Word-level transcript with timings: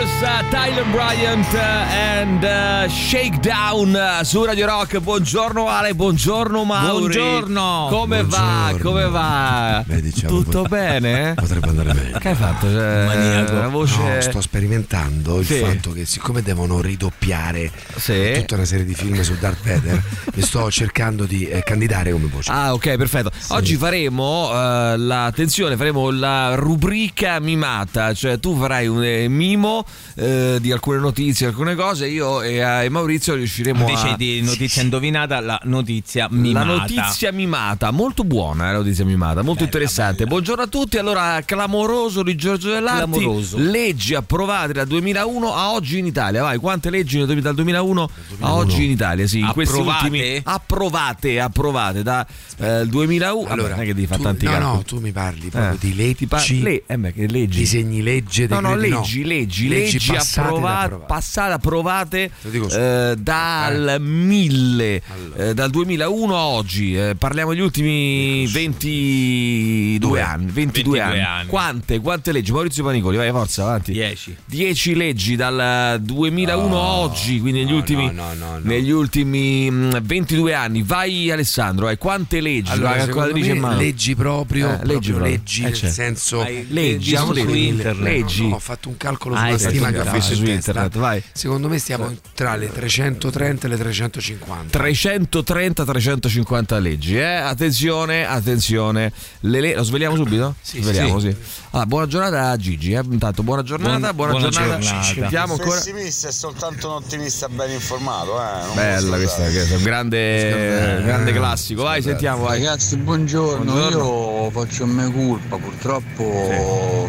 Wars, 0.00 0.22
uh, 0.22 0.48
Tyler 0.48 0.84
Bryant 0.92 1.46
uh, 1.52 1.58
and 1.58 2.42
uh, 2.42 2.88
Shakedown 2.88 3.92
uh, 3.94 4.24
su 4.24 4.42
Radio 4.46 4.64
Rock. 4.64 4.98
Buongiorno 4.98 5.68
Ale, 5.68 5.94
buongiorno 5.94 6.64
Mauri. 6.64 7.14
Buongiorno. 7.14 7.88
Come 7.90 8.24
va? 8.24 8.38
Buongiorno. 8.70 8.90
Come 8.90 9.08
va? 9.10 9.82
Beh, 9.86 10.00
diciamo, 10.00 10.38
Tutto 10.42 10.60
pot- 10.62 10.70
bene? 10.70 11.34
Potrebbe 11.36 11.68
andare 11.68 11.92
meglio. 11.92 12.18
Che 12.18 12.28
hai 12.30 12.34
fatto? 12.34 12.66
Cioè, 12.70 13.04
Maniaco. 13.04 13.52
Una 13.52 13.68
voce... 13.68 13.98
No, 14.02 14.20
sto 14.22 14.40
sperimentando 14.40 15.38
il 15.40 15.44
Sì. 15.44 15.58
fatto 15.58 15.92
che 15.92 16.06
siccome 16.06 16.40
devono 16.40 16.80
ridoppiare 16.80 17.70
Sì. 17.96 18.32
tutta 18.36 18.54
una 18.54 18.64
serie 18.64 18.86
di 18.86 18.94
film 18.94 19.20
su 19.20 19.36
Darth 19.38 19.62
Vader, 19.62 20.02
mi 20.34 20.42
sto 20.42 20.70
cercando 20.70 21.26
di 21.26 21.46
eh, 21.46 21.62
candidare 21.62 22.10
come 22.10 22.26
voce. 22.26 22.50
Ah, 22.50 22.72
ok, 22.72 22.96
perfetto. 22.96 23.30
Oggi 23.48 23.76
faremo 23.76 24.50
eh, 24.50 24.96
la 24.96 25.26
attenzione, 25.26 25.76
faremo 25.76 26.08
la 26.10 26.54
rubrica 26.54 27.38
mimata, 27.38 28.14
cioè 28.14 28.40
tu 28.40 28.56
farai 28.58 28.86
un 28.86 29.04
eh, 29.04 29.28
mimo 29.28 29.84
eh, 30.14 30.58
di 30.60 30.72
alcune 30.72 30.98
notizie, 30.98 31.46
alcune 31.46 31.74
cose, 31.74 32.06
io 32.08 32.42
e, 32.42 32.54
eh, 32.56 32.84
e 32.84 32.88
Maurizio 32.88 33.34
riusciremo 33.34 33.80
Invece 33.88 34.08
a 34.08 34.16
di 34.16 34.40
notizia 34.42 34.82
indovinata, 34.82 35.40
la 35.40 35.60
notizia 35.64 36.26
mimata. 36.30 36.66
La 36.66 36.76
notizia 36.76 37.32
mimata, 37.32 37.90
molto 37.90 38.24
buona 38.24 38.68
eh, 38.68 38.72
la 38.72 38.78
notizia 38.78 39.04
mimata, 39.04 39.42
molto 39.42 39.62
interessante. 39.64 40.26
Buongiorno 40.26 40.62
a 40.62 40.66
tutti. 40.66 40.98
Allora, 40.98 41.40
clamoroso 41.44 42.22
di 42.22 42.34
Giorgio 42.36 42.70
Dell'Arti. 42.70 43.10
Clamoroso. 43.18 43.56
Leggi 43.58 44.14
approvate 44.14 44.72
dal 44.72 44.86
2001 44.86 45.54
a 45.54 45.72
oggi 45.72 45.98
in 45.98 46.06
Italia. 46.06 46.42
Vai, 46.42 46.58
quante 46.58 46.90
leggi 46.90 47.24
dal 47.24 47.54
2001 47.54 48.10
a 48.40 48.54
oggi 48.54 48.84
in 48.84 48.90
Italia? 48.90 49.26
Sì, 49.26 49.38
in 49.40 49.50
questi 49.52 49.78
Approvate? 49.78 50.04
ultimi 50.06 50.40
approvate, 50.44 51.40
approvate 51.40 52.02
da 52.02 52.26
eh, 52.58 52.80
il 52.80 52.88
2001. 52.88 53.48
Vabbè, 53.48 53.68
non 53.68 53.80
è 53.80 53.84
che 53.84 53.94
devi 53.94 54.06
fare 54.06 54.22
tanti 54.22 54.44
no, 54.44 54.50
calcoli. 54.50 54.76
no, 54.76 54.82
tu 54.82 54.98
mi 55.00 55.12
parli 55.12 55.48
proprio 55.48 55.72
Eh, 55.72 55.76
di 55.78 55.94
leggi, 55.94 56.26
par- 56.26 56.48
le- 56.48 56.82
eh, 56.86 56.98
beh, 56.98 57.12
che 57.12 57.26
leggi? 57.26 57.58
disegni 57.58 58.02
legge, 58.02 58.46
No, 58.48 58.60
no, 58.60 58.76
decreti, 58.76 58.90
leggi, 58.90 59.24
leggi, 59.24 59.68
leggi, 59.84 60.16
approvate, 60.16 60.96
passate, 61.06 61.52
approvate 61.52 62.30
eh, 62.72 63.14
dal 63.18 63.96
1000, 64.00 65.02
Allora. 65.12 65.44
eh, 65.48 65.54
dal 65.54 65.70
2001 65.70 66.36
a 66.36 66.44
oggi. 66.44 66.96
eh, 66.96 67.14
parliamo 67.16 67.50
degli 67.50 67.60
ultimi 67.60 68.46
22 68.46 69.98
Due. 69.98 70.20
anni. 70.20 70.50
22, 70.50 70.54
22 70.98 71.00
anni. 71.00 71.20
anni. 71.20 71.48
Quante, 71.48 71.98
quante 72.00 72.32
leggi? 72.32 72.52
Maurizio 72.52 72.84
Panicoli, 72.84 73.16
vai, 73.16 73.30
forza, 73.30 73.62
avanti. 73.62 73.92
10. 73.92 74.36
10 74.44 74.94
leggi 74.94 75.36
dal 75.36 75.98
2001 76.00 76.76
a 76.78 76.92
oggi, 76.98 77.40
quindi 77.40 77.60
negli 77.60 77.70
no, 77.70 77.76
ultimi, 77.76 78.12
no, 78.12 78.34
no, 78.34 78.58
negli 78.62 78.90
ultimi 78.90 79.70
mm, 79.70 79.90
22 80.02 80.54
anni. 80.54 80.82
Vai 80.82 81.30
Alessandro, 81.30 81.86
vai, 81.86 81.98
quante 81.98 82.40
leggi? 82.40 82.70
Allora, 82.70 83.06
me, 83.06 83.46
in 83.46 83.58
mano. 83.58 83.76
leggi 83.76 84.14
proprio, 84.14 84.66
Eh, 84.66 84.70
proprio 84.76 84.92
leggi 84.94 85.10
proprio. 85.10 85.30
leggi 85.30 85.60
Eh, 85.60 85.64
nel 85.64 85.74
certo. 85.74 85.94
senso 85.94 86.42
leggi, 86.42 87.10
visto 87.10 87.32
leggi, 87.32 87.48
su 87.48 87.54
internet. 87.54 88.02
leggi. 88.02 88.56
Fatto 88.58 88.88
un 88.88 88.96
calcolo 88.96 89.34
Ah, 89.34 89.38
sulla 89.38 89.50
hai 89.52 89.58
stima 89.58 89.69
fatto 89.69 89.69
che 89.69 89.69
ho 89.69 89.69
un 89.78 89.84
fatto 89.84 89.96
calcolo 90.04 90.16
in 90.16 90.22
su 90.36 90.44
internet, 90.44 90.98
vai. 90.98 91.22
Secondo 91.32 91.68
me 91.68 91.78
stiamo 91.78 92.14
tra 92.34 92.56
le 92.56 92.70
330 92.72 93.66
e 93.66 93.70
le 93.70 93.76
350. 93.76 94.78
330-350 94.78 96.80
leggi, 96.80 97.16
eh? 97.18 97.24
Attenzione, 97.24 98.26
attenzione. 98.26 99.12
Le 99.40 99.60
le- 99.60 99.74
lo 99.74 99.82
sveliamo 99.82 100.16
subito? 100.16 100.54
Sì, 100.60 100.82
Sveliamo, 100.82 101.18
sì. 101.20 101.30
sì. 101.30 101.36
Allora, 101.70 101.86
buona 101.86 102.06
giornata 102.06 102.50
a 102.50 102.56
Gigi, 102.56 102.92
eh? 102.92 103.02
Intanto 103.10 103.42
buona 103.42 103.62
giornata, 103.62 104.12
Buon- 104.12 104.14
buona, 104.14 104.32
buona 104.32 104.48
giornata. 104.48 104.78
giornata. 104.80 105.04
Ci 105.04 105.14
sentiamo 105.14 105.52
ancora. 105.54 105.76
pessimista 105.76 106.28
è 106.28 106.32
soltanto 106.32 106.88
un 106.88 106.94
ottimista 106.94 107.48
ben 107.48 107.70
informato, 107.70 108.40
eh. 108.40 108.66
non 108.66 108.74
Bella 108.74 109.16
questa, 109.16 109.42
questa 109.42 109.74
è 109.74 109.76
un 109.76 109.82
grande, 109.82 111.02
grande 111.04 111.32
classico. 111.32 111.82
Vai, 111.82 112.02
sentiamo, 112.02 112.44
vai. 112.44 112.58
Ragazzi, 112.58 112.96
buongiorno. 112.96 113.88
Io 113.90 114.50
faccio 114.50 114.86
mia 114.86 115.10
colpa, 115.10 115.56
purtroppo 115.56 117.08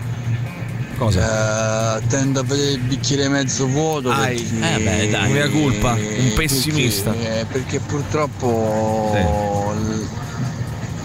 Cosa? 1.01 1.97
eh, 1.97 2.07
tendo 2.09 2.41
a 2.41 2.43
vedere 2.43 2.71
il 2.73 2.79
bicchiere 2.81 3.27
mezzo 3.27 3.65
vuoto. 3.65 4.11
Ai, 4.11 4.39
perché, 4.39 4.75
eh 4.75 4.79
beh, 4.83 5.09
dai. 5.09 5.31
Mea 5.31 5.49
colpa, 5.49 5.93
un 5.93 6.31
pessimista. 6.35 7.09
Perché, 7.09 7.39
eh, 7.39 7.45
perché 7.45 7.79
purtroppo 7.79 9.73
l- 9.75 10.07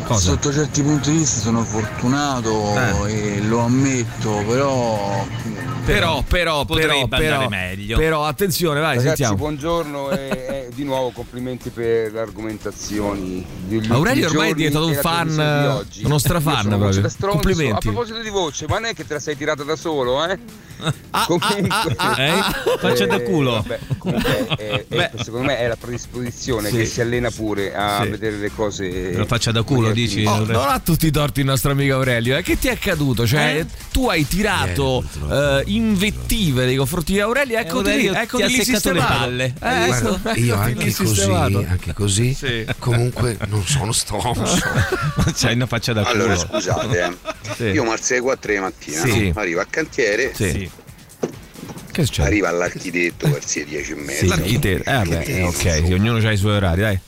Cosa? 0.04 0.20
sotto 0.32 0.52
certi 0.52 0.82
punti 0.82 1.10
di 1.10 1.16
vista 1.16 1.40
sono 1.40 1.64
fortunato 1.64 3.06
e 3.06 3.40
lo 3.40 3.60
ammetto, 3.60 4.44
però 4.46 5.24
Però, 5.86 6.22
però, 6.28 6.64
Potrebbe 6.64 6.92
però, 6.92 7.06
però, 7.08 7.32
andare 7.40 7.48
meglio. 7.48 7.96
però, 7.96 8.24
attenzione, 8.26 8.80
vai, 8.80 8.96
Ragazzi, 8.96 9.06
sentiamo. 9.06 9.36
buongiorno 9.36 10.10
e 10.10 10.55
di 10.76 10.84
nuovo 10.84 11.10
complimenti 11.10 11.70
per 11.70 12.12
le 12.12 12.20
argomentazioni. 12.20 13.44
Aurelio 13.88 14.28
ormai 14.28 14.50
è 14.50 14.54
diventato 14.54 14.86
un 14.86 14.92
la 14.94 15.00
fan, 15.00 15.28
di 15.34 15.66
oggi. 15.66 16.04
uno 16.04 16.18
strafan 16.18 16.68
proprio. 16.78 17.10
Complimenti. 17.18 17.88
A 17.88 17.90
proposito 17.92 18.20
di 18.20 18.28
voce, 18.28 18.66
ma 18.68 18.74
non 18.74 18.84
è 18.90 18.94
che 18.94 19.06
te 19.06 19.14
la 19.14 19.20
sei 19.20 19.36
tirata 19.36 19.62
da 19.64 19.74
solo, 19.74 20.24
eh? 20.26 20.38
Ah, 21.10 21.24
Comunque, 21.24 21.64
ah, 21.68 21.86
ah, 21.96 22.22
Eh? 22.22 22.42
Faccia 22.78 23.06
da 23.06 23.16
eh, 23.16 23.22
culo. 23.22 23.52
vabbè, 23.52 23.78
comunque, 23.96 24.56
eh, 24.58 24.84
eh, 24.90 25.10
secondo 25.22 25.46
me 25.46 25.58
è 25.58 25.66
la 25.68 25.76
predisposizione 25.76 26.68
Sì. 26.68 26.76
che 26.76 26.84
si 26.84 27.00
allena 27.00 27.30
pure 27.30 27.74
a 27.74 28.02
Sì. 28.02 28.10
vedere 28.10 28.36
le 28.36 28.50
cose. 28.54 29.14
Lo 29.14 29.24
faccia 29.24 29.52
da 29.52 29.62
culo, 29.62 29.92
dici? 29.92 30.22
Oh, 30.26 30.44
non 30.44 30.68
ha 30.68 30.78
tutti 30.80 31.06
i 31.06 31.10
torti 31.10 31.40
il 31.40 31.46
nostro 31.46 31.70
amico 31.72 31.94
Aurelio. 31.94 32.36
eh. 32.36 32.42
Che 32.42 32.58
ti 32.58 32.68
è 32.68 32.72
accaduto? 32.72 33.26
Cioè, 33.26 33.60
Eh? 33.60 33.66
tu 33.90 34.08
hai 34.10 34.26
tirato 34.28 35.02
eh, 35.30 35.62
invettive 35.64 36.66
nei 36.66 36.76
confronti 36.76 37.12
di 37.14 37.20
Aurelio. 37.20 37.56
Eccoti 37.58 37.88
Aurelio 37.88 38.12
lì, 38.12 38.26
ti 38.28 38.36
lì 38.36 38.64
seccato 38.64 38.92
le 38.92 39.00
sistemato. 39.00 39.14
palle. 39.14 39.44
Eh, 39.46 39.52
Guarda, 39.86 39.96
ecco, 40.30 40.38
io 40.40 40.54
eccoti 40.54 40.65
anche 40.66 40.92
così, 40.92 41.30
anche 41.30 41.92
così, 41.92 42.34
Sì. 42.34 42.66
comunque 42.78 43.36
non 43.48 43.64
sono 43.64 43.92
stronzo. 43.92 44.58
C'hai 45.34 45.54
una 45.54 45.66
faccia 45.66 45.92
da 45.92 46.02
culo. 46.02 46.12
Allora 46.24 46.36
scusate, 46.36 47.00
eh. 47.04 47.54
Sì. 47.54 47.64
io 47.64 47.90
alzo 47.90 48.12
alle 48.12 48.22
4 48.22 48.52
di 48.52 48.58
mattina, 48.58 49.00
Sì. 49.00 49.30
no? 49.32 49.40
arrivo 49.40 49.60
al 49.60 49.68
cantiere, 49.70 50.32
Sì. 50.34 50.50
Sì. 50.50 50.70
Che 51.92 52.04
succede? 52.04 52.28
arriva 52.28 52.48
all'architetto 52.48 53.30
verso 53.30 53.58
le 53.60 53.64
10 53.64 53.92
e 53.92 53.94
mezza, 53.94 54.26
L'architetto. 54.26 54.90
Eh, 54.90 55.02
beh, 55.04 55.22
eh, 55.22 55.42
ok, 55.44 55.82
sì, 55.86 55.92
ognuno 55.94 56.18
ha 56.28 56.30
i 56.32 56.36
suoi 56.36 56.52
orari, 56.56 56.80
dai. 56.82 56.98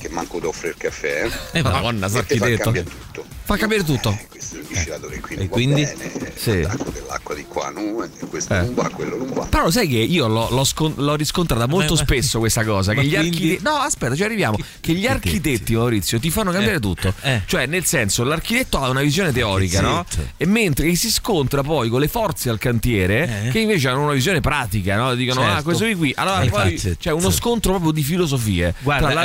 Che 0.00 0.08
manco 0.08 0.38
ti 0.38 0.46
offre 0.46 0.68
il 0.70 0.74
caffè, 0.78 1.24
eh. 1.52 1.58
Eh, 1.58 1.62
va. 1.62 1.70
Madonna, 1.70 2.06
E 2.06 2.10
te 2.10 2.14
fa 2.14 2.20
l'architetto. 2.46 2.62
cambiare 2.62 2.88
tutto. 2.88 3.24
Fa 3.44 3.56
capire 3.56 3.84
tutto. 3.84 4.10
Eh, 4.10 4.26
questo 4.28 4.54
è 4.56 4.58
un 4.60 4.64
dicilatore 4.68 5.20
qui 5.20 5.34
E 5.34 5.38
non 5.38 5.46
va 5.46 5.52
quindi? 5.52 5.82
bene, 5.82 6.32
Sì. 6.36 6.50
attacco 6.50 6.90
dell'acqua 6.90 7.34
di 7.34 7.44
qua, 7.48 7.70
no? 7.70 8.02
E 8.04 8.26
questo 8.28 8.54
Eh. 8.54 8.60
non 8.62 8.74
va, 8.74 8.88
quello 8.90 9.16
non 9.16 9.30
va. 9.32 9.44
Però 9.46 9.70
sai 9.70 9.88
che 9.88 9.96
io 9.96 10.28
l'ho, 10.28 10.48
l'ho 10.50 10.64
scon- 10.64 10.94
l'ho 10.96 11.14
riscontrata 11.16 11.66
molto 11.66 11.94
ma- 11.94 12.00
spesso 12.00 12.38
questa 12.38 12.64
cosa. 12.64 12.94
Che 12.94 13.02
gli 13.04 13.14
quindi- 13.14 13.28
architetti. 13.34 13.62
No, 13.64 13.70
aspetta, 13.76 14.14
ci 14.14 14.22
arriviamo. 14.22 14.56
Che 14.80 14.92
gli 14.92 15.06
architetti, 15.06 15.74
Maurizio, 15.74 16.20
ti 16.20 16.30
fanno 16.30 16.52
cambiare 16.52 16.76
Eh, 16.76 16.80
tutto. 16.80 17.12
eh. 17.22 17.42
Cioè, 17.46 17.66
nel 17.66 17.84
senso, 17.84 18.22
l'architetto 18.22 18.78
ha 18.78 18.88
una 18.88 19.00
visione 19.02 19.32
teorica, 19.32 19.80
no? 19.80 20.06
E 20.36 20.46
mentre 20.46 20.94
si 20.94 21.10
scontra 21.10 21.62
poi 21.62 21.88
con 21.88 22.00
le 22.00 22.08
forze 22.08 22.50
al 22.50 22.58
cantiere, 22.58 23.46
Eh. 23.46 23.50
che 23.50 23.58
invece 23.58 23.88
hanno 23.88 24.04
una 24.04 24.12
visione 24.12 24.40
pratica, 24.40 24.96
no? 24.96 25.14
Dicono, 25.16 25.40
Certo. 25.40 25.56
ah, 25.58 25.62
questo 25.62 25.84
qui 25.84 25.94
qui. 25.96 26.12
Allora 26.16 26.40
Eh, 26.42 26.48
poi 26.48 26.96
c'è 26.98 27.10
uno 27.10 27.30
scontro 27.30 27.72
proprio 27.72 27.90
di 27.92 28.02
filosofie 28.04 28.74
Guarda, 28.80 29.10
tra 29.10 29.22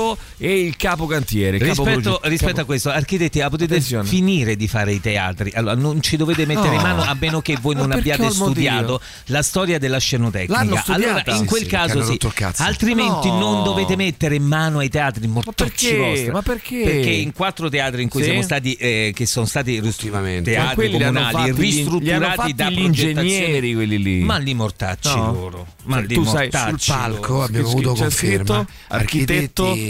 l'architetto 0.00 0.18
e 0.38 0.60
il 0.64 0.76
capo 0.76 1.06
cantiere. 1.06 1.56
il 1.56 1.62
capo 1.62 1.84
Rispetto, 1.84 2.00
progetto- 2.00 2.28
rispetto 2.28 2.48
capo- 2.52 2.60
a 2.60 2.64
questo, 2.64 2.90
architetti, 2.90 3.40
ah, 3.40 3.48
potete 3.50 3.74
Attenzione. 3.74 4.08
finire 4.08 4.56
di 4.56 4.68
fare 4.68 4.92
i 4.92 5.00
teatri. 5.00 5.50
Allora, 5.54 5.74
non 5.74 6.00
ci 6.02 6.16
dovete 6.16 6.46
mettere 6.46 6.76
No. 6.76 6.82
mano 6.82 7.02
a 7.02 7.16
meno 7.18 7.40
che 7.40 7.56
voi 7.60 7.74
Ma 7.74 7.82
non 7.82 7.92
abbiate 7.92 8.30
studiato 8.30 9.00
la 9.26 9.42
storia 9.42 9.78
della 9.78 9.98
scenotecnica. 9.98 10.58
Allora, 10.58 11.22
in 11.26 11.38
Sì, 11.40 11.44
quel 11.44 11.62
sì, 11.62 11.68
caso 11.68 12.02
sì. 12.02 12.18
Altrimenti 12.56 13.28
No. 13.28 13.38
non 13.38 13.64
dovete 13.64 13.96
mettere 13.96 14.38
mano 14.38 14.78
ai 14.78 14.88
teatri 14.88 15.26
mortacci 15.26 15.96
vostri. 15.96 16.30
Ma 16.30 16.42
perché? 16.42 16.82
Perché 16.82 17.10
in 17.10 17.32
quattro 17.32 17.68
teatri 17.68 18.02
in 18.02 18.08
cui 18.08 18.20
Sì? 18.20 18.26
siamo 18.28 18.42
stati, 18.42 18.74
eh, 18.74 19.12
che 19.14 19.26
sono 19.26 19.46
stati 19.46 19.76
Effettivamente. 19.76 20.56
Ma 20.56 20.72
teatri 20.74 20.90
comunali 20.90 21.52
ristrutturati 21.52 22.54
da 22.54 22.70
gli 22.70 22.78
ingegneri, 22.80 23.74
quelli 23.74 24.02
lì. 24.02 24.20
Ma 24.20 24.38
li 24.38 24.54
mortacci 24.54 25.14
No. 25.16 25.32
loro. 25.32 25.66
Ma 25.84 25.96
Cioè, 25.98 26.06
li 26.06 26.14
tu 26.14 26.24
sai, 26.24 26.32
mortacci 26.50 26.78
Sul 26.78 26.94
palco 26.94 27.32
loro. 27.32 27.44
abbiamo 27.44 27.68
avuto 27.68 27.94
conferma 27.94 28.66
architetto 28.88 29.66
architetti 29.68 29.89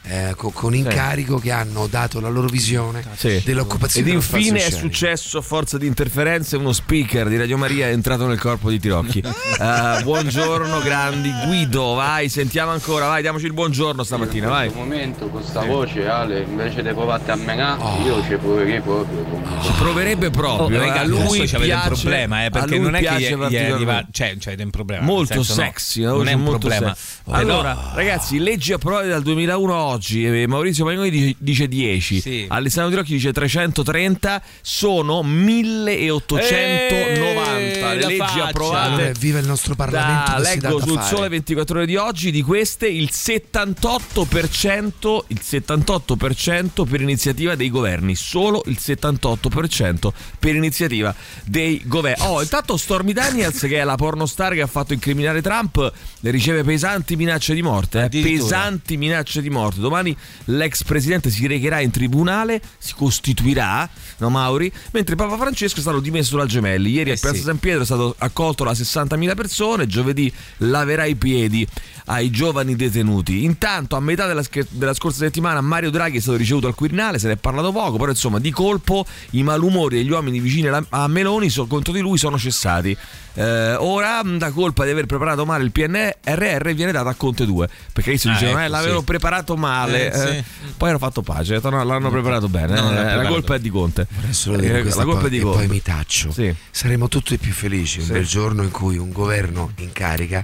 eh, 0.03 0.33
co- 0.35 0.49
con 0.49 0.73
incarico 0.73 1.37
che 1.37 1.51
hanno 1.51 1.87
dato 1.87 2.19
la 2.19 2.29
loro 2.29 2.47
visione 2.47 3.03
Sì. 3.15 3.41
dell'occupazione 3.45 4.07
Ed 4.07 4.13
infine 4.15 4.65
è 4.65 4.69
successo 4.71 5.37
a 5.37 5.41
forza 5.41 5.77
di 5.77 5.85
interferenze 5.85 6.57
uno 6.57 6.71
speaker 6.73 7.27
di 7.27 7.37
Radio 7.37 7.57
Maria 7.57 7.87
è 7.87 7.91
entrato 7.91 8.25
nel 8.25 8.39
corpo 8.39 8.69
di 8.69 8.79
Tirocchi. 8.79 9.21
Eh, 9.61 10.01
buongiorno 10.03 10.79
grandi 10.79 11.31
Guido, 11.45 11.93
vai, 11.93 12.29
sentiamo 12.29 12.71
ancora, 12.71 13.05
vai, 13.07 13.21
diamoci 13.21 13.45
il 13.45 13.53
buongiorno 13.53 14.03
stamattina, 14.03 14.47
vai. 14.49 14.65
In 14.67 14.71
questo 14.73 14.89
momento 14.89 15.27
con 15.29 15.43
sta 15.43 15.63
voce 15.63 16.07
Ale 16.07 16.39
invece 16.41 16.81
di 16.81 16.89
provare 16.89 17.31
a 17.31 17.35
menare 17.35 17.79
Oh. 17.81 18.03
io 18.03 18.23
ci 18.23 18.35
proverei 18.37 18.81
proprio 18.81 19.23
Ci 19.61 19.71
proverebbe 19.77 20.27
Oh, 20.27 20.29
proprio, 20.31 20.81
eh, 20.81 20.87
raga, 20.87 21.01
a 21.01 21.03
lui 21.05 21.45
piace, 21.47 21.57
un 21.57 21.81
problema, 21.85 22.45
eh, 22.45 22.49
perché 22.49 22.79
non 22.79 22.95
è 22.95 22.99
che 22.99 23.05
piace 23.05 23.35
gli, 23.35 23.47
gli 23.49 23.57
arriva, 23.57 24.05
cioè, 24.11 24.35
c'avete 24.39 24.63
un 24.63 24.69
problema. 24.71 25.03
molto 25.03 25.33
senso, 25.43 25.55
no, 25.61 25.67
sexy, 25.67 26.01
una 26.03 26.11
non 26.13 26.27
è 26.27 26.33
un 26.33 26.41
molto 26.41 26.57
problema. 26.67 26.95
sexy. 26.95 27.21
Però- 27.25 27.37
Allora, 27.37 27.91
ragazzi, 27.93 28.39
leggi 28.39 28.73
approvate 28.73 29.07
dal 29.09 29.21
2001 29.21 29.75
a 29.75 29.83
oggi. 29.91 30.25
eh, 30.25 30.47
Maurizio 30.47 30.85
Pagnoni 30.85 31.09
dice, 31.09 31.35
dice 31.37 31.67
10, 31.67 32.21
Sì. 32.21 32.45
Alessandro 32.47 32.91
Tirocchi 32.91 33.13
dice 33.13 33.33
330, 33.33 34.41
sono 34.61 35.23
mille 35.23 35.97
e 35.97 36.09
890 36.09 37.91
Eh, 37.91 37.95
le 37.95 38.05
leggi 38.05 38.17
faccia. 38.17 38.45
approvate 38.45 38.93
Allora, 38.93 39.11
viva 39.19 39.39
il 39.39 39.47
nostro 39.47 39.75
Parlamento 39.75 40.31
da, 40.31 40.37
leggo 40.39 40.79
sul 40.79 40.97
fare. 40.97 41.15
sole 41.15 41.27
24 41.29 41.77
ore 41.77 41.85
di 41.85 41.95
oggi 41.95 42.31
di 42.31 42.41
queste 42.41 42.87
il 42.87 43.09
78% 43.11 45.23
il 45.27 45.41
78% 45.43 46.83
per 46.87 47.01
iniziativa 47.01 47.55
dei 47.55 47.69
governi 47.69 48.15
solo 48.15 48.61
il 48.65 48.77
78% 48.79 50.09
per 50.39 50.55
iniziativa 50.55 51.13
dei 51.45 51.81
governi 51.85 52.23
oh 52.25 52.41
intanto 52.41 52.77
Stormy 52.77 53.13
Daniels 53.13 53.59
che 53.61 53.79
è 53.79 53.83
la 53.83 53.95
pornostar 53.95 54.53
che 54.53 54.61
ha 54.61 54.67
fatto 54.67 54.93
incriminare 54.93 55.41
Trump 55.41 55.91
le 56.19 56.31
riceve 56.31 56.63
pesanti 56.63 57.15
minacce 57.15 57.53
di 57.53 57.61
morte 57.61 58.09
eh, 58.11 58.21
pesanti 58.21 58.97
minacce 58.97 59.41
di 59.41 59.49
morte 59.49 59.80
domani 59.81 60.15
l'ex 60.45 60.83
presidente 60.83 61.29
si 61.29 61.45
recherà 61.47 61.79
in 61.79 61.91
tribunale 61.91 62.61
si 62.77 62.93
costituirà 62.93 63.89
no 64.17 64.29
Mauri? 64.29 64.71
Mentre 64.91 65.15
Papa 65.15 65.37
Francesco 65.37 65.77
è 65.77 65.81
stato 65.81 65.99
dimesso 65.99 66.37
dal 66.37 66.47
Gemelli. 66.47 66.91
Ieri 66.91 67.09
Eh 67.09 67.13
a 67.13 67.17
Piazza 67.19 67.35
sì. 67.35 67.41
San 67.41 67.59
Pietro 67.59 67.81
è 67.81 67.85
stato 67.85 68.15
accolto 68.17 68.63
da 68.63 68.71
60.000 68.71 69.35
persone. 69.35 69.87
Giovedì 69.87 70.31
laverà 70.57 71.05
i 71.05 71.15
piedi 71.15 71.67
ai 72.05 72.29
giovani 72.29 72.75
detenuti. 72.75 73.43
Intanto 73.43 73.95
a 73.95 73.99
metà 73.99 74.27
della, 74.27 74.43
scher- 74.43 74.67
della 74.69 74.93
scorsa 74.93 75.19
settimana 75.19 75.61
Mario 75.61 75.89
Draghi 75.89 76.17
è 76.17 76.21
stato 76.21 76.37
ricevuto 76.37 76.67
al 76.67 76.75
Quirinale 76.75 77.19
se 77.19 77.27
ne 77.27 77.33
è 77.33 77.37
parlato 77.37 77.71
poco 77.71 77.97
però 77.97 78.11
insomma 78.11 78.39
di 78.39 78.51
colpo 78.51 79.05
i 79.31 79.43
malumori 79.43 79.97
degli 79.97 80.11
uomini 80.11 80.39
vicini 80.39 80.67
a 80.67 81.07
Meloni 81.07 81.51
contro 81.67 81.93
di 81.93 81.99
lui 81.99 82.17
sono 82.17 82.37
cessati 82.37 82.95
Eh, 83.33 83.75
ora 83.79 84.21
la 84.23 84.51
colpa 84.51 84.83
di 84.83 84.91
aver 84.91 85.05
preparato 85.05 85.45
male 85.45 85.63
il 85.63 85.71
PNRR 85.71 86.73
viene 86.73 86.91
data 86.91 87.09
a 87.09 87.13
Conte 87.13 87.45
2 87.45 87.69
perché 87.93 88.17
si 88.17 88.27
Ah, 88.27 88.31
dicevano 88.33 88.57
ecco, 88.57 88.65
eh, 88.65 88.69
l'avevano 88.69 88.99
sì. 88.99 89.05
preparato 89.05 89.55
male 89.55 90.11
Eh, 90.11 90.17
sì. 90.17 90.27
eh. 90.27 90.43
poi 90.75 90.89
hanno 90.89 90.97
fatto 90.97 91.21
pace 91.21 91.59
no, 91.63 91.83
l'hanno 91.83 92.09
preparato 92.09 92.49
bene 92.49 92.73
No, 92.75 92.81
non 92.81 92.91
eh, 92.91 92.95
la 92.95 93.01
preparato 93.03 93.33
colpa 93.33 93.55
è 93.55 93.59
di 93.59 93.69
Conte 93.69 94.07
Eh, 94.11 94.83
la 94.83 95.03
colpa 95.05 95.27
è 95.27 95.29
di 95.29 95.37
e 95.37 95.41
Conte 95.41 95.57
poi 95.59 95.67
mi 95.67 95.81
taccio. 95.81 96.31
Sì. 96.31 96.53
Saremo 96.69 97.07
tutti 97.07 97.37
più 97.37 97.51
felici 97.53 97.99
un 98.01 98.07
bel 98.07 98.25
giorno 98.25 98.63
in 98.63 98.71
cui 98.71 98.97
un 98.97 99.11
governo 99.11 99.71
in 99.77 99.91
carica. 99.93 100.43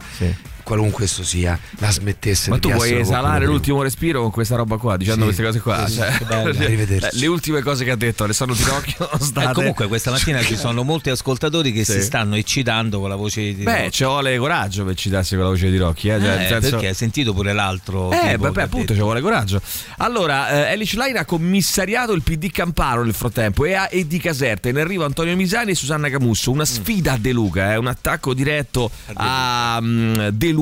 Qualunque 0.67 1.05
esso 1.05 1.23
sia, 1.23 1.57
la 1.79 1.89
smettesse 1.89 2.49
Ma 2.49 2.59
tu 2.59 2.69
puoi 2.69 2.99
esalare 2.99 3.45
l'ultimo 3.45 3.81
respiro 3.81 4.21
con 4.21 4.31
questa 4.31 4.57
roba 4.57 4.75
qua, 4.75 4.97
dicendo 4.97 5.29
Sì. 5.31 5.41
queste 5.41 5.43
cose 5.43 5.59
qua. 5.61 5.87
Sì, 5.87 5.95
Cioè. 6.27 6.65
Arrivederci. 6.65 7.15
eh, 7.15 7.19
le 7.21 7.27
ultime 7.27 7.61
cose 7.61 7.85
che 7.85 7.91
ha 7.91 7.95
detto 7.95 8.25
Alessandro 8.25 8.53
Tirocchio 8.53 8.95
sono 8.97 9.09
Eh, 9.21 9.23
state. 9.23 9.53
comunque 9.53 9.87
questa 9.87 10.11
mattina 10.11 10.41
ci 10.41 10.57
sono 10.57 10.83
molti 10.83 11.09
ascoltatori 11.09 11.71
che 11.71 11.85
Sì. 11.85 11.93
si 11.93 12.01
stanno 12.01 12.35
eccitando 12.35 12.99
con 12.99 13.07
la 13.07 13.15
voce 13.15 13.53
di 13.55 13.63
Beh, 13.63 13.87
ci 13.91 14.03
vuole 14.03 14.37
coraggio 14.37 14.83
per 14.83 14.95
citarsi 14.95 15.35
con 15.35 15.45
la 15.45 15.49
voce 15.51 15.69
di 15.71 15.77
Rocchi. 15.77 16.09
Eh? 16.09 16.19
Cioè, 16.19 16.43
Eh, 16.43 16.47
senso- 16.47 16.69
perché 16.71 16.87
hai 16.87 16.93
sentito 16.93 17.33
pure 17.33 17.53
l'altro 17.53 18.11
Eh, 18.11 18.31
tipo 18.31 18.43
vabbè, 18.43 18.59
ha 18.61 18.63
appunto, 18.65 18.93
ci 18.93 18.99
vuole 18.99 19.21
coraggio. 19.21 19.61
Allora, 19.99 20.67
eh, 20.67 20.73
Elish 20.73 20.95
Line 20.97 21.19
ha 21.19 21.23
commissariato 21.25 22.11
il 22.11 22.23
PD 22.23 22.51
Camparo 22.51 23.03
nel 23.05 23.13
frattempo 23.13 23.63
e, 23.63 23.73
a, 23.73 23.87
e 23.89 24.05
di 24.05 24.19
Caserta. 24.19 24.67
In 24.67 24.77
arrivo 24.77 25.05
Antonio 25.05 25.33
Misani 25.37 25.71
e 25.71 25.75
Susanna 25.75 26.09
Camusso. 26.09 26.51
Una 26.51 26.65
sfida 26.65 27.13
a 27.13 27.17
De 27.17 27.31
Luca, 27.31 27.71
eh, 27.71 27.77
un 27.77 27.87
attacco 27.87 28.33
diretto 28.33 28.91
a 29.13 29.79
mm, 29.81 30.27
De 30.33 30.49
Luca. 30.49 30.55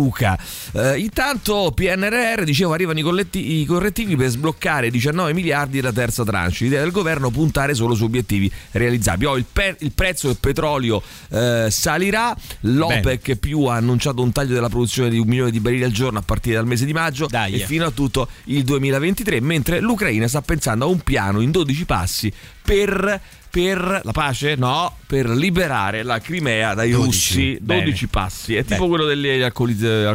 Eh, 0.74 1.00
intanto, 1.00 1.72
PNRR, 1.74 2.44
dicevo, 2.44 2.74
arrivano 2.74 3.00
i, 3.00 3.02
colletti- 3.02 3.62
i 3.62 3.66
correttivi 3.66 4.16
per 4.16 4.30
sbloccare 4.30 4.90
19 4.90 5.34
miliardi 5.34 5.78
della 5.78 5.94
terza 5.94 6.24
tranche. 6.24 6.64
L'idea 6.64 6.82
del 6.82 6.92
governo 6.92 7.30
è 7.30 7.32
puntare 7.32 7.74
solo 7.74 7.96
su 7.96 8.04
obiettivi 8.04 8.52
realizzabili. 8.72 9.26
Oh, 9.26 9.38
il, 9.38 9.46
pe- 9.52 9.78
il 9.80 9.92
prezzo 9.92 10.28
del 10.28 10.38
petrolio 10.40 11.02
eh, 11.30 11.68
salirà. 11.70 12.36
L'OPEC 12.62 13.36
più 13.36 13.64
ha 13.66 13.76
annunciato 13.76 14.22
un 14.22 14.32
taglio 14.32 14.54
della 14.54 14.70
produzione 14.70 15.10
di 15.10 15.18
un 15.18 15.28
milione 15.28 15.52
di 15.52 15.60
barili 15.60 15.84
al 15.84 15.92
giorno 15.92 16.20
a 16.20 16.22
partire 16.22 16.56
dal 16.56 16.66
mese 16.66 16.86
di 16.86 16.94
maggio 16.94 17.28
Dai. 17.28 17.54
e 17.54 17.66
fino 17.66 17.86
a 17.86 17.92
tutto 17.92 18.28
il 18.46 18.64
2023, 18.64 19.42
mentre 19.42 19.80
l'Ucraina 19.80 20.28
sta 20.28 20.42
pensando 20.42 20.86
a 20.86 20.88
un 20.88 21.00
piano 21.00 21.42
in 21.42 21.52
12 21.52 21.86
passi 21.86 22.34
per, 22.66 23.22
per 23.56 24.02
la 24.04 24.12
pace? 24.12 24.56
No, 24.58 24.98
per 25.08 25.30
liberare 25.30 26.04
la 26.04 26.20
Crimea 26.20 26.74
dai 26.74 26.92
12. 26.92 27.06
russi. 27.06 27.58
12 27.62 27.62
Bene. 27.64 28.08
passi, 28.12 28.56
è 28.56 28.66
tipo 28.66 28.86
Bene. 28.86 28.88
quello 28.90 29.06
degli 29.06 29.42
alcolisti? 29.42 29.86
Gli 29.86 30.06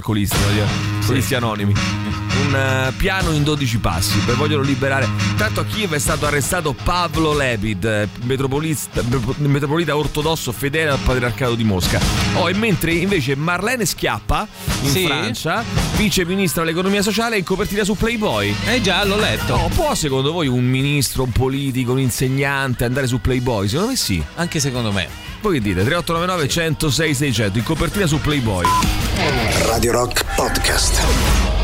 alcolisti 1.01 1.35
anonimi. 1.35 1.73
Un 1.73 2.55
eh, 2.55 2.93
piano 2.97 3.33
in 3.33 3.43
12 3.43 3.79
passi, 3.79 4.19
per 4.19 4.35
vogliono 4.35 4.63
liberare. 4.63 5.09
Tanto 5.37 5.61
a 5.61 5.65
Kiev 5.65 5.95
è 5.95 5.99
stato 5.99 6.27
arrestato 6.27 6.75
Pavlo 6.75 7.35
Lebid, 7.35 7.85
eh, 7.85 8.09
metropolista, 8.25 9.03
metropolita 9.39 9.97
ortodosso 9.97 10.53
fedele 10.53 10.91
al 10.91 10.99
patriarcato 10.99 11.55
di 11.55 11.65
Mosca. 11.65 11.99
Oh, 12.35 12.49
e 12.49 12.55
mentre 12.55 12.93
invece 12.93 13.37
Marlene 13.37 13.87
Schiappa 13.87 14.47
in 14.83 14.91
Sì? 14.91 15.07
Francia, 15.07 15.65
vice 15.97 16.27
ministro 16.27 16.63
dell'economia 16.63 17.03
sociale, 17.03 17.37
è 17.37 17.39
in 17.39 17.45
copertina 17.45 17.85
su 17.85 17.97
Playboy. 17.97 18.55
Eh 18.67 18.81
già, 18.83 19.03
l'ho 19.05 19.19
letto. 19.19 19.57
No, 19.57 19.71
può 19.75 19.95
secondo 19.95 20.31
voi 20.33 20.47
un 20.47 20.65
ministro, 20.65 21.23
un 21.23 21.33
politico, 21.33 21.93
un 21.93 22.01
insegnante 22.01 22.85
andare 22.85 23.07
su 23.07 23.15
Playboy? 23.17 23.29
Secondo 23.69 23.91
me 23.91 23.97
sì. 23.97 24.23
Anche 24.37 24.61
secondo 24.61 24.93
me. 24.93 25.09
Voi 25.41 25.55
che 25.55 25.61
dite? 25.61 25.85
3899 25.85 26.49
106 26.49 27.15
600 27.15 27.59
in 27.59 27.65
copertina 27.65 28.07
su 28.07 28.21
Playboy. 28.21 28.65
Radio 29.67 29.93
Rock 29.93 30.25
Podcast. 30.35 31.60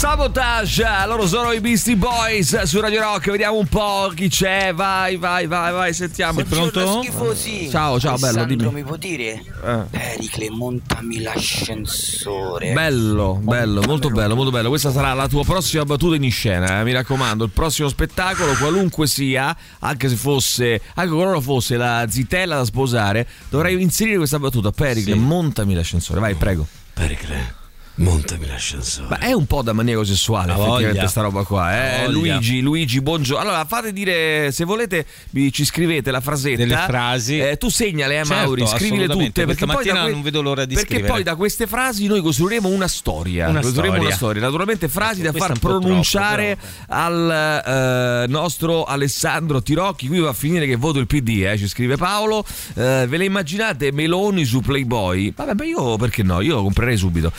Sabotage, 0.00 0.82
loro 1.04 1.26
sono 1.26 1.52
i 1.52 1.60
Beastie 1.60 1.94
Boys 1.94 2.62
su 2.62 2.80
Radio 2.80 3.02
Rock, 3.02 3.32
vediamo 3.32 3.58
un 3.58 3.66
po' 3.66 4.10
chi 4.14 4.30
c'è, 4.30 4.72
vai, 4.72 5.18
vai, 5.18 5.46
vai, 5.46 5.72
vai, 5.72 5.92
sentiamo. 5.92 6.38
Sei 6.38 6.44
pronto? 6.44 7.02
Schifosi. 7.02 7.68
Ciao, 7.68 8.00
ciao, 8.00 8.16
bello, 8.16 8.38
Alessandro, 8.40 8.68
dimmi. 8.70 8.80
mi 8.80 8.82
può 8.82 8.96
dire? 8.96 9.44
Eh. 9.62 9.82
Pericle, 9.90 10.48
montami 10.52 11.20
l'ascensore. 11.20 12.72
Bello, 12.72 13.40
bello, 13.42 13.82
molto 13.82 14.08
bello, 14.08 14.34
molto 14.34 14.50
bello. 14.50 14.70
Questa 14.70 14.90
sarà 14.90 15.12
la 15.12 15.28
tua 15.28 15.44
prossima 15.44 15.84
battuta 15.84 16.16
in 16.16 16.30
scena, 16.32 16.80
eh, 16.80 16.84
mi 16.84 16.92
raccomando. 16.92 17.44
Il 17.44 17.50
prossimo 17.50 17.88
spettacolo, 17.90 18.54
qualunque 18.54 19.06
sia, 19.06 19.54
anche 19.80 20.08
se 20.08 20.16
fosse, 20.16 20.80
anche 20.94 21.12
qualora 21.12 21.42
fosse 21.42 21.76
la 21.76 22.06
zitella 22.08 22.56
da 22.56 22.64
sposare, 22.64 23.28
dovrei 23.50 23.78
inserire 23.82 24.16
questa 24.16 24.38
battuta. 24.38 24.70
Pericle, 24.70 25.12
Sì. 25.12 25.18
montami 25.18 25.74
l'ascensore, 25.74 26.20
vai, 26.20 26.34
prego. 26.36 26.66
Pericle, 26.94 27.54
montami 28.00 28.46
l'ascensore. 28.46 29.08
Ma 29.08 29.18
è 29.18 29.32
un 29.32 29.46
po' 29.46 29.62
da 29.62 29.72
maniaco 29.72 30.04
sessuale, 30.04 30.52
effettivamente, 30.52 31.06
sta 31.06 31.20
roba 31.20 31.44
qua. 31.44 32.02
Eh? 32.02 32.08
Luigi, 32.08 32.60
Luigi, 32.60 33.00
buongiorno. 33.00 33.42
Allora, 33.42 33.64
fate 33.64 33.92
dire, 33.92 34.50
se 34.52 34.64
volete, 34.64 35.06
ci 35.50 35.64
scrivete 35.64 36.10
la 36.10 36.20
frasetta. 36.20 36.56
Delle 36.56 36.76
frasi. 36.76 37.38
Eh, 37.38 37.56
tu 37.56 37.68
segnale, 37.68 38.20
eh, 38.20 38.24
Certo, 38.24 38.44
Mauri, 38.44 38.66
scrivile 38.66 39.06
tutte. 39.06 39.44
Perché 39.44 39.66
poi, 39.66 39.84
da 39.84 39.92
mattina 39.92 40.08
non 40.08 40.22
vedo 40.22 40.42
l'ora 40.42 40.64
di 40.64 40.74
perché 40.74 40.94
scrivere. 40.94 41.12
poi 41.12 41.22
da 41.22 41.36
queste 41.36 41.66
frasi 41.66 42.06
noi 42.06 42.20
costruiremo 42.20 42.68
una 42.68 42.88
storia. 42.88 43.48
Una 43.48 43.60
costruiremo 43.60 43.94
storia. 43.94 44.08
una 44.08 44.16
storia. 44.16 44.42
Naturalmente, 44.42 44.88
frasi 44.88 45.22
da 45.22 45.32
far 45.32 45.58
pronunciare 45.58 46.56
troppo, 46.56 46.94
al 46.94 48.24
eh, 48.24 48.26
nostro 48.28 48.84
Alessandro 48.84 49.62
Tirocchi. 49.62 50.08
Qui 50.08 50.18
va 50.18 50.30
a 50.30 50.34
finire 50.34 50.66
che 50.66 50.76
voto 50.76 50.98
il 50.98 51.06
PD, 51.06 51.44
eh, 51.44 51.58
ci 51.58 51.68
scrive 51.68 51.96
Paolo. 51.96 52.44
Eh, 52.74 53.06
ve 53.08 53.16
le 53.16 53.24
immaginate 53.24 53.92
Meloni 53.92 54.44
su 54.44 54.60
Playboy? 54.60 55.32
Vabbè, 55.34 55.54
ma 55.54 55.64
io 55.64 55.96
perché 55.96 56.22
no? 56.22 56.40
Io 56.40 56.56
lo 56.56 56.62
comprerei 56.62 56.96
subito. 56.96 57.32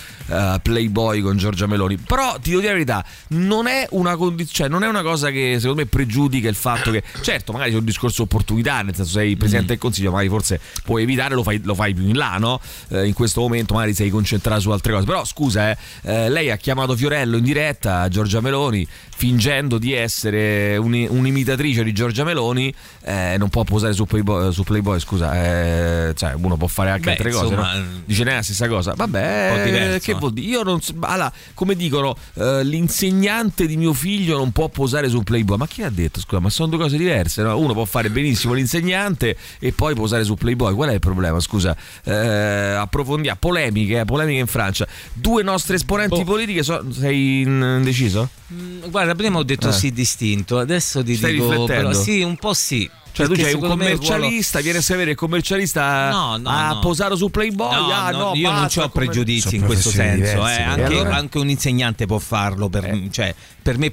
Eh, 0.56 0.60
Playboy 0.60 1.22
con 1.22 1.38
Giorgia 1.38 1.68
Meloni. 1.68 1.98
Però 1.98 2.38
ti 2.40 2.50
devo 2.50 2.62
dire 2.62 2.74
la 2.74 2.78
verità, 2.80 3.06
non 3.30 3.68
è 3.68 3.88
una 3.92 4.16
condizione, 4.16 4.50
cioè, 4.52 4.68
non 4.68 4.84
è 4.84 4.88
una 4.88 5.02
cosa 5.02 5.30
che 5.30 5.56
secondo 5.60 5.82
me 5.82 5.88
pregiudica 5.88 6.50
il 6.50 6.56
fatto 6.56 6.92
che, 6.92 7.04
certo, 7.22 7.52
magari 7.52 7.72
c'è 7.72 7.78
un 7.78 7.86
discorso 7.86 8.24
opportunità, 8.24 8.82
nel 8.82 8.96
senso 8.96 9.12
sei 9.12 9.36
presidente 9.36 9.70
del 9.70 9.78
consiglio, 9.78 10.12
magari 10.12 10.30
forse 10.30 10.60
puoi 10.84 11.04
evitare, 11.04 11.36
lo 11.36 11.44
fai, 11.44 11.62
lo 11.64 11.76
fai 11.76 11.94
più 11.94 12.08
in 12.08 12.18
là, 12.18 12.38
no? 12.38 12.60
Eh, 12.90 13.08
in 13.08 13.14
questo 13.14 13.42
momento 13.42 13.74
magari 13.74 13.94
sei 13.94 14.10
concentrato 14.10 14.62
su 14.62 14.72
altre 14.72 14.94
cose. 14.94 15.06
Però 15.06 15.24
scusa, 15.26 15.72
eh, 15.72 15.78
eh, 16.04 16.30
lei 16.30 16.52
ha 16.52 16.58
chiamato 16.58 16.96
Fiorello 16.96 17.38
in 17.38 17.44
diretta, 17.44 18.08
Giorgia 18.08 18.42
Meloni, 18.42 18.88
fingendo 19.16 19.78
di 19.78 19.94
essere 19.94 20.78
un- 20.78 21.08
un'imitatrice 21.08 21.84
di 21.84 21.94
Giorgia 21.94 22.24
Meloni, 22.24 22.74
eh, 23.04 23.36
non 23.38 23.50
può 23.50 23.64
posare 23.64 23.94
su 23.94 24.06
Playboy, 24.06 24.52
su 24.52 24.64
Playboy, 24.64 25.00
scusa, 25.00 25.34
eh, 25.36 26.14
cioè 26.16 26.34
uno 26.34 26.58
può 26.58 26.68
fare 26.68 26.90
anche 26.90 27.04
Beh, 27.04 27.12
altre 27.12 27.32
cose, 27.32 27.46
insomma, 27.46 27.74
no? 27.76 27.86
Dice 28.06 28.24
è 28.24 28.34
la 28.34 28.42
stessa 28.42 28.68
cosa. 28.68 28.94
Vabbè, 28.96 30.00
che 30.02 30.12
eh. 30.12 30.16
vuol 30.16 30.31
dire? 30.32 30.48
Io 30.48 30.64
non 30.64 30.82
so, 30.82 30.94
allora, 31.02 31.32
come 31.54 31.76
dicono, 31.76 32.16
eh, 32.36 32.64
l'insegnante 32.64 33.68
di 33.68 33.78
mio 33.78 33.94
figlio 33.94 34.38
non 34.38 34.52
può 34.52 34.70
posare 34.70 35.10
su 35.10 35.22
Playboy. 35.24 35.58
Ma 35.58 35.68
chi 35.68 35.84
ha 35.84 35.90
detto? 35.90 36.20
Scusa, 36.20 36.40
ma 36.42 36.50
sono 36.50 36.70
due 36.70 36.80
cose 36.80 36.98
diverse. 36.98 37.42
no? 37.44 37.58
Uno 37.58 37.74
può 37.74 37.86
fare 37.86 38.10
benissimo 38.10 38.54
l'insegnante 38.54 39.36
e 39.60 39.72
poi 39.72 39.94
posare 39.96 40.24
su 40.24 40.36
Playboy. 40.36 40.74
Qual 40.74 40.90
è 40.90 40.94
il 40.94 41.00
problema? 41.00 41.40
Scusa, 41.40 41.76
eh, 42.04 42.14
approfondiamo. 42.16 43.38
Polemiche, 43.40 44.00
eh, 44.00 44.06
polemiche 44.06 44.40
in 44.40 44.48
Francia. 44.48 44.88
Due 45.14 45.44
nostre 45.44 45.76
esponenti 45.76 46.20
Boh. 46.20 46.24
politiche. 46.24 46.64
so- 46.64 46.84
sei 46.92 47.42
in- 47.42 47.76
indeciso? 47.78 48.30
Mm, 48.54 48.90
Guarda, 48.90 49.16
prima 49.16 49.38
ho 49.38 49.44
detto 49.44 49.70
Eh. 49.70 49.72
sì 49.72 49.92
distinto, 49.92 50.58
adesso 50.60 51.04
ti 51.04 51.16
Stai 51.16 51.34
dico 51.34 51.64
però, 51.66 51.94
sì, 51.94 52.22
un 52.22 52.36
po' 52.36 52.54
sì. 52.54 52.90
Cioè, 53.14 53.28
tu 53.28 53.34
c'hai 53.34 53.44
un 53.44 53.50
il 53.50 53.56
ruolo- 53.56 53.68
commercialista, 53.76 54.60
viene 54.62 54.78
a 54.78 54.82
sapere 54.82 55.12
il 55.12 55.18
commercialista 55.18 56.10
No, 56.10 56.38
no, 56.38 56.50
ha 56.50 56.74
no. 56.74 56.80
posato 56.80 57.16
su 57.16 57.30
Playboy. 57.30 57.74
No, 57.76 57.92
ah, 57.92 58.12
no, 58.12 58.18
no, 58.18 58.36
io 58.36 58.52
non 58.52 58.68
ho 58.74 58.90
pregiudizi 58.90 59.56
in 59.58 59.66
questo 59.66 59.90
senso. 59.90 60.16
diverse, 60.16 60.60
eh. 60.60 60.64
Anche, 60.64 60.84
allora? 60.86 61.16
anche 61.16 61.38
un 61.38 61.50
insegnante 61.50 62.06
può 62.06 62.20
farlo. 62.20 62.70
Per, 62.70 62.86
Eh. 62.86 63.08
cioè, 63.12 63.34
per 63.62 63.78
me, 63.78 63.92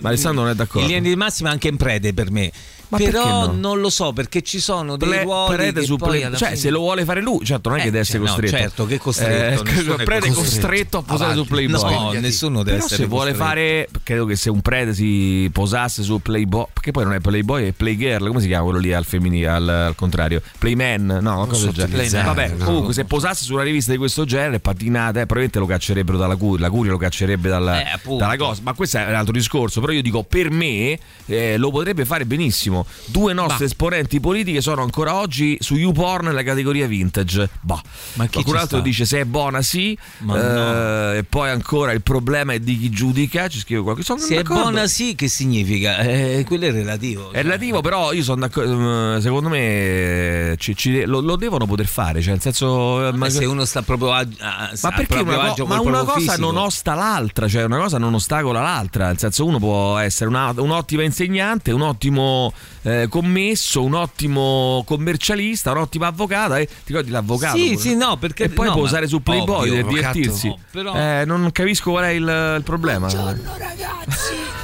Ma 0.00 0.08
Alessandro 0.08 0.42
non 0.42 0.50
è 0.50 0.54
d'accordo. 0.54 0.80
In 0.80 0.94
linea 0.94 1.10
di 1.10 1.16
massima, 1.16 1.50
anche 1.50 1.68
in 1.68 1.76
prede 1.76 2.12
per 2.12 2.30
me. 2.30 2.50
Ma 2.90 2.96
Però 2.96 3.46
no? 3.46 3.52
non 3.52 3.80
lo 3.80 3.90
so 3.90 4.12
perché 4.14 4.40
ci 4.42 4.60
sono 4.60 4.96
dei 4.96 5.08
Ple- 5.08 5.22
ruoli 5.22 5.56
prede 5.56 5.80
che 5.80 5.86
su 5.86 5.96
poi 5.96 6.22
alla 6.22 6.36
cioè 6.36 6.48
fine- 6.48 6.60
se 6.60 6.70
lo 6.70 6.78
vuole 6.80 7.04
fare 7.04 7.20
lui 7.20 7.44
certo 7.44 7.68
non 7.68 7.78
è 7.78 7.80
Eh, 7.82 7.84
che 7.84 7.90
deve 7.90 8.02
essere 8.02 8.18
cioè, 8.18 8.26
no, 8.28 8.32
costretto 8.40 8.58
certo, 8.62 8.86
che 8.86 8.98
costretto, 8.98 9.30
Eh, 9.30 9.52
è 10.28 10.32
costretto. 10.32 10.98
a 10.98 11.02
posare 11.02 11.34
su. 11.34 11.44
Playboy 11.44 11.92
No, 11.94 12.12
nessuno 12.12 12.58
deve 12.62 12.76
però 12.76 12.84
essere 12.86 13.02
se 13.02 13.08
vuole 13.08 13.30
costretto. 13.32 13.48
fare 13.50 13.88
credo 14.02 14.24
che 14.24 14.36
se 14.36 14.48
un 14.50 14.60
prete 14.62 14.94
si 14.94 15.50
posasse 15.52 16.02
su 16.02 16.20
Playboy 16.20 16.66
perché 16.72 16.90
poi 16.90 17.04
non 17.04 17.12
è 17.12 17.20
Playboy 17.20 17.68
è 17.68 17.72
Playgirl 17.72 18.26
come 18.28 18.40
si 18.40 18.46
chiama 18.46 18.64
quello 18.64 18.78
lì 18.78 18.92
al 18.94 19.04
femminile, 19.04 19.48
al, 19.48 19.68
al 19.68 19.94
contrario? 19.94 20.40
Playman, 20.58 21.18
no, 21.20 21.46
cosa 21.46 21.70
del 21.70 21.88
genere. 21.90 22.22
Vabbè, 22.24 22.48
no. 22.56 22.64
comunque 22.64 22.94
se 22.94 23.04
posasse 23.04 23.44
su 23.44 23.52
una 23.52 23.62
rivista 23.64 23.92
di 23.92 23.98
questo 23.98 24.24
genere, 24.24 24.60
patinate, 24.60 25.20
eh, 25.20 25.26
probabilmente 25.26 25.58
lo 25.58 25.66
caccerebbero 25.66 26.16
dalla 26.16 26.36
curia, 26.36 26.66
la 26.66 26.70
curia 26.70 26.92
lo 26.92 26.98
caccerebbe 26.98 27.48
dalla, 27.50 27.82
Eh, 27.82 27.98
dalla 28.16 28.36
cosa. 28.36 28.60
Ma 28.64 28.72
questo 28.72 28.96
è 28.98 29.06
un 29.06 29.14
altro 29.14 29.32
discorso, 29.32 29.80
però 29.80 29.92
io 29.92 30.02
dico 30.02 30.22
per 30.22 30.50
me 30.50 30.98
eh, 31.26 31.56
lo 31.58 31.70
potrebbe 31.70 32.04
fare 32.06 32.24
benissimo. 32.24 32.77
Due 33.06 33.32
nostre 33.32 33.64
esponenti 33.66 34.20
politiche 34.20 34.60
sono 34.60 34.82
ancora 34.82 35.14
oggi 35.14 35.56
su 35.60 35.74
YouPorn 35.76 36.26
nella 36.26 36.42
categoria 36.42 36.86
vintage. 36.86 37.48
Bah. 37.60 37.80
Ma 38.14 38.24
chi 38.26 38.32
Qualcun 38.32 38.56
altro 38.56 38.76
sta? 38.78 38.86
dice 38.86 39.04
se 39.04 39.20
è 39.20 39.24
buona 39.24 39.62
sì, 39.62 39.96
eh, 40.34 41.16
e 41.18 41.24
poi 41.24 41.50
ancora 41.50 41.92
il 41.92 42.02
problema 42.02 42.52
è 42.52 42.58
di 42.60 42.78
chi 42.78 42.90
giudica, 42.90 43.48
ci 43.48 43.58
scrive 43.58 43.82
qualcosa. 43.82 44.06
Sono 44.14 44.20
Se 44.20 44.36
è 44.36 44.42
buona 44.42 44.86
sì, 44.86 45.14
che 45.14 45.28
significa? 45.28 45.98
Eh, 45.98 46.44
quello 46.46 46.66
è 46.66 46.72
relativo. 46.72 47.30
È 47.32 47.42
relativo, 47.42 47.80
però 47.80 48.12
io 48.12 48.22
sono 48.22 48.40
d'accordo. 48.40 49.16
eh, 49.16 49.20
Secondo 49.20 49.48
me 49.48 49.58
eh, 49.58 50.56
ci- 50.58 50.76
ci- 50.76 51.04
lo, 51.04 51.20
lo 51.20 51.36
devono 51.36 51.66
poter 51.66 51.86
fare. 51.86 52.20
Cioè, 52.20 52.32
nel 52.32 52.40
senso. 52.40 53.08
eh, 53.08 53.12
Ma 53.12 53.28
se 53.30 53.44
uno 53.44 53.64
sta 53.64 53.82
proprio 53.82 54.12
a, 54.12 54.26
a- 54.38 54.70
ma 54.82 54.90
perché 54.92 55.18
una, 55.20 55.52
co- 55.54 55.66
ma 55.66 55.80
una 55.80 55.98
cosa 56.04 56.12
fisico? 56.18 56.36
non 56.40 56.56
osta 56.56 56.94
l'altra, 56.94 57.48
cioè 57.48 57.64
una 57.64 57.78
cosa 57.78 57.98
non 57.98 58.14
ostacola 58.14 58.60
l'altra. 58.60 59.06
Nel 59.06 59.18
senso, 59.18 59.44
uno 59.44 59.58
può 59.58 59.98
essere 59.98 60.28
una- 60.30 60.52
un'ottima 60.56 61.02
insegnante, 61.02 61.72
un 61.72 61.82
ottimo 61.82 62.52
eh, 62.82 63.06
commesso, 63.08 63.82
un 63.82 63.94
ottimo 63.94 64.82
commercialista, 64.86 65.70
un 65.72 65.78
ottimo 65.78 66.06
avvocato. 66.06 66.54
Eh, 66.54 66.66
ti 66.66 66.72
ricordi 66.86 67.10
l'avvocato? 67.10 67.56
Sì, 67.56 67.68
pure? 67.70 67.76
sì, 67.78 67.94
no, 67.96 68.16
perché 68.16 68.44
E 68.44 68.48
poi 68.48 68.66
no, 68.66 68.72
può 68.74 68.82
usare 68.82 69.06
su 69.06 69.22
Playboy 69.22 69.70
per 69.70 69.86
divertirsi. 69.86 70.48
no, 70.48 70.58
però- 70.70 70.94
Eh, 70.94 71.24
non 71.26 71.50
capisco 71.52 71.90
qual 71.90 72.04
è 72.04 72.08
il, 72.10 72.54
il 72.58 72.62
problema. 72.64 73.08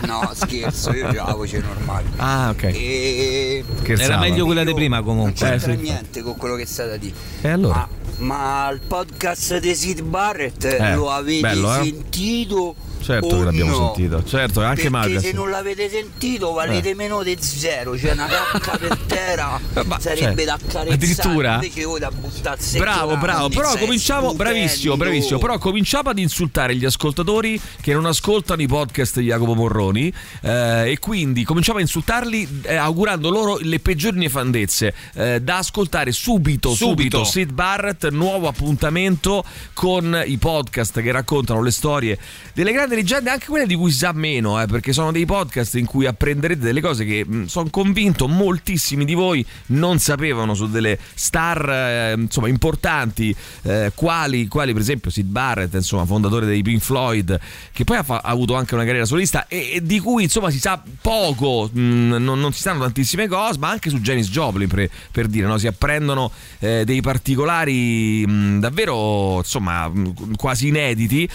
No, 0.06 0.30
scherzo, 0.34 0.92
io 0.92 1.08
ho 1.08 1.12
la 1.12 1.32
voce 1.34 1.58
normale. 1.60 2.04
Ah, 2.16 2.50
ok. 2.50 2.62
E... 2.64 3.64
Era 3.84 4.18
meglio 4.18 4.44
quella 4.44 4.62
di 4.64 4.74
prima 4.74 4.96
Non 4.96 5.04
comunque. 5.06 5.32
c'entra 5.48 5.72
Eh, 5.72 5.76
sì. 5.76 5.82
niente 5.82 6.22
con 6.22 6.36
quello 6.36 6.56
che 6.56 6.66
state 6.66 6.92
a 6.92 6.96
dire. 6.98 7.14
E 7.40 7.48
allora? 7.48 7.88
Ma, 8.18 8.36
ma 8.64 8.70
il 8.70 8.80
podcast 8.86 9.58
di 9.60 9.74
Sid 9.74 10.02
Barrett 10.02 10.62
Eh, 10.64 10.94
lo 10.94 11.10
avete 11.10 11.40
bello, 11.40 11.74
eh? 11.74 11.84
sentito? 11.84 12.74
Certo 13.04 13.26
o 13.26 13.38
che 13.38 13.44
l'abbiamo 13.44 13.70
no? 13.70 13.92
sentito, 13.94 14.24
certo, 14.24 14.62
anche 14.62 14.88
Mario. 14.88 15.20
se 15.20 15.32
non 15.32 15.50
l'avete 15.50 15.90
sentito 15.90 16.52
valete 16.52 16.90
Eh. 16.90 16.94
meno 16.94 17.22
di 17.22 17.36
zero, 17.38 17.92
c'è 17.92 18.12
una 18.12 18.26
cacca 18.26 18.78
per 18.78 18.96
terra, 19.06 19.60
Ma- 19.84 20.00
sarebbe 20.00 20.22
cioè, 20.36 20.44
da 20.46 20.54
accarezzare 20.54 20.90
addirittura? 20.94 21.54
invece 21.54 21.84
voi 21.84 22.00
da 22.00 22.10
buttarsi 22.10 22.78
Bravo, 22.78 23.16
bravo, 23.18 23.48
però 23.50 23.76
cominciamo, 23.76 24.32
bravissimo, 24.32 24.96
bravissimo, 24.96 25.38
però 25.38 25.58
cominciamo 25.58 26.08
ad 26.08 26.18
insultare 26.18 26.74
gli 26.76 26.86
ascoltatori 26.86 27.60
che 27.82 27.92
non 27.92 28.06
ascoltano 28.06 28.62
i 28.62 28.66
podcast 28.66 29.18
di 29.18 29.26
Jacopo 29.26 29.54
Morroni 29.54 30.10
eh, 30.40 30.92
e 30.92 30.98
quindi 30.98 31.44
cominciamo 31.44 31.78
a 31.78 31.80
insultarli 31.82 32.62
eh, 32.62 32.74
augurando 32.76 33.28
loro 33.28 33.58
le 33.60 33.80
peggiori 33.80 34.16
nefandezze 34.18 34.94
eh, 35.14 35.40
da 35.42 35.58
ascoltare 35.58 36.10
subito, 36.10 36.70
subito, 36.70 37.18
Subito. 37.18 37.24
Sid 37.24 37.52
Barrett, 37.52 38.08
nuovo 38.08 38.48
appuntamento 38.48 39.44
con 39.74 40.22
i 40.24 40.38
podcast 40.38 41.02
che 41.02 41.12
raccontano 41.12 41.60
le 41.62 41.70
storie 41.70 42.18
delle 42.54 42.72
grandi 42.72 42.92
leggende, 42.94 43.30
anche 43.30 43.46
quelle 43.46 43.66
di 43.66 43.74
cui 43.74 43.90
si 43.90 43.98
sa 43.98 44.12
meno, 44.12 44.60
eh, 44.60 44.66
perché 44.66 44.92
sono 44.92 45.12
dei 45.12 45.26
podcast 45.26 45.74
in 45.76 45.86
cui 45.86 46.06
apprenderete 46.06 46.60
delle 46.60 46.80
cose 46.80 47.04
che 47.04 47.26
sono 47.46 47.68
convinto 47.70 48.28
moltissimi 48.28 49.04
di 49.04 49.14
voi 49.14 49.44
non 49.66 49.98
sapevano 49.98 50.54
su 50.54 50.68
delle 50.68 50.98
star 51.14 51.68
eh, 51.68 52.12
insomma 52.16 52.48
importanti, 52.48 53.34
eh, 53.62 53.92
quali, 53.94 54.46
quali 54.48 54.72
per 54.72 54.82
esempio 54.82 55.10
Sid 55.10 55.26
Barrett, 55.26 55.74
insomma 55.74 56.04
fondatore 56.04 56.46
dei 56.46 56.62
Pink 56.62 56.80
Floyd, 56.82 57.38
che 57.72 57.84
poi 57.84 57.96
ha, 57.96 58.02
fa- 58.02 58.20
ha 58.22 58.30
avuto 58.30 58.54
anche 58.54 58.74
una 58.74 58.84
carriera 58.84 59.06
solista 59.06 59.46
e, 59.46 59.72
e 59.74 59.82
di 59.82 59.98
cui 60.00 60.24
insomma 60.24 60.50
si 60.50 60.58
sa 60.58 60.82
poco, 61.00 61.70
mh, 61.72 62.16
non, 62.18 62.40
non 62.40 62.52
si 62.52 62.60
sanno 62.60 62.80
tantissime 62.80 63.28
cose, 63.28 63.58
ma 63.58 63.70
anche 63.70 63.90
su 63.90 64.00
Janis 64.00 64.28
Joplin 64.30 64.68
per, 64.68 64.88
per 65.10 65.26
dire, 65.26 65.46
no? 65.46 65.58
si 65.58 65.66
apprendono 65.66 66.30
eh, 66.58 66.84
dei 66.84 67.00
particolari 67.00 68.26
mh, 68.26 68.60
davvero 68.60 69.38
insomma 69.38 69.88
mh, 69.88 70.36
quasi 70.36 70.68
inediti 70.68 71.28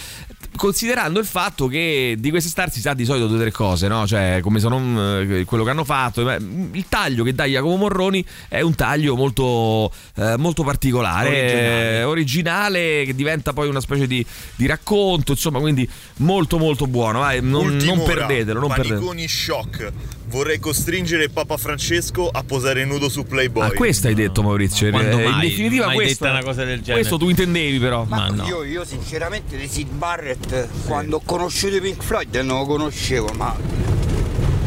considerando 0.60 1.18
il 1.18 1.24
fatto 1.24 1.68
che 1.68 2.16
di 2.18 2.28
queste 2.28 2.50
star 2.50 2.70
si 2.70 2.82
sa 2.82 2.92
di 2.92 3.06
solito 3.06 3.26
due 3.26 3.38
o 3.38 3.40
tre 3.40 3.50
cose, 3.50 3.88
no? 3.88 4.06
Cioè, 4.06 4.40
come 4.42 4.60
sono 4.60 5.18
eh, 5.20 5.44
quello 5.46 5.64
che 5.64 5.70
hanno 5.70 5.84
fatto. 5.84 6.20
Il 6.30 6.84
taglio 6.86 7.24
che 7.24 7.32
dà 7.32 7.46
Jacopo 7.46 7.76
Morroni 7.76 8.22
è 8.46 8.60
un 8.60 8.74
taglio 8.74 9.16
molto, 9.16 9.90
eh, 10.16 10.36
molto 10.36 10.62
particolare, 10.62 11.28
Originale. 11.30 11.90
eh, 11.92 12.02
originale, 12.04 13.04
che 13.06 13.14
diventa 13.14 13.54
poi 13.54 13.68
una 13.68 13.80
specie 13.80 14.06
di, 14.06 14.24
di 14.54 14.66
racconto, 14.66 15.32
insomma, 15.32 15.60
quindi 15.60 15.88
molto 16.16 16.58
molto 16.58 16.86
buono. 16.86 17.20
Vai, 17.20 17.40
non, 17.40 17.76
non 17.76 18.02
perdetelo, 18.02 18.60
non 18.60 18.68
perdetelo. 18.68 19.14
Shock. 19.26 19.92
Vorrei 20.30 20.60
costringere 20.60 21.28
Papa 21.28 21.56
Francesco 21.56 22.28
a 22.28 22.44
posare 22.44 22.84
nudo 22.84 23.08
su 23.08 23.24
Playboy. 23.24 23.66
Ah, 23.66 23.72
questo 23.72 24.06
hai 24.06 24.14
detto 24.14 24.44
Maurizio. 24.44 24.88
Ma 24.90 24.98
quando 25.00 25.18
Eh, 25.18 25.24
in 25.24 25.30
mai? 25.30 25.48
definitiva 25.48 25.86
Mai 25.86 25.94
questo, 25.96 26.24
detta 26.24 26.36
una 26.36 26.44
cosa 26.44 26.62
del 26.64 26.76
genere? 26.82 26.94
questo 27.00 27.18
tu 27.18 27.28
intendevi 27.28 27.78
però. 27.80 28.04
Ma, 28.04 28.16
Ma 28.16 28.28
no. 28.28 28.46
io, 28.46 28.62
io 28.62 28.84
sinceramente 28.84 29.56
di 29.56 29.66
Sid 29.66 29.88
Barrett 29.90 30.68
quando 30.86 31.16
ho 31.16 31.22
conosciuto 31.24 31.74
i 31.76 31.80
Pink 31.80 32.00
Floyd 32.04 32.32
non 32.36 32.58
lo 32.60 32.66
conoscevo, 32.66 33.32
ma. 33.36 33.56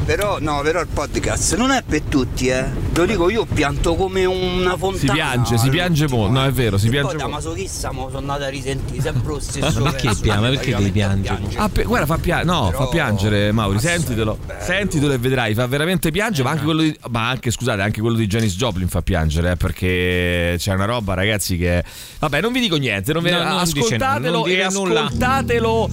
Però 0.06 0.38
no, 0.42 0.60
però 0.62 0.82
il 0.82 0.88
podcast 0.94 1.56
non 1.56 1.72
è 1.72 1.82
per 1.82 2.02
tutti, 2.02 2.48
eh. 2.48 2.66
Lo 2.94 3.06
dico 3.06 3.30
io 3.30 3.46
pianto 3.46 3.96
come 3.96 4.26
una 4.26 4.76
fontana. 4.76 4.98
Si 5.00 5.06
piange, 5.08 5.58
si 5.58 5.70
piange 5.70 6.08
molto. 6.10 6.34
No, 6.34 6.44
eh. 6.44 6.50
è 6.50 6.52
vero, 6.52 6.78
si 6.78 6.88
E 6.88 6.90
piange 6.90 7.14
molto. 7.16 7.30
masochista 7.30 7.92
mo 7.92 8.08
sono 8.08 8.18
andato 8.20 8.44
a 8.44 8.50
risentire 8.50 9.02
sempre 9.02 9.32
lo 9.32 9.40
stesso. 9.40 9.80
Ma 9.80 9.92
perché 9.92 10.10
piange? 10.22 10.42
Ma 10.42 10.50
perché 10.50 10.76
devi 10.76 10.92
piangere? 10.92 11.40
Ah, 11.56 11.70
pe- 11.70 11.84
guarda, 11.84 12.06
fa, 12.06 12.18
pia- 12.18 12.44
no, 12.44 12.68
Però- 12.70 12.84
fa 12.84 12.90
piangere 12.90 13.52
Mauri, 13.54 13.80
sentitelo. 13.80 14.38
Sentitelo 14.60 15.14
e 15.14 15.18
vedrai, 15.18 15.54
fa 15.54 15.66
veramente 15.68 16.12
piangere, 16.12 16.44
ma 16.44 16.50
Eh, 16.50 16.54
anche 16.54 16.66
quello 16.66 16.82
di 16.82 16.98
ma 17.10 17.30
anche 17.30 17.50
scusate, 17.50 17.82
anche 17.82 18.02
quello 18.02 18.18
di 18.18 18.28
Janis 18.28 18.56
Joplin 18.58 18.90
fa 18.90 19.02
piangere, 19.02 19.52
eh, 19.52 19.56
perché 19.56 20.56
c'è 20.58 20.74
una 20.74 20.86
roba, 20.86 21.14
ragazzi, 21.14 21.58
che 21.58 21.82
Vabbè, 22.20 22.42
non 22.42 22.52
vi 22.52 22.60
dico 22.60 22.76
niente, 22.76 23.14
non 23.14 23.24
vi- 23.24 23.32
No, 23.32 23.42
non 23.42 23.64
dice- 23.64 23.80
ascoltatelo 23.80 24.38
non 24.40 24.48
e 24.48 24.50
dire 24.54 24.70
nulla. 24.70 25.06
ascoltatelo 25.06 25.90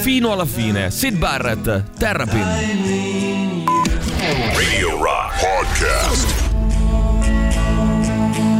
fino 0.00 0.32
alla 0.32 0.44
fine. 0.46 0.90
Sid 0.90 1.16
Barrett, 1.18 1.84
Terrapin. 1.98 3.25
Radio 4.56 4.98
Rock 5.02 5.32
Podcast. 5.32 6.45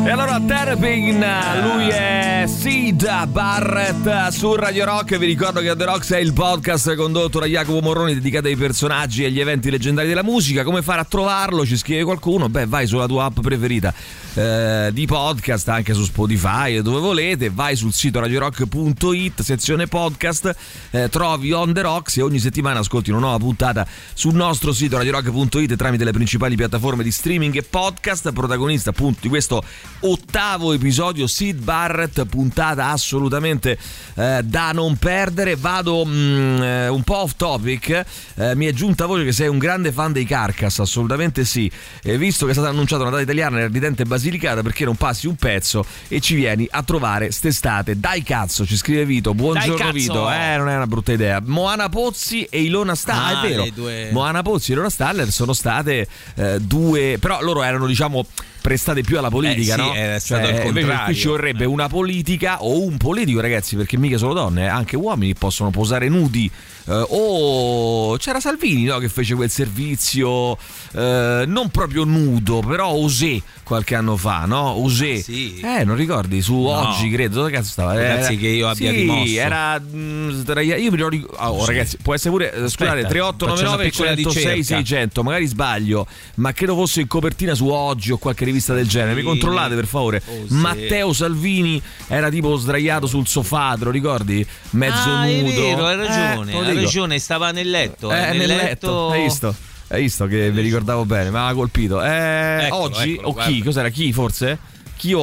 E 0.06 0.10
allora 0.10 0.40
Terrapin, 0.40 1.18
lui 1.64 1.88
è 1.88 2.44
Sid 2.46 3.26
Barrett 3.26 4.28
su 4.28 4.54
Radio 4.54 4.84
Rock. 4.84 5.18
Vi 5.18 5.26
ricordo 5.26 5.58
che 5.58 5.74
The 5.74 5.84
Rocks 5.84 6.12
è 6.12 6.18
il 6.18 6.32
podcast 6.32 6.94
condotto 6.94 7.40
da 7.40 7.46
Jacopo 7.46 7.80
Morroni 7.80 8.14
dedicato 8.14 8.46
ai 8.46 8.54
personaggi 8.54 9.24
e 9.24 9.26
agli 9.26 9.40
eventi 9.40 9.68
leggendari 9.68 10.06
della 10.06 10.22
musica. 10.22 10.62
Come 10.62 10.82
fare 10.82 11.00
a 11.00 11.04
trovarlo? 11.04 11.66
Ci 11.66 11.76
scrive 11.76 12.04
qualcuno? 12.04 12.48
Beh, 12.48 12.66
vai 12.66 12.86
sulla 12.86 13.08
tua 13.08 13.24
app 13.24 13.40
preferita 13.40 13.92
eh, 14.34 14.90
di 14.92 15.06
podcast, 15.06 15.68
anche 15.70 15.92
su 15.92 16.04
Spotify, 16.04 16.80
dove 16.82 17.00
volete. 17.00 17.50
Vai 17.50 17.74
sul 17.74 17.92
sito 17.92 18.20
radiorock.it, 18.20 19.42
sezione 19.42 19.88
podcast, 19.88 20.54
eh, 20.92 21.08
trovi 21.08 21.50
On 21.50 21.72
The 21.72 21.80
Rocks 21.82 22.18
e 22.18 22.22
ogni 22.22 22.38
settimana 22.38 22.78
ascolti 22.78 23.10
una 23.10 23.18
nuova 23.18 23.38
puntata 23.38 23.84
sul 24.14 24.34
nostro 24.34 24.72
sito 24.72 24.98
radiorock.it 24.98 25.74
tramite 25.74 26.04
le 26.04 26.12
principali 26.12 26.54
piattaforme 26.54 27.02
di 27.02 27.10
streaming 27.10 27.56
e 27.56 27.64
podcast. 27.64 28.32
Protagonista 28.32 28.90
appunto 28.90 29.18
di 29.22 29.28
questo 29.28 29.64
ottavo 30.00 30.72
episodio 30.72 31.26
Sid 31.26 31.62
Barrett, 31.62 32.24
puntata 32.26 32.90
assolutamente 32.90 33.78
eh, 34.14 34.40
da 34.44 34.72
non 34.72 34.96
perdere. 34.96 35.56
Vado 35.56 36.04
mm, 36.04 36.62
eh, 36.62 36.88
un 36.88 37.02
po' 37.02 37.16
off 37.18 37.32
topic, 37.36 38.04
eh, 38.36 38.54
mi 38.54 38.66
è 38.66 38.72
giunta 38.72 39.06
voce 39.06 39.24
che 39.24 39.32
sei 39.32 39.48
un 39.48 39.58
grande 39.58 39.92
fan 39.92 40.12
dei 40.12 40.24
Carcass, 40.24 40.78
assolutamente 40.80 41.44
sì. 41.44 41.70
E 42.02 42.18
visto 42.18 42.44
che 42.44 42.50
è 42.52 42.54
stata 42.54 42.68
annunciata 42.68 43.02
una 43.02 43.10
data 43.10 43.22
italiana 43.22 43.56
nel 43.58 43.70
ridente 43.70 44.04
Basilicata, 44.04 44.62
perché 44.62 44.84
non 44.84 44.96
passi 44.96 45.26
un 45.26 45.36
pezzo 45.36 45.84
e 46.08 46.20
ci 46.20 46.34
vieni 46.34 46.66
a 46.70 46.82
trovare 46.82 47.30
st'estate? 47.30 47.98
Dai 47.98 48.22
cazzo, 48.22 48.66
ci 48.66 48.76
scrive 48.76 49.04
Vito. 49.04 49.34
Buongiorno! 49.34 49.92
Vito. 49.92 50.30
Eh, 50.30 50.56
non 50.56 50.68
è 50.68 50.76
una 50.76 50.86
brutta 50.86 51.12
idea. 51.12 51.40
Moana 51.44 51.88
Pozzi 51.88 52.44
e 52.44 52.62
Ilona 52.62 52.94
Staller, 52.94 53.36
Ah, 53.36 53.42
è 53.44 53.48
vero. 53.48 53.66
due- 53.74 54.10
Moana 54.12 54.42
Pozzi 54.42 54.70
e 54.70 54.74
Ilona 54.74 54.90
Staller 54.90 55.30
sono 55.30 55.52
state 55.52 56.06
eh, 56.34 56.60
due, 56.60 57.16
però 57.20 57.40
loro 57.40 57.62
erano 57.62 57.86
diciamo 57.86 58.26
prestate 58.66 59.02
più 59.02 59.16
alla 59.16 59.28
politica, 59.30 59.74
Eh 59.74 59.78
sì, 59.78 59.84
no? 59.84 59.94
era 59.94 60.18
stato 60.18 60.48
il 60.48 60.54
invece 60.54 60.72
contrario. 60.72 61.04
qui 61.04 61.14
ci 61.14 61.26
vorrebbe 61.28 61.64
una 61.66 61.86
politica 61.88 62.64
o 62.64 62.82
un 62.82 62.96
politico, 62.96 63.40
ragazzi, 63.40 63.76
perché 63.76 63.96
mica 63.96 64.18
solo 64.18 64.34
donne, 64.34 64.64
eh, 64.64 64.66
anche 64.66 64.96
uomini 64.96 65.34
possono 65.34 65.70
posare 65.70 66.08
nudi. 66.08 66.50
eh, 66.88 67.04
o 67.08 68.16
c'era 68.16 68.38
Salvini 68.40 68.84
no, 68.84 68.98
che 68.98 69.08
fece 69.08 69.34
quel 69.34 69.50
servizio 69.50 70.56
eh, 70.92 71.44
non 71.46 71.68
proprio 71.70 72.04
nudo, 72.04 72.60
però 72.60 72.90
osé 72.90 73.40
qualche 73.64 73.94
anno 73.96 74.16
fa, 74.16 74.44
no? 74.46 74.70
Osé. 74.80 75.16
Sì. 75.20 75.58
Eh, 75.60 75.84
non 75.84 75.96
ricordi? 75.96 76.40
Su 76.42 76.54
oggi, 76.64 77.08
credo. 77.10 77.36
Dove 77.36 77.50
cazzo 77.50 77.70
stava? 77.70 77.94
Ragazzi, 77.94 78.32
Era- 78.32 78.40
che 78.40 78.46
io 78.48 78.68
abbia 78.68 78.90
sì, 78.90 78.96
rimosso. 78.96 79.32
era. 79.40 79.80
mm, 79.80 80.42
tra- 80.42 80.60
Io 80.60 80.90
mi 80.90 80.96
ricordo. 80.96 81.28
oh, 81.38 81.64
ragazzi, 81.66 81.96
può 82.02 82.14
essere 82.14 82.30
pure. 82.30 82.52
eh, 82.52 82.68
Scusate, 82.68 83.00
Aspetta, 83.00 83.08
3899 83.08 83.84
faccio 83.90 84.02
una 84.02 84.14
piccola 84.14 84.14
106 84.14 84.54
ricerca. 84.54 84.84
600. 84.86 85.22
Magari 85.24 85.46
sbaglio, 85.46 86.06
ma 86.36 86.52
credo 86.52 86.74
fosse 86.76 87.00
in 87.00 87.06
copertina 87.08 87.54
su 87.54 87.66
oggi 87.68 88.12
o 88.12 88.18
qualche 88.18 88.44
rivista 88.44 88.54
del 88.74 88.86
genere. 88.86 89.14
Mi 89.14 89.22
controllate 89.22 89.74
per 89.74 89.86
favore. 89.86 90.22
Oh, 90.26 90.46
sì. 90.46 90.54
Matteo 90.54 91.12
Salvini 91.12 91.80
era 92.08 92.28
tipo 92.30 92.56
sdraiato 92.56 93.06
sul 93.06 93.26
sofà, 93.26 93.76
te 93.78 93.84
lo 93.84 93.90
ricordi? 93.90 94.46
Mezzo 94.70 95.08
ah, 95.08 95.24
nudo. 95.26 95.48
è 95.48 95.54
vero, 95.54 95.86
hai 95.86 95.94
Eh, 95.94 95.96
ragione, 95.96 96.52
lo 96.52 96.60
hai 96.60 96.74
ragione, 96.74 97.18
stava 97.18 97.50
nel 97.50 97.70
letto. 97.70 98.12
Eh, 98.12 98.28
eh, 98.30 98.32
nel 98.32 98.48
letto, 98.48 99.10
hai 99.10 99.22
visto? 99.22 99.54
Hai 99.88 100.02
visto 100.02 100.26
che 100.26 100.50
vi 100.50 100.62
ricordavo 100.62 101.04
bene, 101.04 101.30
mi 101.30 101.36
aveva 101.36 101.54
colpito. 101.54 102.02
Eh, 102.02 102.64
Eccolo, 102.64 102.82
oggi 102.82 103.12
eccolo, 103.14 103.28
o 103.28 103.34
chi? 103.34 103.38
guarda. 103.50 103.64
Cos'era? 103.64 103.88
Chi 103.88 104.12
forse? 104.12 104.58
Chi 104.96 105.12
o 105.12 105.20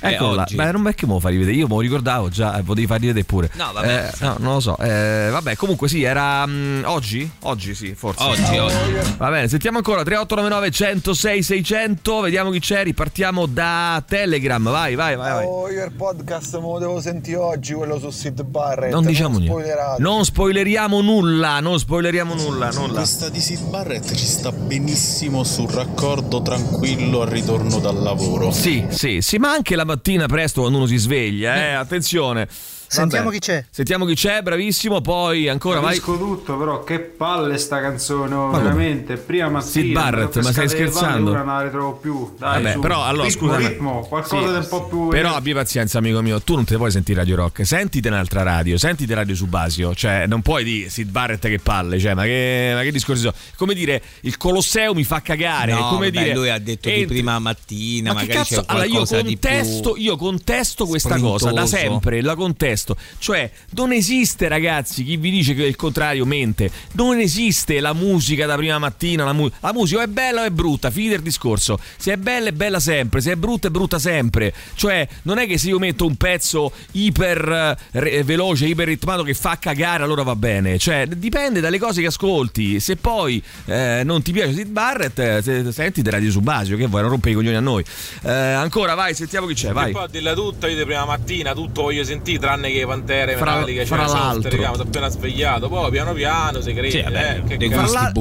Eh, 0.00 0.18
là. 0.18 0.24
oggi. 0.24 0.54
Beh, 0.54 0.72
non 0.72 0.86
è 0.88 0.94
che 0.94 1.06
me 1.06 1.14
lo 1.14 1.20
fa 1.20 1.28
rivedere. 1.28 1.56
Io 1.56 1.66
me 1.66 1.74
lo 1.74 1.80
ricordavo 1.80 2.28
già, 2.28 2.58
eh, 2.58 2.62
potevi 2.62 2.86
far 2.86 3.00
rivedere 3.00 3.24
pure. 3.24 3.50
No, 3.54 3.70
vabbè. 3.72 4.12
Eh, 4.12 4.24
no, 4.24 4.36
non 4.38 4.54
lo 4.54 4.60
so. 4.60 4.76
Eh, 4.78 5.28
vabbè, 5.30 5.56
comunque 5.56 5.88
sì, 5.88 6.02
era 6.02 6.46
mm, 6.46 6.84
oggi? 6.84 7.28
Oggi 7.40 7.74
sì, 7.74 7.94
forse. 7.94 8.22
Oggi, 8.22 8.56
oggi. 8.58 9.14
Va 9.16 9.30
bene, 9.30 9.48
sentiamo 9.48 9.78
ancora 9.78 10.02
3899 10.02 10.70
106 10.70 11.42
600, 11.42 12.20
vediamo 12.20 12.50
chi 12.50 12.60
c'è, 12.60 12.82
ripartiamo 12.84 13.46
da 13.46 14.02
Telegram. 14.06 14.62
Vai, 14.62 14.94
vai, 14.94 15.16
vai, 15.16 15.32
vai. 15.32 15.46
Oh, 15.46 15.70
io 15.70 15.84
il 15.84 15.92
podcast 15.92 16.54
me 16.56 16.72
lo 16.72 16.78
devo 16.78 17.00
sentire 17.00 17.38
oggi, 17.38 17.72
quello 17.72 17.98
su 17.98 18.10
Sid 18.10 18.42
Barrett. 18.42 18.92
Non 18.92 19.04
diciamo 19.04 19.38
niente. 19.38 19.52
spoilerate. 19.52 20.02
Non 20.02 20.24
spoileriamo 20.24 21.00
nulla, 21.00 21.60
non 21.60 21.78
spoileriamo 21.78 22.34
nulla, 22.34 22.70
nulla. 22.70 22.98
Questa 23.00 23.28
di 23.28 23.40
Sid 23.40 23.62
Barrett 23.68 24.14
ci 24.14 24.26
sta 24.26 24.52
benissimo 24.52 25.44
sul 25.44 25.70
raccordo 25.70 26.42
tranquillo 26.42 27.22
al 27.22 27.28
ritorno 27.28 27.78
dal 27.78 28.02
lavoro. 28.02 28.50
Sì, 28.50 28.84
sì, 28.90 29.20
sì, 29.20 29.38
ma 29.38 29.52
anche 29.52 29.74
la 29.76 29.84
mattina 29.86 30.26
presto 30.26 30.60
quando 30.60 30.76
uno 30.76 30.86
si 30.86 30.96
sveglia, 30.96 31.56
eh, 31.56 31.72
attenzione. 31.72 32.46
Sentiamo 32.88 33.30
chi 33.30 33.38
c'è. 33.38 33.64
Sentiamo 33.70 34.04
chi 34.04 34.14
c'è, 34.14 34.42
bravissimo, 34.42 35.00
poi 35.00 35.48
ancora 35.48 35.80
vai. 35.80 35.98
Capisco 35.98 36.16
tutto, 36.18 36.56
però 36.56 36.84
che 36.84 37.00
palle 37.00 37.58
sta 37.58 37.80
canzone, 37.80 38.34
oh, 38.34 38.46
Ma 38.48 38.58
veramente. 38.58 39.16
Prima 39.16 39.48
mattina. 39.48 39.70
Sid 39.70 39.92
Barrett, 39.92 40.40
ma 40.42 40.52
stai 40.52 40.68
scherzando? 40.68 41.30
Ora 41.30 41.42
non 41.42 41.56
la 41.56 41.62
ritrovo 41.62 41.92
più. 41.94 42.34
Dai, 42.38 42.62
Vabbè, 42.62 42.74
su. 42.74 42.80
però 42.80 43.04
allora 43.04 43.26
ritmo, 43.26 43.48
scusa. 43.52 43.68
ritmo, 43.68 44.00
qualcosa 44.08 44.36
Sì, 44.46 44.50
di 44.50 44.56
un 44.58 44.66
po' 44.68 44.84
più. 44.86 45.08
Però 45.08 45.34
abbi 45.34 45.52
pazienza, 45.52 45.98
amico 45.98 46.20
mio, 46.22 46.40
tu 46.40 46.54
non 46.54 46.64
te 46.64 46.76
puoi 46.76 46.90
sentire 46.90 47.18
Radio 47.20 47.36
Rock, 47.36 47.66
sentite 47.66 48.08
un'altra 48.08 48.42
radio, 48.42 48.78
sentite 48.78 49.14
Radio 49.14 49.34
Subasio, 49.34 49.94
cioè 49.94 50.26
non 50.26 50.42
puoi 50.42 50.64
dire 50.64 50.88
Sid 50.88 51.10
Barrett 51.10 51.46
che 51.46 51.58
palle, 51.58 51.98
cioè 51.98 52.14
ma 52.14 52.22
che, 52.24 52.72
ma 52.74 52.82
che 52.82 52.92
discorsi 52.92 53.22
sono? 53.22 53.34
Come 53.56 53.74
dire, 53.74 54.02
il 54.20 54.36
Colosseo 54.36 54.94
mi 54.94 55.04
fa 55.04 55.20
cagare, 55.22 55.72
No, 55.72 55.88
come 55.88 56.10
vabbè, 56.10 56.24
dire... 56.24 56.34
lui 56.34 56.50
ha 56.50 56.58
detto 56.58 56.88
di 56.88 56.94
entri- 57.00 57.16
prima 57.16 57.38
mattina, 57.38 58.12
ma 58.12 58.20
che 58.20 58.26
magari 58.28 58.48
cazzo? 58.48 58.60
c'è 58.62 58.66
Allora 58.68 58.86
io 58.86 59.02
di 59.02 59.38
contesto, 59.38 59.96
io 59.96 60.16
contesto 60.16 60.86
questa 60.86 61.18
cosa 61.18 61.50
da 61.52 61.66
sempre, 61.66 62.22
la 62.22 62.34
contesto. 62.34 62.74
Cioè, 63.18 63.50
non 63.70 63.92
esiste, 63.92 64.48
ragazzi, 64.48 65.04
chi 65.04 65.16
vi 65.16 65.30
dice 65.30 65.54
che 65.54 65.64
il 65.64 65.76
contrario 65.76 66.24
mente. 66.24 66.70
Non 66.92 67.18
esiste 67.18 67.80
la 67.80 67.92
musica 67.92 68.46
da 68.46 68.56
prima 68.56 68.78
mattina. 68.78 69.24
La, 69.24 69.32
mu- 69.32 69.50
la 69.60 69.72
musica 69.72 70.00
o 70.00 70.02
è 70.04 70.06
bella 70.06 70.42
o 70.42 70.44
è 70.44 70.50
brutta, 70.50 70.90
finite 70.90 71.14
il 71.14 71.22
discorso. 71.22 71.78
Se 71.96 72.12
è 72.12 72.16
bella 72.16 72.48
è 72.48 72.52
bella 72.52 72.80
sempre, 72.80 73.20
se 73.20 73.32
è 73.32 73.36
brutta 73.36 73.68
è 73.68 73.70
brutta 73.70 73.98
sempre. 73.98 74.52
Cioè, 74.74 75.06
non 75.22 75.38
è 75.38 75.46
che 75.46 75.58
se 75.58 75.68
io 75.68 75.78
metto 75.78 76.06
un 76.06 76.16
pezzo 76.16 76.72
iper 76.92 77.76
eh, 77.92 78.22
veloce, 78.24 78.66
iper 78.66 78.86
ritmato 78.88 79.22
che 79.22 79.34
fa 79.34 79.58
cagare, 79.58 80.02
allora 80.02 80.22
va 80.22 80.36
bene. 80.36 80.78
Cioè, 80.78 81.06
dipende 81.06 81.60
dalle 81.60 81.78
cose 81.78 82.00
che 82.00 82.08
ascolti. 82.08 82.80
Se 82.80 82.96
poi 82.96 83.42
eh, 83.66 84.02
non 84.04 84.22
ti 84.22 84.32
piace 84.32 84.52
Sid 84.54 84.68
Barrett, 84.68 85.18
eh, 85.18 85.42
se- 85.42 85.72
senti 85.72 86.02
di 86.02 86.10
Radio 86.10 86.30
Subasio, 86.30 86.76
che 86.76 86.86
vuoi, 86.86 87.02
non 87.02 87.10
rompere 87.10 87.32
i 87.32 87.34
coglioni 87.34 87.56
a 87.56 87.60
noi. 87.60 87.84
Eh, 88.22 88.30
ancora, 88.32 88.94
vai, 88.94 89.14
sentiamo 89.14 89.46
chi 89.46 89.54
c'è, 89.54 89.72
vai. 89.72 89.90
E 89.90 89.92
poi 89.92 90.04
a 90.04 90.08
dirla 90.08 90.34
tutta, 90.34 90.68
io 90.68 90.76
di 90.76 90.84
prima 90.84 91.04
mattina 91.04 91.52
tutto 91.54 91.82
voglio 91.82 92.04
sentire, 92.04 92.38
tranne 92.38 92.65
che 92.72 92.86
Pantere 92.86 93.36
Fra- 93.36 93.54
Metallica, 93.54 93.84
fra 93.86 93.96
cioè 93.98 94.08
sono 94.08 94.20
l'altro. 94.22 94.50
sono 94.50 94.82
appena 94.82 95.08
svegliato, 95.08 95.68
poi 95.68 95.90
piano 95.90 96.12
piano 96.12 96.60
si 96.60 96.72
crede, 96.72 96.90
Sì, 96.90 97.02
vabbè, 97.02 97.42
eh, 97.48 97.56
che. 97.56 97.70
Fra 97.70 97.86
fa- 97.86 98.12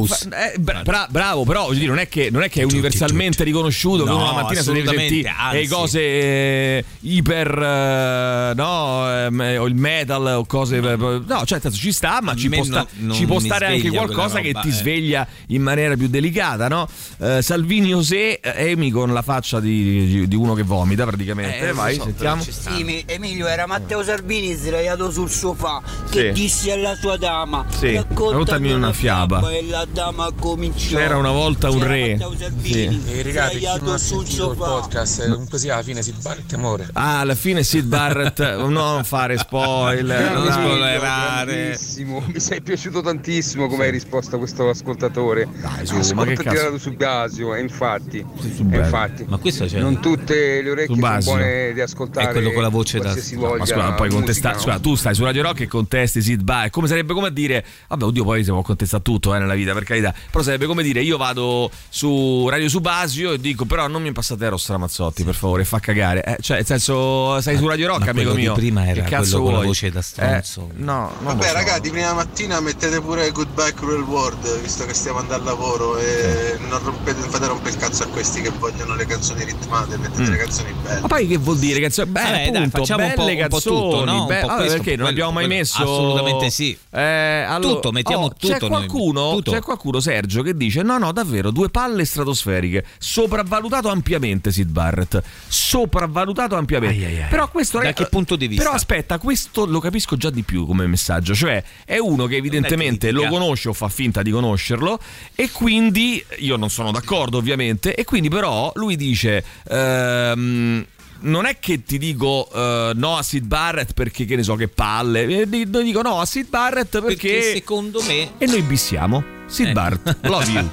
eh, 0.52 0.58
bra- 0.60 0.82
bra- 0.84 1.08
bravo, 1.10 1.44
però 1.44 1.72
dire, 1.72 1.88
non 1.88 2.00
è 2.00 2.08
che, 2.08 2.30
non 2.32 2.44
è, 2.44 2.50
che 2.50 2.62
è 2.62 2.64
universalmente 2.64 3.44
riconosciuto 3.44 4.04
che 4.04 4.10
No, 4.10 4.16
uno 4.18 4.26
la 4.26 4.32
mattina 4.42 4.62
si 4.62 4.72
deve 4.72 4.88
sentire 4.98 5.32
le 5.52 5.68
cose 5.68 6.00
eh, 6.02 6.86
iper 7.02 7.48
eh, 7.62 8.54
no, 8.56 9.12
ehm, 9.26 9.56
o 9.60 9.66
il 9.66 9.76
metal 9.76 10.26
o 10.38 10.46
cose 10.46 10.80
no, 10.80 11.24
cioè 11.26 11.36
nel 11.52 11.62
senso 11.62 11.78
ci 11.78 11.92
sta, 11.92 12.20
ma 12.22 12.36
ci 12.36 12.50
può, 12.50 12.64
sta- 12.64 12.86
non 12.98 13.16
ci 13.16 13.26
può 13.26 13.40
stare 13.40 13.66
anche 13.68 13.90
qualcosa 13.90 14.40
quella 14.40 14.42
che 14.42 14.48
roba, 14.54 14.62
ti 14.62 14.70
eh. 14.70 14.72
sveglia 14.72 15.28
in 15.48 15.62
maniera 15.62 15.96
più 15.96 16.08
delicata, 16.08 16.68
no? 16.68 16.88
Eh, 17.20 17.42
Salvini 17.42 17.90
José, 17.90 18.40
eh, 18.40 18.70
Emi 18.72 18.90
con 18.92 19.14
la 19.14 19.22
faccia 19.22 19.60
di, 19.60 20.06
di- 20.08 20.28
di 20.28 20.36
uno 20.36 20.54
che 20.54 20.64
vomita 20.64 21.06
praticamente. 21.06 21.70
Eh, 21.70 21.74
vai, 21.74 21.96
so, 21.96 22.04
sentiamo. 22.04 22.44
Sì, 22.44 22.84
mi- 22.84 23.04
Emilio 23.06 23.48
era 23.48 23.66
Matteo 23.66 24.04
Salvini 24.04 24.35
sdraiato 24.56 25.12
sul 25.12 25.30
sofà 25.30 25.82
che 26.10 26.28
Sì. 26.34 26.42
disse 26.42 26.72
alla 26.72 26.96
sua 26.96 27.18
dama 27.18 27.66
Sì, 27.70 27.94
raccontami 27.96 28.72
una 28.72 28.92
fiaba. 28.94 29.50
e 29.52 29.66
la 29.68 29.86
dama 29.92 30.30
cominciò 30.38 30.98
C'era 30.98 31.18
una 31.18 31.32
volta 31.32 31.70
un 31.70 31.84
re. 31.86 32.18
Salvini 32.20 33.02
Sì. 33.06 33.12
E 33.12 33.24
ragazzi, 33.24 33.50
chi 33.52 33.58
sdraiato 33.60 33.86
non 33.86 34.00
sul 34.00 34.26
sofà 34.28 34.66
podcast, 34.66 35.20
eh, 35.22 35.30
comunque 35.30 35.58
sia 35.60 35.74
alla 35.76 35.84
fine 35.84 36.02
si 36.02 36.14
barrette 36.22 36.56
amore. 36.56 36.90
Ah, 36.94 37.20
alla 37.20 37.36
fine 37.36 37.64
Sid 37.64 37.86
Barrett, 37.86 38.40
non 38.68 39.04
fare 39.04 39.38
spoiler. 39.38 40.22
Emilio, 40.36 41.00
grandissimo. 41.00 42.24
Mi 42.26 42.40
sei 42.40 42.62
piaciuto 42.62 43.02
tantissimo 43.02 43.68
come 43.68 43.86
hai 43.86 43.92
risposto 43.92 44.36
a 44.36 44.38
questo 44.40 44.70
ascoltatore. 44.70 45.48
Dai, 45.62 45.86
su, 45.86 46.14
ma 46.14 46.26
che 46.26 46.36
cazzo? 46.36 46.50
tirato 46.50 46.78
su 46.78 46.94
Basio, 46.96 47.54
e 47.56 47.62
infatti, 47.62 48.18
e 48.18 48.78
infatti 48.78 49.26
Ma 49.28 49.38
questo 49.38 49.66
c'è. 49.66 49.80
non 49.80 50.00
tutte 50.02 50.62
le 50.62 50.70
orecchie 50.72 50.96
sono 50.96 51.18
buone 51.20 51.72
di 51.74 51.82
ascoltare. 51.82 52.28
È 52.30 52.32
quello 52.32 52.52
con 52.52 52.62
la 52.62 52.70
voce 52.70 53.00
da- 53.00 53.14
ma 53.14 53.66
scusa, 53.66 53.92
poi 53.94 54.10
contesta- 54.10 54.25
musica, 54.26 54.54
scusa, 54.58 54.80
tu 54.80 54.96
stai 54.96 55.16
su 55.16 55.24
Radio 55.24 55.42
Rock 55.44 55.62
e 55.62 55.68
contesti 55.68 56.22
Sid 56.22 56.42
Barrett. 56.42 56.72
Come 56.72 56.88
sarebbe 56.88 57.14
come 57.14 57.28
a 57.28 57.32
dire, 57.32 57.66
vabbè, 57.88 58.04
oddio, 58.04 58.24
poi 58.24 58.44
si 58.44 58.50
può 58.52 58.62
contestare 58.62 59.04
tutto 59.04 59.34
eh, 59.36 59.40
nella 59.40 59.56
vita, 59.56 59.74
per 59.74 59.84
carità. 59.84 60.14
Però 60.32 60.44
sarebbe 60.44 60.66
come 60.66 60.84
dire, 60.84 61.02
io 61.02 61.18
vado 61.18 61.70
su 61.90 62.48
Radio 62.50 62.70
Subasio 62.70 63.32
e 63.34 63.40
dico, 63.40 63.66
però 63.66 63.88
non 63.88 64.02
mi 64.02 64.12
passate 64.12 64.46
Eros 64.46 64.68
Ramazzotti, 64.70 65.24
per 65.24 65.36
favore, 65.36 65.64
fa 65.66 65.80
cagare. 65.80 66.24
Eh, 66.24 66.38
cioè, 66.42 66.58
nel 66.58 66.66
senso, 66.66 67.40
sei 67.42 67.58
su 67.58 67.68
Radio 67.68 67.88
Rock, 67.88 68.06
ma 68.06 68.10
amico 68.12 68.34
mio. 68.34 68.54
prima 68.54 68.86
era 68.88 69.02
che 69.04 69.10
cazzo 69.10 69.42
quello 69.42 69.44
con 69.44 69.52
la 69.52 69.56
vuoi? 69.58 69.68
voce 69.68 69.92
da 69.92 70.02
stronzo. 70.02 70.70
Eh, 70.72 70.82
no, 70.84 71.12
Vabbè 71.22 71.48
so. 71.48 71.54
ragazzi, 71.54 71.90
prima 71.90 72.14
mattina 72.14 72.60
mettete 72.60 73.02
pure 73.02 73.32
Goodbye 73.32 73.74
Cruel 73.74 74.02
World, 74.02 74.62
visto 74.62 74.86
che 74.86 74.94
stiamo 74.94 75.20
andando 75.20 75.34
al 75.36 75.44
lavoro 75.58 75.98
e 75.98 76.58
non, 76.70 76.80
rompete, 76.84 77.20
non 77.20 77.30
fate 77.30 77.48
rompere 77.48 77.70
il 77.72 77.78
cazzo 77.78 78.04
a 78.04 78.08
questi 78.08 78.42
che 78.42 78.50
vogliono 78.50 78.96
le 78.96 79.06
canzoni 79.06 79.44
ritmate, 79.44 79.98
mettete 79.98 80.22
Mm. 80.22 80.32
le 80.32 80.38
canzoni 80.38 80.74
belle. 80.84 81.02
Ma 81.02 81.08
poi 81.08 81.28
che 81.28 81.38
vuol 81.38 81.58
dire? 81.60 81.80
Canzoni? 81.80 82.10
Beh, 82.10 82.22
Vabbè, 82.22 82.52
dai, 82.52 82.70
facciamo 82.70 83.04
un 83.06 83.14
belle 83.16 83.16
po'- 83.36 83.42
un 83.44 83.48
po' 83.48 83.58
canzoni. 83.60 83.80
tutto, 83.92 84.06
no? 84.06 84.15
Un 84.22 84.28
be- 84.28 84.40
po' 84.42 84.48
vabbè, 84.48 84.60
questo, 84.60 84.76
perché 84.78 84.90
non 84.92 84.96
quello- 84.98 85.10
abbiamo 85.10 85.32
mai 85.32 85.46
quello- 85.46 85.60
messo. 85.60 85.82
assolutamente 85.84 86.50
sì. 86.50 86.78
Eh, 86.92 87.02
allora- 87.48 87.74
Tutto, 87.76 87.92
mettiamo 87.92 88.26
oh, 88.26 88.30
C'è 88.30 88.54
tutto 88.54 88.68
noi. 88.68 88.70
qualcuno, 88.70 89.32
Tutto. 89.36 89.52
c'è 89.52 89.62
qualcuno, 89.62 90.00
Sergio, 90.00 90.42
che 90.42 90.56
dice: 90.56 90.82
No, 90.84 90.98
no, 90.98 91.12
davvero, 91.12 91.52
due 91.52 91.70
palle 91.70 92.06
stratosferiche. 92.06 92.86
Sopravvalutato 92.98 93.90
ampiamente 93.90 94.52
Sid 94.52 94.70
Barrett. 94.70 95.22
Sopravvalutato 95.48 96.56
ampiamente. 96.56 97.28
Però 97.30 97.50
questo 97.50 97.80
Da 97.80 97.92
che 97.94 98.06
punto 98.08 98.36
di 98.36 98.48
vista? 98.48 98.64
Però 98.64 98.76
aspetta, 98.76 99.18
questo 99.20 99.66
lo 99.66 99.80
capisco 99.80 100.16
già 100.16 100.30
di 100.30 100.44
più 100.44 100.66
come 100.66 100.86
messaggio. 100.88 101.34
Cioè, 101.36 101.64
è 101.86 101.98
uno 101.98 102.26
che 102.28 102.36
evidentemente 102.38 103.12
lo 103.12 103.26
conosce 103.28 103.70
o 103.70 103.74
fa 103.74 103.90
finta 103.90 104.22
di 104.22 104.32
conoscerlo. 104.32 105.00
E 105.36 105.52
quindi 105.52 106.24
io 106.40 106.56
non 106.56 106.70
sono 106.70 106.92
d'accordo, 106.92 107.38
ovviamente. 107.38 107.94
E 107.96 108.04
quindi, 108.04 108.30
però, 108.30 108.72
lui 108.76 108.96
dice. 108.96 109.44
ehm, 109.68 110.86
non 111.22 111.46
è 111.46 111.58
che 111.60 111.84
ti 111.84 111.98
dico 111.98 112.48
eh, 112.54 112.92
no 112.96 113.18
a 113.18 113.24
Sid 113.24 113.46
Barrett 113.46 113.94
perché 113.94 114.26
che 114.26 114.36
ne 114.36 114.44
so 114.44 114.56
che 114.56 114.68
palle, 114.68 115.24
Eh, 115.42 115.50
di- 115.50 115.70
dico 115.70 116.02
no 116.02 116.20
a 116.20 116.26
Sid 116.26 116.48
Barrett 116.50 117.00
perché, 117.02 117.30
Perché 117.30 117.52
secondo 117.54 118.02
me 118.04 118.32
e 118.38 118.46
noi 118.46 118.62
bissiamo. 118.62 119.24
Sid 119.48 119.68
Eh. 119.68 119.72
Barrett, 119.72 120.18
love 120.28 120.50
you. 120.52 120.70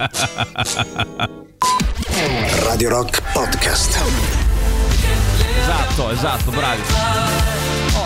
Radio 2.65 2.89
Rock 2.89 3.23
Podcast. 3.33 3.99
esatto, 5.61 6.11
esatto, 6.11 6.51
bravi. 6.51 7.52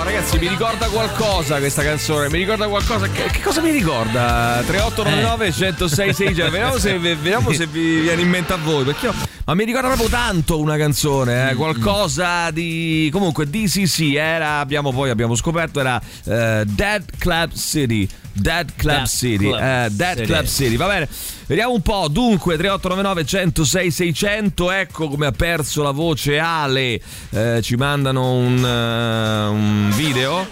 Ragazzi, 0.06 0.38
mi 0.38 0.46
ricorda 0.46 0.86
qualcosa 0.86 1.58
questa 1.58 1.82
canzone, 1.82 2.28
mi 2.30 2.38
ricorda 2.38 2.68
qualcosa. 2.68 3.08
Che, 3.08 3.24
che 3.24 3.42
cosa 3.42 3.60
mi 3.60 3.72
ricorda? 3.72 4.62
3899 4.64 5.50
106 5.52 6.14
600. 6.14 6.50
Vediamo 6.50 6.78
se, 6.78 6.98
vediamo 7.00 7.52
se 7.52 7.66
vi 7.66 7.98
viene 8.02 8.22
in 8.22 8.28
mente 8.28 8.52
a 8.52 8.56
voi. 8.56 8.84
Perché 8.84 9.06
io- 9.06 9.14
ma 9.44 9.54
mi 9.54 9.64
ricorda 9.64 9.88
proprio 9.88 10.08
tanto 10.08 10.60
una 10.60 10.76
canzone, 10.76 11.50
eh, 11.50 11.54
qualcosa 11.56 12.52
di. 12.52 13.08
Comunque 13.12 13.50
DCC 13.50 14.14
era, 14.14 14.60
abbiamo 14.60 14.92
poi 14.92 15.10
abbiamo 15.10 15.34
scoperto, 15.34 15.80
era 15.80 16.00
eh, 16.24 16.62
Dead 16.64 17.04
Club 17.18 17.52
City. 17.54 18.08
Dead 18.32 18.70
Club 18.76 18.94
Dead 18.96 19.06
City. 19.08 19.48
Club 19.48 19.60
eh, 19.60 19.88
Dead 19.90 20.14
City. 20.18 20.26
Club 20.26 20.46
City, 20.46 20.76
va 20.76 20.86
bene. 20.86 21.08
Vediamo 21.46 21.74
un 21.74 21.80
po'. 21.80 22.08
Dunque, 22.08 22.56
3899 22.56 23.24
106 23.24 23.90
600. 23.92 24.70
Ecco 24.72 25.08
come 25.08 25.26
ha 25.26 25.30
perso 25.30 25.82
la 25.82 25.92
voce 25.92 26.40
Ale. 26.40 27.00
Eh, 27.30 27.60
ci 27.62 27.76
mandano 27.76 28.32
un, 28.32 28.64
eh, 28.64 29.46
un 29.48 29.92
video. 29.94 30.44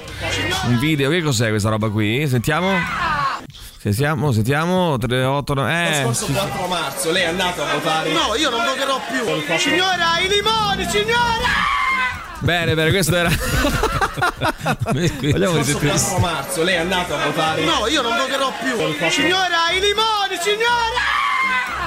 Un 0.66 0.78
video. 0.78 1.10
Che 1.10 1.20
cos'è 1.20 1.48
questa 1.48 1.68
roba 1.68 1.88
qui? 1.90 2.28
Sentiamo. 2.28 2.78
Sentiamo, 3.76 4.30
sentiamo. 4.30 4.96
389. 4.96 5.72
Eh. 5.72 6.02
Lo 6.04 6.12
scorso 6.12 6.32
4 6.32 6.66
marzo 6.68 7.10
lei 7.10 7.22
è 7.22 7.26
andata 7.26 7.68
a 7.68 7.74
votare. 7.74 8.12
No, 8.12 8.36
io 8.36 8.50
non 8.50 8.64
voterò 8.64 9.00
più. 9.10 9.58
Signora, 9.58 10.20
i 10.20 10.28
limoni, 10.28 10.88
signora! 10.88 11.83
Bene, 12.44 12.74
bene, 12.74 12.90
questo 12.90 13.16
era. 13.16 13.30
Vogliamo 14.92 15.56
risentire? 15.56 15.92
4 15.92 16.18
marzo 16.18 16.62
lei 16.62 16.74
è 16.74 16.78
andata 16.78 17.20
a 17.20 17.26
votare. 17.26 17.64
No, 17.64 17.86
io 17.86 18.02
non 18.02 18.16
voterò 18.16 18.52
più. 18.60 18.76
Signora, 19.10 19.70
i 19.74 19.80
limoni, 19.80 20.36
signora! 20.40 21.22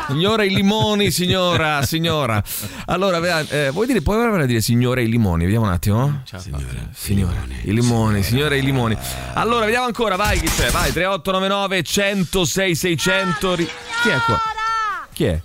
Signora 0.07 0.43
i 0.43 0.49
limoni, 0.49 1.11
signora, 1.11 1.83
signora. 1.83 2.41
Allora, 2.85 3.39
eh, 3.49 3.69
vuoi 3.71 3.85
dire, 3.87 4.01
puoi 4.01 4.17
veramente 4.17 4.47
dire 4.47 4.61
signora 4.61 5.01
i 5.01 5.09
limoni? 5.09 5.43
Vediamo 5.43 5.65
un 5.65 5.71
attimo. 5.71 6.21
Signora, 6.23 6.63
signora, 6.93 7.43
i 7.63 7.73
limoni, 7.73 8.23
signora 8.23 8.55
i 8.55 8.61
limoni. 8.61 8.97
Allora, 9.33 9.65
vediamo 9.65 9.85
ancora, 9.85 10.15
vai 10.15 10.39
chi 10.39 10.47
c'è? 10.47 10.71
Vai, 10.71 10.91
3899 10.91 11.83
106 11.83 12.75
600. 12.75 13.55
ri- 13.55 13.69
Chi 14.01 14.09
è 14.09 14.17
qua? 14.25 14.39
Chi 15.13 15.25
è? 15.25 15.41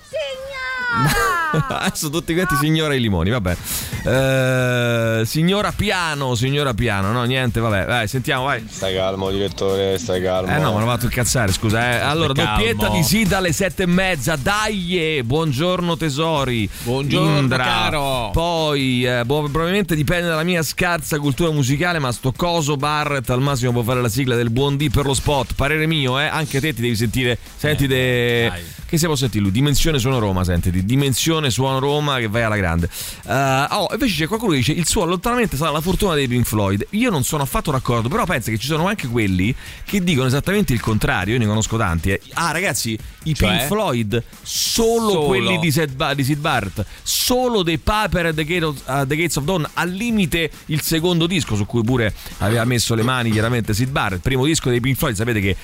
Adesso 1.69 2.11
tutti 2.11 2.35
quanti 2.35 2.57
signora 2.57 2.95
i 2.95 3.01
limoni, 3.01 3.31
vabbè. 3.31 3.57
Eh, 4.05 5.23
signora 5.25 5.73
piano, 5.73 6.35
signora 6.35 6.75
piano, 6.75 7.13
no, 7.13 7.25
niente, 7.25 7.61
vabbè, 7.61 7.87
vai, 7.87 8.09
sentiamo, 8.09 8.45
vai. 8.45 8.65
Stai 8.69 8.95
calmo, 8.95 9.31
direttore, 9.31 9.99
stai 9.99 10.23
calmo. 10.23 10.55
Eh 10.55 10.59
no, 10.59 10.73
me 10.75 10.81
l'ho 10.81 10.87
fatto 10.87 11.05
incazzare, 11.05 11.53
scusa. 11.53 11.93
Eh. 11.93 11.97
Allora, 11.99 12.33
Stai 12.33 12.47
doppietta 12.47 12.83
calmo. 12.87 12.97
di 12.97 13.03
Sida 13.03 13.37
alle 13.39 13.53
sette 13.53 13.83
e 13.85 13.87
mezza. 13.87 14.37
Dai, 14.37 15.19
eh, 15.19 15.25
buongiorno 15.25 15.97
tesori. 15.97 16.69
Buongiorno, 16.83 17.39
Indra. 17.39 17.63
caro. 17.63 18.31
Poi, 18.33 19.05
eh, 19.05 19.25
boh, 19.25 19.43
probabilmente 19.43 19.95
dipende 19.95 20.29
dalla 20.29 20.43
mia 20.43 20.63
scarsa 20.63 21.19
cultura 21.19 21.51
musicale, 21.51 21.99
ma 21.99 22.11
sto 22.13 22.33
coso 22.35 22.77
Barrett 22.77 23.29
al 23.31 23.41
massimo 23.41 23.73
può 23.73 23.83
fare 23.83 24.01
la 24.01 24.09
sigla 24.09 24.35
del 24.35 24.51
buon 24.51 24.77
D 24.77 24.91
per 24.91 25.05
lo 25.05 25.15
spot. 25.15 25.55
Parere 25.55 25.87
mio, 25.87 26.19
eh. 26.19 26.27
Anche 26.27 26.61
te 26.61 26.73
ti 26.73 26.81
devi 26.81 26.97
sentire. 26.97 27.39
Senti, 27.57 27.87
de... 27.87 28.51
che 28.87 28.99
se 28.99 29.07
può 29.07 29.15
sentire 29.15 29.43
lui? 29.45 29.53
Dimensione 29.53 29.99
suono 29.99 30.19
Roma, 30.19 30.45
sentiti. 30.45 30.85
Dimensione 30.85 31.42
suono 31.51 31.79
Roma 31.79 32.19
che 32.19 32.29
vai 32.29 32.43
alla 32.43 32.57
grande. 32.57 32.89
Eh, 33.27 33.67
oh, 33.71 33.89
invece 33.93 34.15
c'è 34.15 34.27
qualcuno 34.27 34.53
che 34.53 34.59
dice 34.59 34.73
il 34.73 34.87
suo 34.87 35.03
allontanamento 35.03 35.57
sarà 35.57 35.71
la 35.71 35.81
fortuna 35.81 36.15
dei 36.15 36.29
Pink 36.29 36.47
Floyd. 36.47 36.87
Io 36.91 37.11
non 37.11 37.25
sono 37.25 37.43
affatto 37.43 37.71
d'accordo, 37.71 38.09
però 38.09 38.25
pensa 38.25 38.51
che 38.51 38.59
ci 38.59 38.67
sono 38.67 38.87
anche 38.87 39.07
quelli 39.09 39.55
che 39.85 40.03
dicono 40.03 40.27
esattamente 40.27 40.73
il 40.73 40.81
contrario. 40.81 41.35
Io 41.35 41.39
ne 41.41 41.47
conosco 41.47 41.77
tanti. 41.77 42.11
eh. 42.11 42.21
Ah, 42.35 42.51
ragazzi, 42.53 42.99
i 43.25 43.35
Cioè? 43.35 43.49
Pink 43.49 43.63
Floyd, 43.67 44.23
solo, 44.43 45.11
Solo. 45.11 45.27
quelli 45.27 45.59
di 45.59 45.71
Sid, 45.71 45.93
Ba- 45.95 46.15
Barrett, 46.39 46.85
solo 47.03 47.63
dei 47.63 47.79
Paper 47.79 48.27
at 48.27 48.35
the, 48.35 48.45
Gate 48.45 48.65
of- 48.65 48.83
at 48.87 49.07
the 49.09 49.17
Gates 49.17 49.37
of 49.37 49.45
Dawn, 49.45 49.69
al 49.75 49.91
limite 49.91 50.51
il 50.67 50.81
secondo 50.81 51.27
disco 51.27 51.55
su 51.57 51.67
cui 51.67 51.83
pure 51.83 52.13
aveva 52.39 52.65
messo 52.65 52.95
le 52.95 53.03
mani 53.03 53.31
chiaramente 53.31 53.75
Sid 53.75 53.91
Barrett. 53.91 54.21
Primo 54.23 54.45
disco 54.45 54.69
dei 54.71 54.81
Pink 54.81 54.97
Floyd, 54.97 55.15
sapete 55.17 55.41
che 55.41 55.57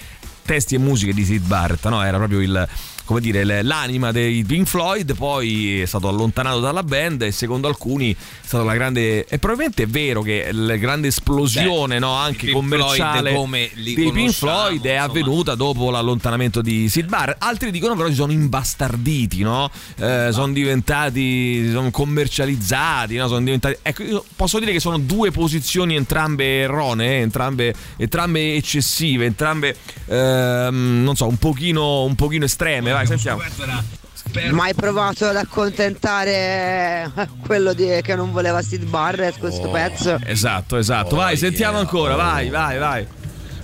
testi 0.45 0.75
e 0.75 0.79
musiche 0.79 1.12
di 1.12 1.25
Sid 1.25 1.47
Barrett, 1.47 1.87
no? 1.88 2.03
Era 2.03 2.17
proprio 2.17 2.41
il 2.41 2.69
come 3.09 3.21
dire, 3.23 3.62
l'anima 3.62 4.12
dei 4.12 4.44
Pink 4.44 4.66
Floyd, 4.66 5.16
poi 5.16 5.81
è 5.81 5.87
stato 5.87 6.09
allontanato 6.09 6.61
dalla 6.61 6.83
band 6.83 7.23
e 7.23 7.33
secondo 7.33 7.66
alcuni 7.66 8.12
è 8.12 8.16
stata 8.42 8.64
la 8.64 8.75
grande 8.75 9.25
e 9.25 9.38
probabilmente 9.38 9.85
è 9.85 9.87
vero 9.87 10.21
che 10.21 10.51
la 10.53 10.77
grande 10.77 11.09
esplosione 11.09 11.94
Beh, 11.94 12.01
no, 12.01 12.12
anche 12.12 12.51
commerciale 12.51 13.31
Floyd 13.33 13.71
dei 13.94 14.12
Pink 14.12 14.33
Floyd 14.33 14.85
è 14.85 14.97
avvenuta 14.97 15.55
dopo 15.55 15.90
l'allontanamento 15.90 16.61
di 16.61 16.90
Sid 16.90 17.09
Barrett. 17.09 17.42
Altri 17.42 17.71
dicono 17.71 17.97
però 17.97 18.09
si 18.09 18.14
sono 18.14 18.33
imbastarditi, 18.33 19.40
no? 19.40 19.71
Eh, 19.97 20.29
sono 20.31 20.53
diventati 20.53 21.71
sono 21.71 21.90
commercializzati, 21.90 23.16
no? 23.16 23.27
Sono 23.27 23.40
diventati 23.40 23.75
Ecco, 23.81 24.03
io 24.03 24.25
posso 24.37 24.59
dire 24.59 24.73
che 24.73 24.81
sono 24.81 24.99
due 24.99 25.31
posizioni 25.31 25.97
entrambe 25.97 26.61
erronee, 26.61 27.23
entrambe, 27.23 27.73
entrambe 27.97 28.55
eccessive, 28.55 29.25
entrambe 29.25 29.75
ehm, 30.05 31.01
non 31.03 31.16
so, 31.16 31.27
un 31.27 31.38
pochino, 31.38 32.05
un 32.05 32.14
pochino 32.14 32.44
estreme, 32.44 32.97
vai, 32.98 33.06
sentiamo. 33.06 33.42
Mai 34.50 34.74
provato 34.74 35.24
ad 35.26 35.37
accontentare 35.37 37.11
quello 37.46 37.72
di- 37.72 38.00
che 38.02 38.14
non 38.14 38.30
voleva 38.32 38.61
Sid 38.62 38.84
Barrett 38.84 39.38
questo 39.38 39.70
pezzo? 39.70 40.18
Esatto, 40.24 40.76
esatto. 40.76 41.16
Vai, 41.16 41.37
sentiamo 41.37 41.78
ancora, 41.78 42.14
vai, 42.14 42.48
vai, 42.50 42.78
vai. 42.78 43.06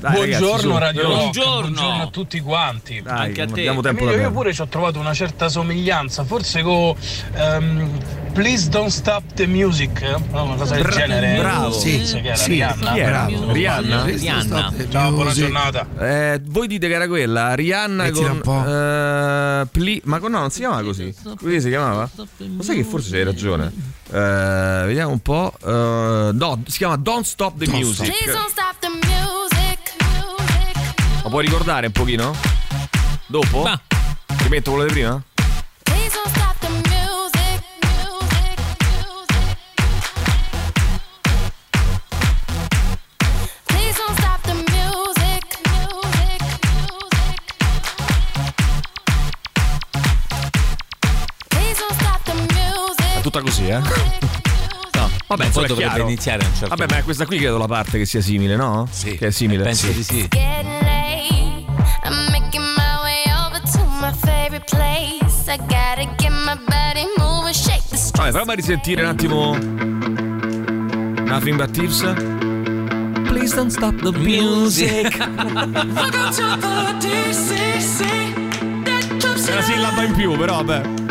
Dai, 0.01 0.13
buongiorno 0.13 0.79
ragazzi. 0.79 0.99
Radio 0.99 1.03
Rock, 1.03 1.17
Buongiorno. 1.21 1.61
buongiorno 1.71 2.03
a 2.03 2.07
tutti 2.09 2.41
quanti. 2.41 3.01
Dai, 3.03 3.27
Anche 3.29 3.43
a 3.43 3.47
te. 3.47 3.65
Emilio, 3.65 4.17
io 4.17 4.31
pure 4.31 4.53
ci 4.53 4.61
ho 4.61 4.67
trovato 4.69 4.99
una 4.99 5.15
certa 5.15 5.49
somiglianza, 5.49 6.25
forse 6.25 6.63
con 6.63 6.95
ehm, 7.35 7.99
Please 8.35 8.69
Don't 8.69 8.89
Stop 8.91 9.23
the 9.35 9.47
Music, 9.47 10.01
no? 10.33 10.43
una 10.43 10.57
cosa 10.57 10.75
del 10.75 10.83
Bra- 10.83 10.93
genere. 10.97 11.39
bravo. 11.39 11.71
Sì, 11.73 12.05
Sì, 12.05 12.19
era 12.19 12.35
sì. 12.35 12.51
Rihanna. 12.51 12.93
Chi 12.93 12.99
era? 12.99 13.27
Bravo. 13.27 13.53
Rihanna? 13.53 14.05
Rihanna. 14.05 14.73
Ciao, 14.91 15.11
buona 15.13 15.31
giornata. 15.33 15.87
Eh, 16.01 16.41
voi 16.45 16.67
dite 16.67 16.89
che 16.89 16.95
era 16.95 17.07
quella, 17.07 17.55
Rihanna 17.55 18.03
Mettila 18.03 18.27
con 18.29 18.37
un 18.37 18.41
po'. 18.43 18.65
eh, 18.69 19.67
Pli- 19.71 20.01
ma 20.07 20.19
con- 20.19 20.33
no, 20.33 20.41
non 20.41 20.51
si 20.51 20.59
chiamava 20.59 20.83
così. 20.83 21.15
Così 21.41 21.61
si 21.61 21.69
chiamava? 21.69 22.11
Ma 22.17 22.63
sai 22.65 22.77
che 22.77 22.85
forse 22.85 23.17
hai 23.19 23.25
ragione. 23.25 23.73
Eh, 24.11 24.83
vediamo 24.87 25.13
un 25.13 25.21
po'. 25.21 25.53
eh, 25.65 26.31
no, 26.33 26.63
si 26.67 26.79
chiama 26.79 26.97
Don't 26.97 27.25
Stop 27.25 27.57
the 27.59 27.69
Music. 27.71 28.13
Lo 31.23 31.29
puoi 31.31 31.45
ricordare 31.45 31.87
un 31.87 31.93
pochino? 31.93 32.35
Dopo? 33.27 33.63
Ti 34.27 34.49
metto 34.49 34.73
quello 34.73 34.87
di 34.87 34.93
prima? 34.93 35.23
Tutta 53.35 53.41
così, 53.41 53.67
eh? 53.67 53.79
No, 53.79 55.11
vabbè, 55.27 55.49
Poi 55.51 55.65
è 55.65 55.67
dovrebbe 55.67 55.91
chiaro. 55.91 56.03
iniziare 56.05 56.45
a 56.45 56.47
un 56.47 56.55
certo 56.55 56.77
Vabbè, 56.77 56.95
ma 56.95 57.03
questa 57.03 57.27
qui 57.27 57.39
credo 57.39 57.59
la 57.59 57.67
parte 57.67 57.99
che 57.99 58.07
sia 58.07 58.21
simile, 58.21 58.55
no? 58.55 58.87
Sì. 58.91 59.17
Che 59.17 59.27
è 59.27 59.31
simile. 59.33 59.65
penso 59.65 59.89
di 59.89 60.05
sì. 60.05 60.29
I'm 62.05 62.31
making 62.31 62.63
my 62.63 63.03
way 63.03 63.25
over 63.35 63.61
to 63.61 63.85
my 64.01 64.13
favorite 64.13 64.65
place. 64.67 65.51
I 65.51 65.57
gotta 65.57 66.07
get 66.17 66.31
my 66.31 66.55
body 66.67 67.07
moving, 67.17 67.55
shake 67.55 67.83
the 67.89 67.97
street. 67.97 68.17
Vabbè, 68.17 68.31
prova 68.31 68.53
a 68.53 68.55
risentire 68.55 69.03
un 69.03 69.09
attimo. 69.09 69.57
Nothing 71.25 71.57
but 71.57 71.71
tips. 71.73 72.03
Please 73.25 73.55
don't 73.55 73.71
stop 73.71 73.97
the 74.01 74.13
music. 74.17 75.17
È 79.47 79.53
una 79.53 79.63
sillaba 79.63 80.03
in 80.05 80.15
più, 80.15 80.37
però 80.37 80.63
vabbè. 80.63 81.04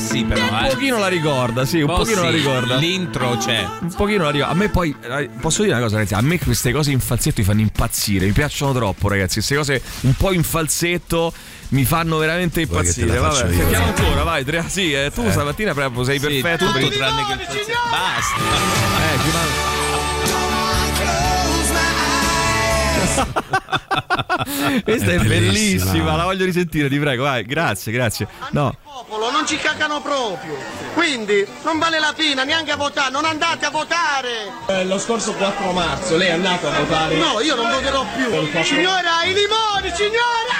Sì, 0.00 0.24
però. 0.24 0.40
Un 0.42 0.64
Eh. 0.64 0.68
pochino 0.70 0.98
la 0.98 1.08
ricorda, 1.08 1.64
sì, 1.64 1.80
un 1.80 1.86
Po' 1.86 1.96
pochino 1.98 2.22
la 2.22 2.30
ricorda. 2.30 2.76
L'intro 2.76 3.36
c'è. 3.36 3.66
Un 3.80 3.92
pochino 3.94 4.24
la 4.24 4.30
ricorda. 4.30 4.52
A 4.52 4.56
me 4.56 4.68
poi, 4.68 4.94
eh, 5.02 5.28
posso 5.40 5.62
dire 5.62 5.74
una 5.74 5.82
cosa 5.82 5.96
ragazzi, 5.96 6.14
a 6.14 6.20
me 6.20 6.38
queste 6.38 6.72
cose 6.72 6.90
in 6.90 7.00
falsetto 7.00 7.40
mi 7.40 7.44
fanno 7.46 7.60
impazzire, 7.60 8.26
mi 8.26 8.32
piacciono 8.32 8.72
troppo 8.72 9.08
ragazzi, 9.08 9.34
queste 9.34 9.54
cose 9.56 9.82
un 10.00 10.14
po' 10.14 10.32
in 10.32 10.42
falsetto 10.42 11.32
mi 11.68 11.84
fanno 11.84 12.16
veramente 12.18 12.62
impazzire. 12.62 13.16
Vabbè, 13.18 13.34
sentiamo 13.54 13.84
ancora, 13.86 14.22
vai, 14.24 14.44
tre, 14.44 14.64
sì, 14.66 14.92
eh, 14.92 15.10
tu 15.14 15.22
Eh. 15.22 15.30
stamattina 15.30 15.72
proprio 15.74 16.02
sei 16.02 16.18
Sì, 16.18 16.26
perfetto. 16.26 16.66
tutto 16.66 16.78
perché- 16.78 16.96
tranne 16.96 17.24
che 17.26 17.32
il 17.32 17.38
falsetto. 17.40 17.78
Basta. 17.90 18.36
Eh, 19.12 19.69
Questa 24.84 25.10
è, 25.10 25.14
È 25.18 25.18
bellissima. 25.18 25.90
bellissima. 25.92 26.16
la 26.16 26.24
voglio 26.24 26.44
risentire, 26.44 26.88
ti 26.88 26.98
prego, 26.98 27.24
vai, 27.24 27.44
grazie, 27.44 27.92
grazie. 27.92 28.26
No, 28.50 28.74
popolo 28.82 29.30
non 29.30 29.46
ci 29.46 29.56
cagano 29.56 30.00
proprio. 30.00 30.56
Quindi 30.94 31.46
non 31.62 31.78
vale 31.78 31.98
la 31.98 32.12
pena 32.16 32.44
neanche 32.44 32.72
a 32.72 32.76
votare, 32.76 33.10
non 33.10 33.24
andate 33.24 33.66
a 33.66 33.70
votare. 33.70 34.50
Eh, 34.66 34.84
lo 34.84 34.98
scorso 34.98 35.32
4 35.34 35.72
marzo 35.72 36.16
lei 36.16 36.28
è 36.28 36.32
andato 36.32 36.68
a 36.68 36.70
votare. 36.70 37.16
No, 37.16 37.40
io 37.40 37.54
non 37.54 37.70
voterò 37.70 38.04
più. 38.16 38.62
Signora, 38.62 39.24
i 39.24 39.34
limoni, 39.34 39.92
signora! 39.94 40.59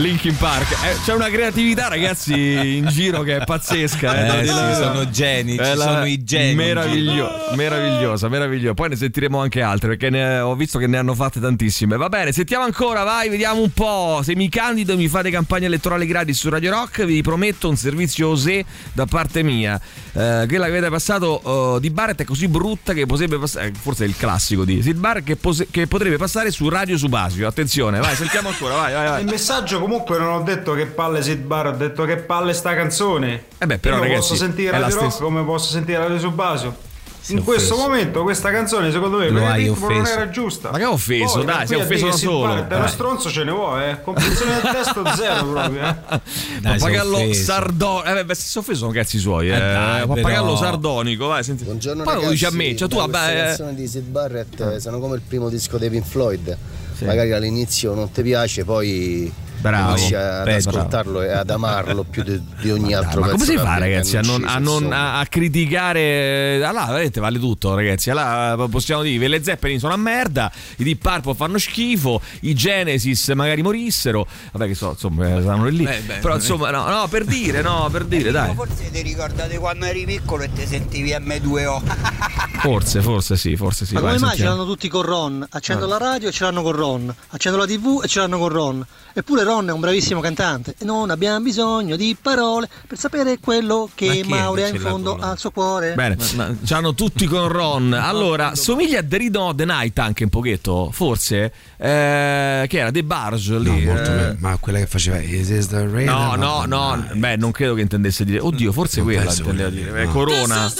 Linkin 0.00 0.34
Park. 0.38 0.70
Eh, 0.82 0.96
c'è 1.04 1.12
una 1.12 1.28
creatività, 1.28 1.88
ragazzi, 1.88 2.32
in 2.78 2.86
giro 2.88 3.20
che 3.22 3.36
è 3.36 3.44
pazzesca. 3.44 4.14
Eh, 4.36 4.40
Eh, 4.40 4.46
sì, 4.46 4.52
la 4.54 4.74
sono 4.74 5.10
geni, 5.10 5.52
ci 5.52 5.58
la- 5.58 5.74
sono 5.76 6.04
i 6.06 6.24
geni 6.24 6.54
Meraviglio- 6.54 7.30
meravigliosa, 7.54 8.28
meravigliosa. 8.28 8.74
Poi 8.74 8.88
ne 8.88 8.96
sentiremo 8.96 9.38
anche 9.40 9.60
altre 9.60 9.88
perché 9.90 10.08
ne- 10.08 10.38
ho 10.40 10.54
visto 10.54 10.78
che 10.78 10.86
ne 10.86 10.96
hanno 10.96 11.14
fatte 11.14 11.38
tantissime. 11.38 11.96
Va 11.98 12.08
bene, 12.08 12.32
sentiamo 12.32 12.64
ancora, 12.64 13.02
vai, 13.02 13.28
vediamo 13.28 13.60
un 13.60 13.72
po'. 13.72 14.20
Se 14.24 14.34
mi 14.34 14.48
candido 14.48 14.94
e 14.94 14.96
mi 14.96 15.08
fate 15.08 15.30
campagna 15.30 15.66
elettorale 15.66 16.06
gratis 16.06 16.38
su 16.38 16.48
Radio 16.48 16.70
Rock, 16.70 17.04
vi 17.04 17.20
prometto 17.20 17.68
un 17.68 17.76
servizio 17.76 18.30
OSE 18.30 18.64
da 18.94 19.04
parte 19.04 19.42
mia. 19.42 19.78
Eh, 20.12 20.44
quella 20.48 20.64
che 20.64 20.70
avete 20.72 20.88
passato 20.90 21.76
eh, 21.76 21.80
di 21.80 21.90
Barrett 21.90 22.20
è 22.20 22.24
così 22.24 22.48
brutta 22.48 22.92
che 22.92 23.06
potrebbe 23.06 23.38
passare, 23.38 23.68
eh, 23.68 23.72
forse 23.72 24.04
è 24.04 24.08
il 24.08 24.16
classico 24.16 24.64
di 24.64 24.82
Sid 24.82 24.96
Barrett, 24.98 25.24
che, 25.24 25.36
pose- 25.36 25.68
che 25.70 25.86
potrebbe 25.86 26.16
passare 26.16 26.50
su 26.50 26.68
Radio 26.68 26.96
Subasio. 26.98 27.46
Attenzione, 27.46 28.00
vai, 28.00 28.14
sentiamo 28.16 28.48
ancora, 28.48 28.74
vai, 28.74 28.92
vai, 28.92 29.08
vai. 29.08 29.24
Nel 29.24 29.32
messaggio 29.32 29.78
comunque 29.80 30.18
non 30.18 30.32
ho 30.32 30.42
detto 30.42 30.74
che 30.74 30.86
palle 30.86 31.22
Sid 31.22 31.42
Barrett, 31.42 31.74
ho 31.74 31.78
detto 31.78 32.04
che 32.04 32.16
palle 32.16 32.52
sta 32.52 32.74
canzone. 32.74 33.44
Eh 33.58 33.66
beh, 33.66 33.78
però, 33.78 33.96
Io 33.96 34.02
ragazzi, 34.02 34.20
posso 34.20 34.34
sentire 34.36 34.70
Radio 34.72 34.94
Rock 34.94 35.06
stessa- 35.10 35.22
come 35.22 35.44
posso 35.44 35.70
sentire 35.70 35.98
Radio 35.98 36.18
Subasio. 36.18 36.88
In 37.28 37.44
questo 37.44 37.74
offeso. 37.74 37.88
momento 37.88 38.22
questa 38.22 38.50
canzone 38.50 38.90
secondo 38.90 39.18
me 39.18 39.28
Lo 39.28 39.40
per 39.40 39.42
il 39.42 39.48
hai 39.48 39.64
ritmo 39.68 39.88
non 39.88 40.06
era 40.06 40.30
giusta. 40.30 40.70
Ma 40.70 40.78
che 40.78 40.84
ha 40.84 40.90
offeso? 40.90 41.34
Poi, 41.34 41.44
Dai, 41.44 41.66
si 41.66 41.74
è 41.74 41.76
offeso 41.76 42.06
da 42.06 42.12
solo. 42.12 42.62
Dai. 42.62 42.88
stronzo 42.88 43.30
ce 43.30 43.44
ne 43.44 43.50
vuole, 43.50 43.90
eh. 43.90 44.02
Comprensione 44.02 44.60
del 44.60 44.72
testo 44.72 45.02
zero 45.16 45.44
proprio, 45.46 45.82
eh. 45.88 46.20
Pappagallo 46.62 47.32
sardonico. 47.32 48.18
Eh, 48.18 48.24
beh, 48.24 48.34
se 48.34 48.42
si 48.42 48.56
è 48.58 48.60
offeso 48.60 48.78
sono 48.78 48.92
cazzi 48.92 49.18
suoi. 49.18 49.50
Eh. 49.50 49.58
dai, 49.58 50.06
Pappagallo 50.06 50.54
però. 50.54 50.56
sardonico, 50.56 51.26
vai, 51.26 51.44
senti. 51.44 51.64
Buongiorno 51.64 52.02
Poi 52.02 52.14
lo 52.22 52.28
dici 52.30 52.44
a 52.46 52.50
me, 52.50 52.74
cioè 52.76 52.88
tu 52.88 52.96
vabbè. 52.96 53.10
queste 53.18 53.32
eh, 53.32 53.44
canzoni 53.44 53.74
di 53.74 53.86
Sid 53.86 54.06
Barrett 54.06 54.60
eh, 54.60 54.80
sono 54.80 54.98
come 54.98 55.16
il 55.16 55.22
primo 55.26 55.48
disco 55.48 55.78
dei 55.78 55.90
Pink 55.90 56.06
Floyd. 56.06 56.56
Magari 57.00 57.32
all'inizio 57.32 57.94
non 57.94 58.10
ti 58.10 58.22
piace, 58.22 58.64
poi 58.64 59.32
Bravo. 59.60 59.92
cominci 59.94 60.14
ad 60.14 60.44
Beh, 60.44 60.54
ascoltarlo 60.54 61.22
e 61.22 61.30
ad 61.32 61.50
amarlo 61.50 62.02
più 62.04 62.22
di, 62.22 62.40
di 62.60 62.70
ogni 62.70 62.94
altro 62.94 63.20
Ma 63.20 63.26
pezzo 63.26 63.38
come 63.38 63.44
si 63.44 63.52
che 63.56 63.58
fa, 63.58 63.74
che 63.74 63.80
ragazzi, 63.80 64.16
a 64.16 64.20
non, 64.22 64.44
a, 64.46 64.58
non- 64.58 64.92
a- 64.92 65.18
a 65.18 65.26
criticare? 65.26 66.64
Allora, 66.64 66.86
vedete, 66.92 67.20
vale 67.20 67.38
tutto, 67.38 67.74
ragazzi. 67.74 68.10
Allora, 68.10 68.68
possiamo 68.68 69.02
dire: 69.02 69.28
le 69.28 69.42
Zeppelin 69.42 69.78
sono 69.78 69.92
a 69.92 69.96
merda, 69.96 70.50
i 70.76 70.84
Deep 70.84 71.00
Purple 71.00 71.34
fanno 71.34 71.58
schifo, 71.58 72.20
i 72.40 72.54
Genesis 72.54 73.28
magari 73.28 73.62
morissero. 73.62 74.26
Vabbè, 74.52 74.66
che 74.66 74.74
so, 74.74 74.90
insomma, 74.90 75.36
eh, 75.36 75.40
stanno 75.42 75.66
lì. 75.66 75.84
Beh, 75.84 76.00
beh, 76.06 76.14
Però, 76.16 76.34
insomma, 76.34 76.70
no, 76.70 76.88
no, 76.88 77.06
per 77.08 77.24
dire, 77.24 77.60
no, 77.62 77.88
per 77.90 78.04
dire, 78.04 78.30
dai. 78.30 78.54
Forse 78.54 78.90
ti 78.90 79.02
ricordate 79.02 79.58
quando 79.58 79.84
eri 79.86 80.04
piccolo 80.04 80.42
e 80.42 80.52
ti 80.52 80.66
sentivi 80.66 81.10
M2O. 81.10 81.80
Forse, 82.60 83.00
forse 83.00 83.36
sì, 83.38 83.56
forse 83.56 83.86
sì. 83.86 83.94
Ma 83.94 84.00
come 84.00 84.12
vai, 84.12 84.20
mai 84.20 84.36
ce 84.36 84.44
l'hanno 84.44 84.66
tutti 84.66 84.86
con 84.88 85.00
Ron? 85.00 85.46
Accendo 85.48 85.86
Ah. 85.86 85.88
la 85.88 85.96
radio 85.96 86.28
e 86.28 86.32
ce 86.32 86.44
l'hanno 86.44 86.60
con 86.62 86.72
Ron. 86.72 87.14
Accendo 87.28 87.56
la 87.58 87.64
tv 87.66 88.02
e 88.04 88.06
ce 88.06 88.20
l'hanno 88.20 88.38
con 88.38 88.48
Ron. 88.50 88.86
Eppure 89.14 89.44
Ron 89.50 89.68
è 89.68 89.72
un 89.72 89.80
bravissimo 89.80 90.20
cantante 90.20 90.76
e 90.78 90.84
non 90.84 91.10
abbiamo 91.10 91.40
bisogno 91.40 91.96
di 91.96 92.16
parole 92.20 92.68
per 92.86 92.96
sapere 92.96 93.38
quello 93.40 93.86
Ma 93.86 93.90
che 93.96 94.08
chi 94.08 94.20
è 94.20 94.24
Mauri 94.24 94.62
ha 94.62 94.68
in 94.68 94.78
fondo 94.78 95.16
al 95.20 95.36
suo 95.38 95.50
cuore. 95.50 95.94
Bene, 95.94 96.16
ma 96.36 96.54
ce 96.64 96.74
l'hanno 96.74 96.94
tutti 96.94 97.26
con 97.26 97.48
Ron. 97.48 97.92
Allora, 97.92 98.54
somiglia 98.54 99.00
a 99.00 99.02
The 99.02 99.16
Rhythm 99.16 99.40
of 99.40 99.54
the 99.56 99.64
Night 99.64 99.98
anche 99.98 100.22
un 100.22 100.30
pochetto, 100.30 100.90
forse. 100.92 101.52
Eh, 101.76 102.66
che 102.68 102.78
era 102.78 102.92
The 102.92 103.02
Barge 103.02 103.58
lì. 103.58 103.84
No, 103.84 103.92
molto 103.92 104.10
eh. 104.12 104.36
Ma 104.38 104.56
quella 104.58 104.78
che 104.78 104.86
faceva 104.86 105.18
Is 105.20 105.48
this 105.48 105.66
the 105.66 105.84
rain? 105.84 106.06
No, 106.06 106.36
no, 106.36 106.64
no, 106.66 107.04
beh, 107.14 107.34
non 107.36 107.50
credo 107.50 107.74
che 107.74 107.80
intendesse 107.80 108.24
dire. 108.24 108.38
Oddio, 108.38 108.70
forse 108.70 109.02
quella 109.02 109.22
penso 109.22 109.40
intendeva 109.40 109.68
quella 109.70 109.82
dire. 109.90 109.96
lì, 109.96 110.02
Eh, 110.02 110.04
no. 110.06 110.12
Corona. 110.12 110.72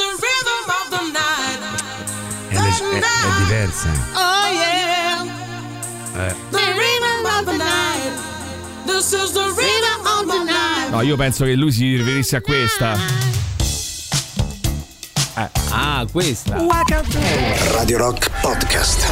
È, 2.49 2.55
è- 2.55 2.99
è 2.99 3.43
diversa. 3.45 3.89
Oh 4.15 4.47
yeah, 4.53 6.29
Eh. 6.29 6.70
No, 10.91 11.03
io 11.03 11.17
penso 11.17 11.45
che 11.45 11.55
lui 11.55 11.71
si 11.73 11.97
riferisse 11.97 12.37
a 12.37 12.41
questa. 12.41 12.97
Eh. 15.37 15.51
Ah, 15.71 16.05
questa. 16.11 16.57
Radio 17.73 17.99
Rock 17.99 18.31
Podcast. 18.41 19.09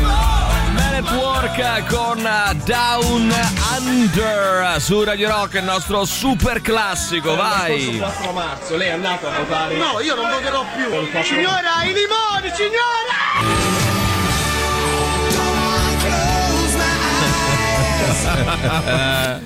Man 0.00 0.94
at 0.94 1.10
Work 1.10 1.86
con 1.88 2.22
Down 2.64 3.34
Under 3.76 4.80
su 4.80 5.02
Radio 5.02 5.28
Rock, 5.28 5.54
il 5.54 5.64
nostro 5.64 6.04
super 6.04 6.60
classico, 6.60 7.34
vai! 7.34 7.98
4 7.98 8.32
marzo, 8.32 8.76
lei 8.76 8.88
è 8.88 8.92
andata 8.92 9.34
a 9.34 9.38
votare. 9.38 9.76
No, 9.76 10.00
io 10.00 10.14
non 10.14 10.30
voterò 10.30 10.64
più. 10.74 10.88
Signora, 11.22 11.82
i 11.82 11.92
limoni, 11.92 12.54
signora! 12.54 13.17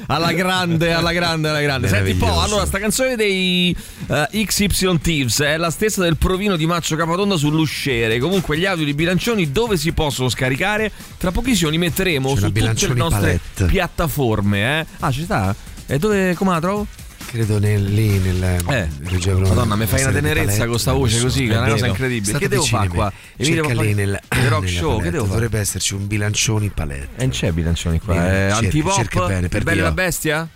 Alla 0.06 0.32
grande, 0.32 0.92
alla 0.92 1.12
grande, 1.12 1.48
alla 1.48 1.60
grande. 1.60 1.88
Senti 1.88 2.12
un 2.12 2.18
po', 2.18 2.40
allora, 2.40 2.66
sta 2.66 2.78
canzone 2.78 3.16
dei 3.16 3.74
eh, 4.08 4.44
XY 4.44 4.98
Thieves 5.00 5.40
è 5.40 5.56
la 5.56 5.70
stessa 5.70 6.02
del 6.02 6.16
provino 6.16 6.56
di 6.56 6.66
Maccio 6.66 6.96
Capatonda 6.96 7.36
sull'usciere. 7.36 8.18
Comunque, 8.18 8.58
gli 8.58 8.66
audio 8.66 8.84
di 8.84 8.94
bilancioni 8.94 9.50
dove 9.50 9.76
si 9.76 9.92
possono 9.92 10.28
scaricare? 10.28 10.90
Tra 11.18 11.30
pochissimo 11.30 11.70
li 11.70 11.78
metteremo 11.78 12.34
C'è 12.34 12.40
su 12.40 12.46
tutte 12.46 12.60
le 12.60 12.94
nostre 12.94 13.40
Palette. 13.54 13.64
piattaforme. 13.66 14.80
Eh? 14.80 14.86
Ah, 15.00 15.10
ci 15.10 15.22
sta? 15.22 15.54
E 15.86 15.98
dove, 15.98 16.34
come 16.34 16.50
la 16.52 16.60
trovo? 16.60 16.86
Credo 17.26 17.58
nel, 17.58 17.82
lì 17.82 18.18
nel 18.18 18.42
Eh, 18.68 18.88
leggevano 19.08 19.48
Madonna, 19.48 19.74
mi 19.74 19.87
fai 19.87 20.02
una 20.02 20.12
tenerezza 20.12 20.66
con 20.66 20.78
sta 20.78 20.92
voce 20.92 21.16
adesso, 21.16 21.26
così, 21.28 21.46
che 21.46 21.54
è 21.54 21.56
una 21.58 21.68
cosa 21.70 21.87
incredibile. 21.87 22.24
State 22.28 22.44
Che 22.44 22.48
devo 22.50 22.64
fare 22.64 22.88
qua? 22.88 23.12
Emilio 23.37 23.62
Cerca 23.62 23.68
Pappani- 23.78 23.88
lì 23.88 23.94
nel, 23.94 24.20
The 24.28 24.48
Rock 24.48 24.68
Show, 24.68 25.00
che 25.00 25.11
devo 25.11 25.24
fare? 25.24 25.35
Dovrebbe 25.35 25.58
esserci 25.58 25.94
un 25.94 26.06
bilancioni 26.06 26.68
palette. 26.68 27.08
E 27.16 27.20
non 27.22 27.30
c'è 27.30 27.50
bilancioni 27.52 28.00
qua. 28.00 28.12
Lì, 28.14 28.18
Eh, 28.20 28.22
cerca- 28.50 28.56
antipop? 28.56 28.94
cerca 28.94 29.26
bene, 29.26 29.48
per 29.48 29.62
Il 29.66 29.72
Dio. 29.72 29.82
la 29.82 29.92
bestia? 29.92 30.48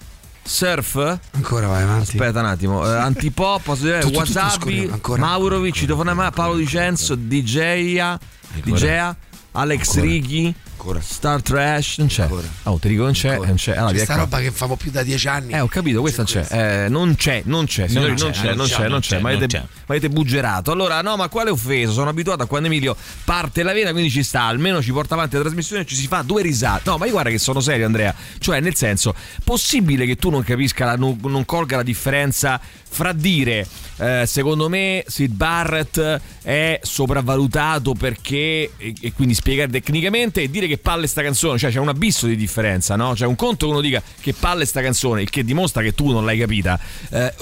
Surf? 0.42 1.18
Ancora 1.32 1.66
vai 1.66 1.82
avanti. 1.82 2.10
Aspetta 2.10 2.40
un 2.40 2.46
attimo. 2.46 2.86
Eh, 2.86 2.94
antipop, 2.96 3.62
posso 3.62 3.82
dire, 3.84 3.98
Tutto, 4.00 4.22
tutto, 4.22 4.38
Wasabi, 4.38 4.88
ancora. 4.92 5.20
Maurovic, 5.22 5.74
Citofonema, 5.74 6.30
Paolo 6.30 6.56
Dicenzo, 6.56 7.14
DJ, 7.14 8.16
DJ, 8.62 9.14
Alex 9.52 9.98
Ancora. 10.86 11.00
Star 11.00 11.42
Trash, 11.42 11.98
non 11.98 12.06
c'è. 12.06 12.28
Oh, 12.64 12.78
ti 12.78 12.88
dico 12.88 13.02
non 13.02 13.12
c'è, 13.12 13.36
non 13.38 13.56
c'è. 13.56 13.72
Allora, 13.72 13.88
C'è 13.88 13.94
via 13.94 14.04
sta 14.04 14.12
qua. 14.14 14.22
roba 14.22 14.38
che 14.38 14.50
famo 14.52 14.76
più 14.76 14.92
da 14.92 15.02
dieci 15.02 15.26
anni. 15.26 15.52
Eh, 15.52 15.58
ho 15.58 15.66
capito, 15.66 16.00
questa 16.00 16.22
c'è. 16.22 16.46
Eh, 16.84 16.88
non 16.88 17.16
c'è, 17.16 17.42
non 17.46 17.66
c'è, 17.66 17.88
signori, 17.88 18.14
non 18.16 18.30
c'è, 18.30 18.54
non 18.54 18.66
c'è, 18.66 18.88
non 18.88 19.00
c'è. 19.00 19.18
Ma 19.18 19.30
non 19.30 19.38
avete, 19.38 19.58
c'è. 19.58 19.60
ma 19.64 19.68
avete 19.86 20.08
buggerato. 20.08 20.70
Allora, 20.70 21.02
no, 21.02 21.16
ma 21.16 21.28
quale 21.28 21.50
offesa? 21.50 21.90
Sono 21.90 22.08
abituato 22.10 22.44
a 22.44 22.46
quando 22.46 22.68
Emilio 22.68 22.96
parte 23.24 23.64
la 23.64 23.72
vena, 23.72 23.90
quindi 23.90 24.10
ci 24.10 24.22
sta, 24.22 24.42
almeno 24.42 24.80
ci 24.80 24.92
porta 24.92 25.14
avanti 25.14 25.34
la 25.34 25.42
trasmissione 25.42 25.82
e 25.82 25.86
ci 25.86 25.96
si 25.96 26.06
fa 26.06 26.22
due 26.22 26.42
risate. 26.42 26.88
No, 26.88 26.98
ma 26.98 27.06
io 27.06 27.12
guarda 27.12 27.30
che 27.30 27.38
sono 27.38 27.58
serio, 27.58 27.86
Andrea. 27.86 28.14
Cioè, 28.38 28.60
nel 28.60 28.76
senso, 28.76 29.12
possibile 29.42 30.06
che 30.06 30.14
tu 30.14 30.30
non 30.30 30.44
capisca, 30.44 30.84
la- 30.84 30.96
non, 30.96 31.18
non 31.24 31.44
colga 31.44 31.76
la 31.76 31.82
differenza 31.82 32.60
fra 32.88 33.12
dire, 33.12 33.66
eh, 33.98 34.24
secondo 34.26 34.68
me, 34.70 35.04
Sid 35.06 35.32
Barrett 35.32 36.20
è 36.42 36.78
sopravvalutato 36.82 37.92
perché, 37.92 38.70
e, 38.76 38.94
e 39.00 39.12
quindi 39.12 39.34
spiegare 39.34 39.70
tecnicamente, 39.70 40.42
e 40.42 40.50
dire 40.50 40.66
che 40.66 40.75
palle 40.78 41.06
sta 41.06 41.22
canzone, 41.22 41.58
cioè 41.58 41.70
c'è 41.70 41.78
un 41.78 41.88
abisso 41.88 42.26
di 42.26 42.36
differenza, 42.36 42.96
no? 42.96 43.14
Cioè 43.14 43.26
un 43.26 43.36
conto 43.36 43.66
che 43.66 43.72
uno 43.72 43.80
dica 43.80 44.02
che 44.20 44.32
palle 44.32 44.64
sta 44.64 44.80
canzone, 44.80 45.22
il 45.22 45.30
che 45.30 45.44
dimostra 45.44 45.82
che 45.82 45.94
tu 45.94 46.10
non 46.10 46.24
l'hai 46.24 46.38
capita. 46.38 46.78
Eh, 47.10 47.34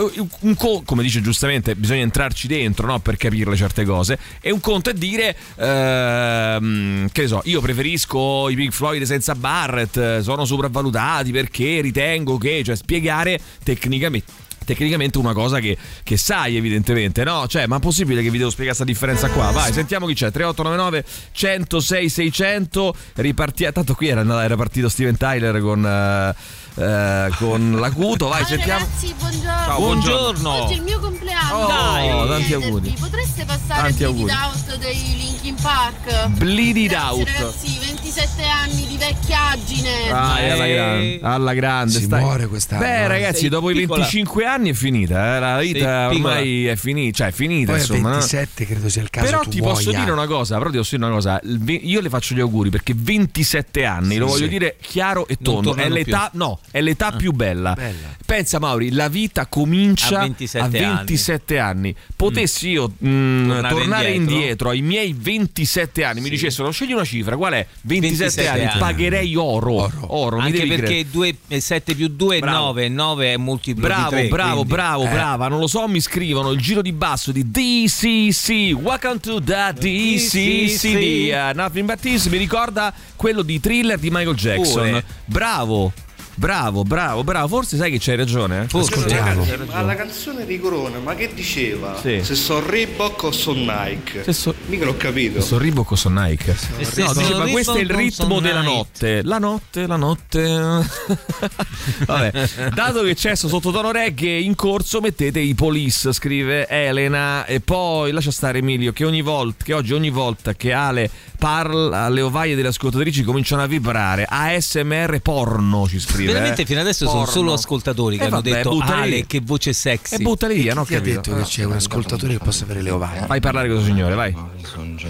co- 0.57 0.83
come 0.85 1.03
dice 1.03 1.21
giustamente, 1.21 1.75
bisogna 1.77 2.03
entrarci 2.03 2.47
dentro, 2.47 2.87
no? 2.87 2.99
Per 2.99 3.17
capirle 3.17 3.57
certe 3.57 3.85
cose. 3.85 4.19
E 4.41 4.51
un 4.51 4.61
conto 4.61 4.91
è 4.91 4.95
dire, 4.95 5.37
ehm, 5.57 7.09
che 7.13 7.23
ne 7.23 7.29
so, 7.29 7.41
io 7.45 7.61
preferisco 7.61 8.49
i 8.49 8.55
Pink 8.55 8.73
Floyd 8.73 9.03
senza 9.03 9.35
Barrett, 9.35 10.21
sono 10.21 10.45
sopravvalutati 10.45 11.31
perché 11.31 11.81
ritengo 11.81 12.39
che, 12.39 12.63
cioè 12.65 12.77
spiegare 12.77 13.39
tecnicamente 13.63 14.43
tecnicamente 14.65 15.19
una 15.19 15.33
cosa 15.33 15.59
che, 15.61 15.77
che 16.03 16.17
sai 16.17 16.57
evidentemente 16.57 17.25
no? 17.25 17.47
Cioè 17.47 17.67
ma 17.67 17.77
è 17.77 17.81
possibile 17.81 18.23
che 18.23 18.31
vi 18.31 18.39
devo 18.39 18.51
spiegare 18.51 18.77
questa 18.77 18.93
differenza 18.93 19.29
qua? 19.29 19.51
Vai 19.51 19.73
sentiamo 19.73 20.07
chi 20.07 20.15
c'è 20.15 20.31
3899 20.31 21.05
106 21.33 22.09
600 22.09 22.97
ripartiamo 23.15 23.73
tanto 23.73 23.95
qui 23.95 24.09
era, 24.09 24.23
era 24.43 24.57
partito 24.57 24.89
Steven 24.89 25.17
Tyler 25.17 25.61
con 25.61 25.85
eh, 25.85 26.35
eh, 26.77 27.31
con 27.39 27.73
l'acuto 27.79 28.29
vai 28.29 28.41
Ciao 28.41 28.49
sentiamo 28.49 28.81
ragazzi, 28.81 29.15
buongiorno. 29.19 29.65
Ciao, 29.65 29.79
buongiorno. 29.79 30.51
Oggi 30.65 30.73
è 30.73 30.77
il 30.77 30.83
mio 30.83 30.99
compleanno. 30.99 31.55
Oh, 31.55 31.67
Dai, 31.67 32.29
tanti 32.29 32.53
auguri. 32.55 32.95
Potreste 32.99 33.45
passare 33.45 33.81
Tanti 33.83 34.03
il 34.03 34.09
auguri. 34.09 34.33
Out 34.33 34.77
dei 34.79 35.17
Linkin 35.17 35.55
Park? 35.61 36.27
Bleed 36.29 36.77
It 36.77 36.89
Grazie, 36.91 37.09
Out. 37.21 37.29
ragazzi, 37.31 37.79
27 37.79 38.43
anni 38.45 38.87
di 38.87 38.97
vecchiaggine. 38.97 40.11
Ah, 40.11 40.39
è 40.39 40.51
alla, 40.51 40.67
grande, 40.67 41.19
alla 41.23 41.55
grande 41.55 41.93
Si 41.99 42.03
stai- 42.05 42.21
muore 42.21 42.47
quest'anno, 42.47 42.81
Beh, 42.83 43.03
eh. 43.03 43.07
ragazzi, 43.09 43.41
Sei 43.41 43.49
dopo 43.49 43.67
piccola. 43.69 43.83
i 43.85 43.87
25 44.01 44.45
anni 44.47 44.71
è 44.71 44.75
finita. 44.75 45.37
eh, 45.37 45.41
La 45.41 45.59
vita 45.61 45.79
Sei 46.09 46.17
piccola. 46.17 46.35
ormai 46.35 46.67
è 46.67 46.77
finita. 46.77 47.17
Cioè, 47.19 47.27
è 47.29 47.33
finita. 47.33 47.71
Poi 47.73 47.81
insomma, 47.81 48.09
no? 48.09 48.15
27 48.17 48.67
credo 48.67 48.89
sia 48.89 49.03
il 49.03 49.11
caso 49.11 49.27
Però 49.27 49.41
tu 49.43 49.51
ti 49.51 49.61
posso 49.61 49.83
muoia. 49.85 49.99
dire 50.01 50.11
una 50.11 50.27
cosa, 50.27 50.59
però 50.59 50.71
ti 50.71 50.77
posso 50.77 50.97
dire 50.97 51.07
una 51.09 51.15
cosa. 51.15 51.41
Io 51.83 52.01
le 52.01 52.09
faccio 52.09 52.35
gli 52.35 52.41
auguri 52.41 52.71
perché 52.71 52.95
27 52.97 53.85
anni, 53.85 54.13
Sì, 54.15 54.17
lo 54.19 54.27
voglio 54.27 54.45
sì. 54.45 54.49
dire 54.49 54.77
chiaro 54.81 55.27
e 55.29 55.37
tondo. 55.41 55.75
È 55.75 55.89
l'età, 55.89 56.29
più. 56.31 56.39
no, 56.39 56.59
è 56.71 56.81
l'età 56.81 57.13
più 57.13 57.33
bella. 57.33 57.73
Bella. 57.75 58.09
Pensa, 58.25 58.59
Mauri, 58.59 58.91
la 58.93 59.09
vita 59.09 59.47
comincia 59.47 60.21
A 60.21 60.23
27 60.23 60.65
a 60.65 60.69
27 60.69 61.59
anni. 61.59 61.95
Potessi 62.17 62.71
io 62.71 62.93
mm, 63.05 63.49
Tornare 63.51 63.75
tornare 63.75 64.11
indietro? 64.13 64.35
indietro. 64.35 64.69
ai 64.71 64.81
miei 64.83 65.15
27 65.19 66.05
anni, 66.05 66.21
mi 66.21 66.31
dicessero 66.31 66.71
scegli 66.71 66.93
una 66.93 67.05
cifra, 67.05 67.37
qual 67.37 67.53
è? 67.55 67.67
27, 67.83 68.19
27 68.43 68.49
anni, 68.49 68.65
anni. 68.71 68.79
pagherei 68.79 69.35
oro. 69.37 69.91
Oro, 70.07 70.37
mi 70.39 70.45
Anche 70.45 70.67
perché 70.67 71.07
credere. 71.07 71.37
2, 71.49 71.61
7 71.61 71.95
più 71.95 72.09
2 72.09 72.37
è 72.37 72.39
Bravo. 72.41 72.65
9, 72.67 72.89
9 72.89 73.33
è 73.33 73.37
multiplo 73.37 73.83
Bravo, 73.87 74.11
di 74.15 74.21
3. 74.23 74.29
bravo, 74.29 74.65
bravo, 74.65 75.05
Eh. 75.05 75.09
brava. 75.09 75.49
Non 75.49 75.59
lo 75.61 75.67
so, 75.67 75.87
mi 75.87 76.01
scrivono 76.01 76.51
il 76.51 76.61
giro 76.61 76.83
di 76.83 76.93
basso 76.93 77.31
di 77.33 77.49
DCC. 77.51 78.75
Welcome 78.81 79.21
to 79.21 79.41
the 79.43 79.73
DCC. 79.79 81.31
Uh, 81.33 81.55
Nothing 81.57 81.87
But 81.87 82.01
This 82.01 82.27
mi 82.27 82.39
ricorda 82.39 82.93
quello 83.17 83.43
di 83.43 83.61
thriller 83.61 83.99
di 83.99 84.11
Michael 84.11 84.35
Jackson. 84.37 84.89
Pure. 84.89 85.05
Bravo. 85.27 85.93
Bravo, 86.37 86.83
bravo, 86.83 87.23
bravo. 87.23 87.49
Forse 87.49 87.77
sai 87.77 87.91
che 87.91 87.99
c'hai 88.01 88.17
ragione. 88.17 88.63
Eh? 88.63 88.69
Forse. 88.69 88.95
Ragazzi, 88.95 89.49
C'hai 89.51 89.67
ma 89.67 89.75
alla 89.75 89.95
canzone 89.95 90.45
di 90.47 90.59
Corona, 90.59 90.99
ma 90.99 91.15
che 91.15 91.31
diceva? 91.33 91.99
Sì. 92.01 92.21
Se 92.23 92.35
so 92.35 92.65
Reebok 92.65 93.23
o 93.25 93.31
so 93.33 93.53
Nike? 93.53 94.23
Se 94.25 94.33
so- 94.33 94.55
Mica 94.67 94.85
l'ho 94.85 94.97
capito. 94.97 95.41
Sto 95.41 95.59
Reebok 95.59 95.93
o 95.93 95.97
son 95.97 96.15
Nike? 96.15 96.55
se 96.57 97.03
No, 97.03 97.13
so 97.13 97.21
dice, 97.21 97.33
ma 97.33 97.39
Reebok 97.45 97.51
questo 97.53 97.75
è 97.75 97.81
il 97.81 97.91
ritmo 97.91 98.29
son 98.35 98.43
della 98.43 98.61
Nike? 98.61 98.73
notte. 98.75 99.23
La 99.23 99.39
notte, 99.39 99.87
la 99.87 99.97
notte. 99.97 100.43
Vabbè, 102.07 102.49
dato 102.75 103.03
che 103.03 103.15
c'è 103.15 103.35
sto 103.35 103.49
sottotono 103.49 103.91
reggae 103.93 104.39
in 104.41 104.55
corso, 104.55 105.01
mettete 105.01 105.39
i 105.41 105.55
police, 105.55 106.13
scrive 106.13 106.67
Elena. 106.67 107.45
E 107.47 107.61
poi 107.61 108.11
lascia 108.13 108.31
stare 108.31 108.59
Emilio, 108.59 108.93
che 108.93 109.05
ogni 109.05 109.23
volta, 109.23 109.65
che 109.65 109.73
oggi 109.75 109.93
ogni 109.93 110.11
volta 110.11 110.55
che 110.55 110.73
Ale 110.73 111.09
parla, 111.39 112.09
le 112.09 112.23
ovaie 112.23 112.55
delle 112.55 112.69
ascoltatrici 112.69 113.23
cominciano 113.23 113.63
a 113.63 113.67
vibrare. 113.67 114.27
ASMR 114.29 115.21
porno 115.21 115.87
ci 115.89 116.01
scrive. 116.01 116.24
Veramente 116.27 116.63
eh. 116.63 116.67
fino 116.67 116.81
adesso 116.81 117.05
sono 117.07 117.19
Porno. 117.21 117.33
solo 117.33 117.53
ascoltatori 117.53 118.17
che 118.17 118.23
Eh, 118.23 118.27
hanno 118.27 118.37
vabbè, 118.37 118.51
detto 118.51 118.79
Ale 118.81 119.27
che 119.27 119.41
voce 119.43 119.73
sexy. 119.73 120.15
E 120.17 120.19
buttali 120.19 120.55
via, 120.61 120.75
no? 120.75 120.85
Chi 120.85 120.95
ha 120.95 121.01
detto 121.01 121.35
che 121.35 121.43
c'è 121.43 121.65
un 121.65 121.73
ascoltatore 121.73 122.35
che 122.37 122.45
possa 122.45 122.65
avere 122.65 122.83
le 122.83 122.91
ovaie? 122.91 123.27
Fai 123.27 123.41
parlare 123.41 123.69
questo 123.69 123.85
signore, 123.87 124.15
vai. 124.15 124.35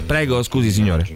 Prego, 0.05 0.43
scusi 0.43 0.71
signore. 0.71 1.07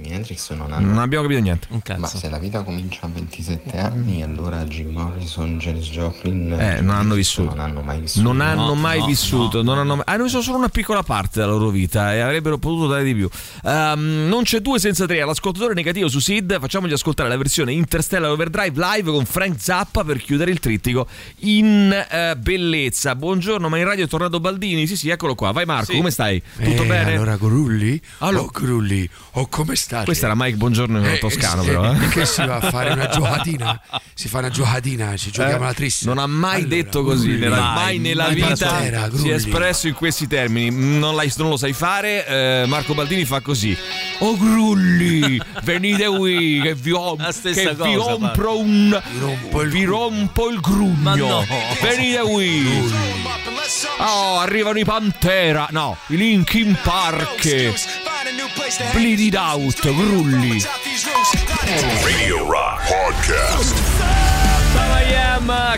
Non 0.79 0.97
abbiamo 0.99 1.23
capito 1.23 1.41
niente. 1.41 1.67
Ma 1.97 2.07
se 2.07 2.29
la 2.29 2.38
vita 2.39 2.63
comincia 2.63 2.99
a 3.01 3.09
27 3.13 3.77
anni, 3.77 4.21
allora 4.23 4.63
Jim 4.65 4.89
Morrison, 4.91 5.57
Janis 5.57 5.89
Joplin 5.89 6.53
Eh, 6.59 6.81
non 6.81 6.95
hanno 6.95 7.15
vissuto. 7.15 7.49
non 7.55 7.59
hanno 7.59 7.81
mai 7.81 7.99
vissuto. 7.99 8.23
Non 8.23 8.41
hanno 8.41 8.65
No, 8.67 8.75
mai 8.75 8.99
no, 8.99 9.05
vissuto, 9.05 9.62
non 9.63 9.77
hanno 9.79 9.95
mai- 9.95 10.03
hanno 10.07 10.23
vissuto 10.23 10.43
solo 10.43 10.57
una 10.57 10.69
piccola 10.69 11.03
parte 11.03 11.39
della 11.39 11.51
loro 11.51 11.69
vita 11.69 12.13
e 12.13 12.19
avrebbero 12.19 12.57
potuto 12.57 12.88
dare 12.88 13.03
di 13.03 13.13
più. 13.13 13.29
Ehm, 13.63 14.27
non 14.27 14.43
c'è 14.43 14.59
due 14.59 14.79
senza 14.79 15.05
tre. 15.05 15.21
All'ascoltatore 15.21 15.73
negativo 15.73 16.07
su 16.07 16.19
Sid, 16.19 16.59
facciamogli 16.59 16.93
ascoltare 16.93 17.29
la 17.29 17.38
versione 17.38 17.71
Interstellar 17.73 18.29
Overdrive 18.31 18.73
live 18.79 19.12
con 19.12 19.25
Frank 19.25 19.59
Zappa 19.59 19.88
per 19.91 20.17
chiudere 20.17 20.52
il 20.52 20.60
trittico 20.60 21.08
in 21.39 21.91
eh, 22.10 22.36
bellezza. 22.38 23.15
Buongiorno, 23.15 23.69
ma 23.69 23.78
in 23.78 23.86
radio 23.86 24.06
è 24.06 24.08
tornato 24.08 24.39
Baldini? 24.39 24.88
Sì, 24.88 24.95
sì, 24.95 25.10
eccolo 25.10 25.36
qua. 25.36 25.52
Vai 25.52 25.65
Marco, 25.65 25.93
come 25.93 26.12
stai? 26.12 26.41
Tutto 26.62 26.84
Eh, 26.84 26.86
bene? 26.86 27.13
Allora, 27.13 27.36
Gorulli? 27.38 27.99
Allora- 28.19 28.43
Oh, 28.43 28.49
Gorulli, 28.54 29.10
oh, 29.34 29.47
come 29.47 29.75
state? 29.75 30.06
Questo 30.06 30.25
era 30.25 30.34
Mike 30.36 30.56
Buongiorno 30.58 31.04
Eh, 31.06 31.17
toscano, 31.17 31.63
eh, 31.63 31.65
però. 31.65 31.91
eh. 31.93 32.08
Che 32.10 32.25
si 32.25 32.45
va 32.45 32.58
a 32.58 32.69
fare 32.69 32.91
una 32.91 33.08
giocatina? 33.10 33.82
Si 34.13 34.28
fa 34.28 34.39
una 34.39 34.49
giocatina, 34.49 35.15
ci 35.17 35.32
giochiamo 35.32 35.63
Eh, 35.63 35.67
la 35.67 35.73
triste. 35.73 36.06
Non 36.06 36.17
ha 36.19 36.28
mai 36.28 36.67
detto 36.67 37.04
così, 37.04 37.25
Grulli. 37.28 37.39
nella- 37.41 37.58
Mai, 37.60 37.73
mai 37.75 37.99
nella 37.99 38.25
mai 38.25 38.36
vita 38.36 38.47
Pantera, 38.67 39.04
si 39.06 39.10
Grulli. 39.10 39.30
è 39.30 39.34
espresso 39.34 39.88
in 39.88 39.93
questi 39.93 40.28
termini. 40.28 40.69
Non, 40.99 41.15
non 41.15 41.49
lo 41.49 41.58
sai 41.58 41.73
fare. 41.73 42.25
eh, 42.28 42.63
Marco 42.67 42.93
Baldini 42.93 43.25
fa 43.25 43.39
così: 43.41 43.75
Oh 44.19 44.38
Grulli, 44.38 45.39
venite 45.63 46.06
qui 46.08 46.60
che 46.62 46.75
vi, 46.75 46.91
ho, 46.91 47.15
che 47.15 47.32
stessa 47.32 47.73
vi 47.73 47.95
cosa, 47.95 48.12
compro 48.12 48.60
un. 48.60 49.02
vi 49.52 49.78
rompo 49.85 50.49
il 50.49 50.59
grugno. 50.59 51.15
No. 51.15 51.45
Venite 51.81 52.19
qui. 52.21 52.91
Oh, 53.97 54.39
arrivano 54.39 54.79
i 54.79 54.85
Pantera. 54.85 55.67
No, 55.71 55.97
i 56.07 56.17
Linkin 56.17 56.77
Park. 56.81 57.75
Bleed 58.93 59.19
it 59.19 59.35
out, 59.35 59.79
Grulli. 59.81 60.63
Radio 62.03 62.45
Rock 62.49 62.81
Podcast. 62.87 64.38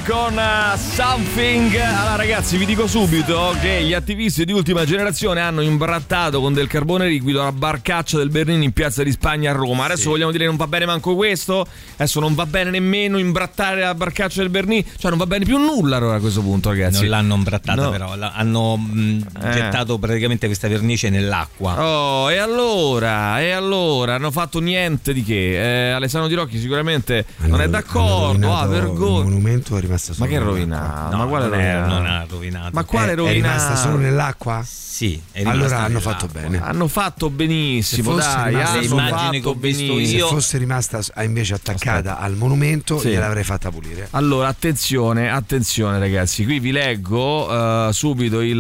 Con 0.08 0.34
uh, 0.36 0.78
Something. 0.78 1.76
Allora, 1.76 2.16
ragazzi, 2.16 2.58
vi 2.58 2.66
dico 2.66 2.88
subito 2.88 3.56
che 3.62 3.84
gli 3.84 3.94
attivisti 3.94 4.46
di 4.46 4.52
ultima 4.52 4.84
generazione 4.84 5.42
hanno 5.42 5.62
imbrattato 5.62 6.42
con 6.42 6.54
del 6.54 6.66
carbone 6.68 7.08
liquido 7.08 7.44
la 7.44 7.52
barcaccia 7.52 8.18
del 8.18 8.30
Bernini 8.30 8.66
in 8.66 8.72
piazza 8.72 9.04
di 9.04 9.12
Spagna 9.12 9.52
a 9.52 9.54
Roma. 9.54 9.86
Adesso 9.86 10.10
vogliamo 10.10 10.32
dire 10.32 10.44
che 10.46 10.50
non 10.50 10.58
va 10.58 10.66
bene 10.68 10.86
manco 10.88 11.16
questo. 11.16 11.68
Adesso 11.94 12.20
non 12.20 12.34
va 12.34 12.46
bene 12.48 12.72
nemmeno 12.72 13.20
imbrattare 13.20 13.82
la 13.82 13.94
barcaccia 13.94 14.42
del 14.42 14.50
Bernini. 14.50 14.84
Cioè, 14.98 15.10
non 15.12 15.20
va 15.20 15.28
bene 15.28 15.46
più 15.46 15.58
nulla 15.60 15.98
allora 15.98 16.16
a 16.16 16.20
questo 16.20 16.42
punto, 16.42 16.70
ragazzi. 16.70 17.02
Non 17.02 17.10
l'hanno 17.10 17.36
imbrattata 17.36 17.82
No. 17.84 17.90
però, 17.92 18.16
hanno 18.20 18.78
mh, 18.78 19.26
Eh. 19.44 19.52
gettato 19.52 20.00
praticamente 20.00 20.48
questa 20.48 20.68
vernice 20.68 21.10
nell'acqua. 21.10 21.84
Oh, 21.86 22.32
e 22.32 22.38
allora, 22.38 23.40
e 23.40 23.52
allora, 23.52 24.16
hanno 24.16 24.32
fatto 24.32 24.60
niente 24.60 25.14
di 25.14 25.24
che. 25.24 25.90
Eh, 25.90 25.92
Alessandro 25.92 26.28
Di 26.28 26.36
Rocchi 26.36 26.60
sicuramente 26.60 27.26
non 27.42 27.62
è 27.62 27.70
d'accordo. 27.70 28.52
Ah, 28.56 28.66
Il 28.66 28.70
vergogna. 28.92 29.24
monumento 29.24 29.78
è 29.78 29.82
rimasto 29.82 30.10
Ma 30.12 30.16
solo 30.16 30.28
che 30.30 30.34
nell'acqua. 30.40 30.58
rovinato? 30.60 31.12
No, 31.12 31.18
ma 31.18 31.26
quale 31.30 31.48
non, 31.48 31.60
è- 31.60 31.74
rovinato? 31.74 31.94
non 31.94 32.06
ha 32.06 32.26
rovinato. 32.30 32.70
Ma 32.74 32.84
quale 32.84 33.12
È- 33.12 33.16
rovinato? 33.16 33.38
È 33.38 33.42
rimasta 33.52 33.76
solo 33.76 33.98
nell'acqua? 33.98 34.64
Sì, 34.66 35.20
Allora 35.46 35.80
hanno 35.80 36.00
fatto 36.00 36.28
bene. 36.28 36.62
Hanno 36.62 36.88
fatto 36.88 37.30
benissimo, 37.32 38.20
Se 38.20 38.28
dai, 38.28 38.50
rimasta- 38.54 38.80
Le 38.80 38.86
immagini 38.86 39.42
che 39.42 39.48
ho 39.48 39.54
visto 39.54 39.94
benissimo. 39.94 40.28
Se 40.28 40.34
fosse 40.34 40.58
rimasta 40.60 41.00
invece 41.24 41.54
attaccata 41.56 42.20
al 42.20 42.36
monumento, 42.36 43.00
Sì. 43.00 43.10
gliel'avrei 43.10 43.44
fatta 43.44 43.72
pulire. 43.72 44.08
Allora, 44.12 44.48
attenzione, 44.50 45.32
attenzione 45.32 45.98
ragazzi, 45.98 46.44
qui 46.46 46.60
vi 46.60 46.72
leggo 46.72 47.88
eh, 47.90 47.94
subito 47.94 48.42
il, 48.42 48.60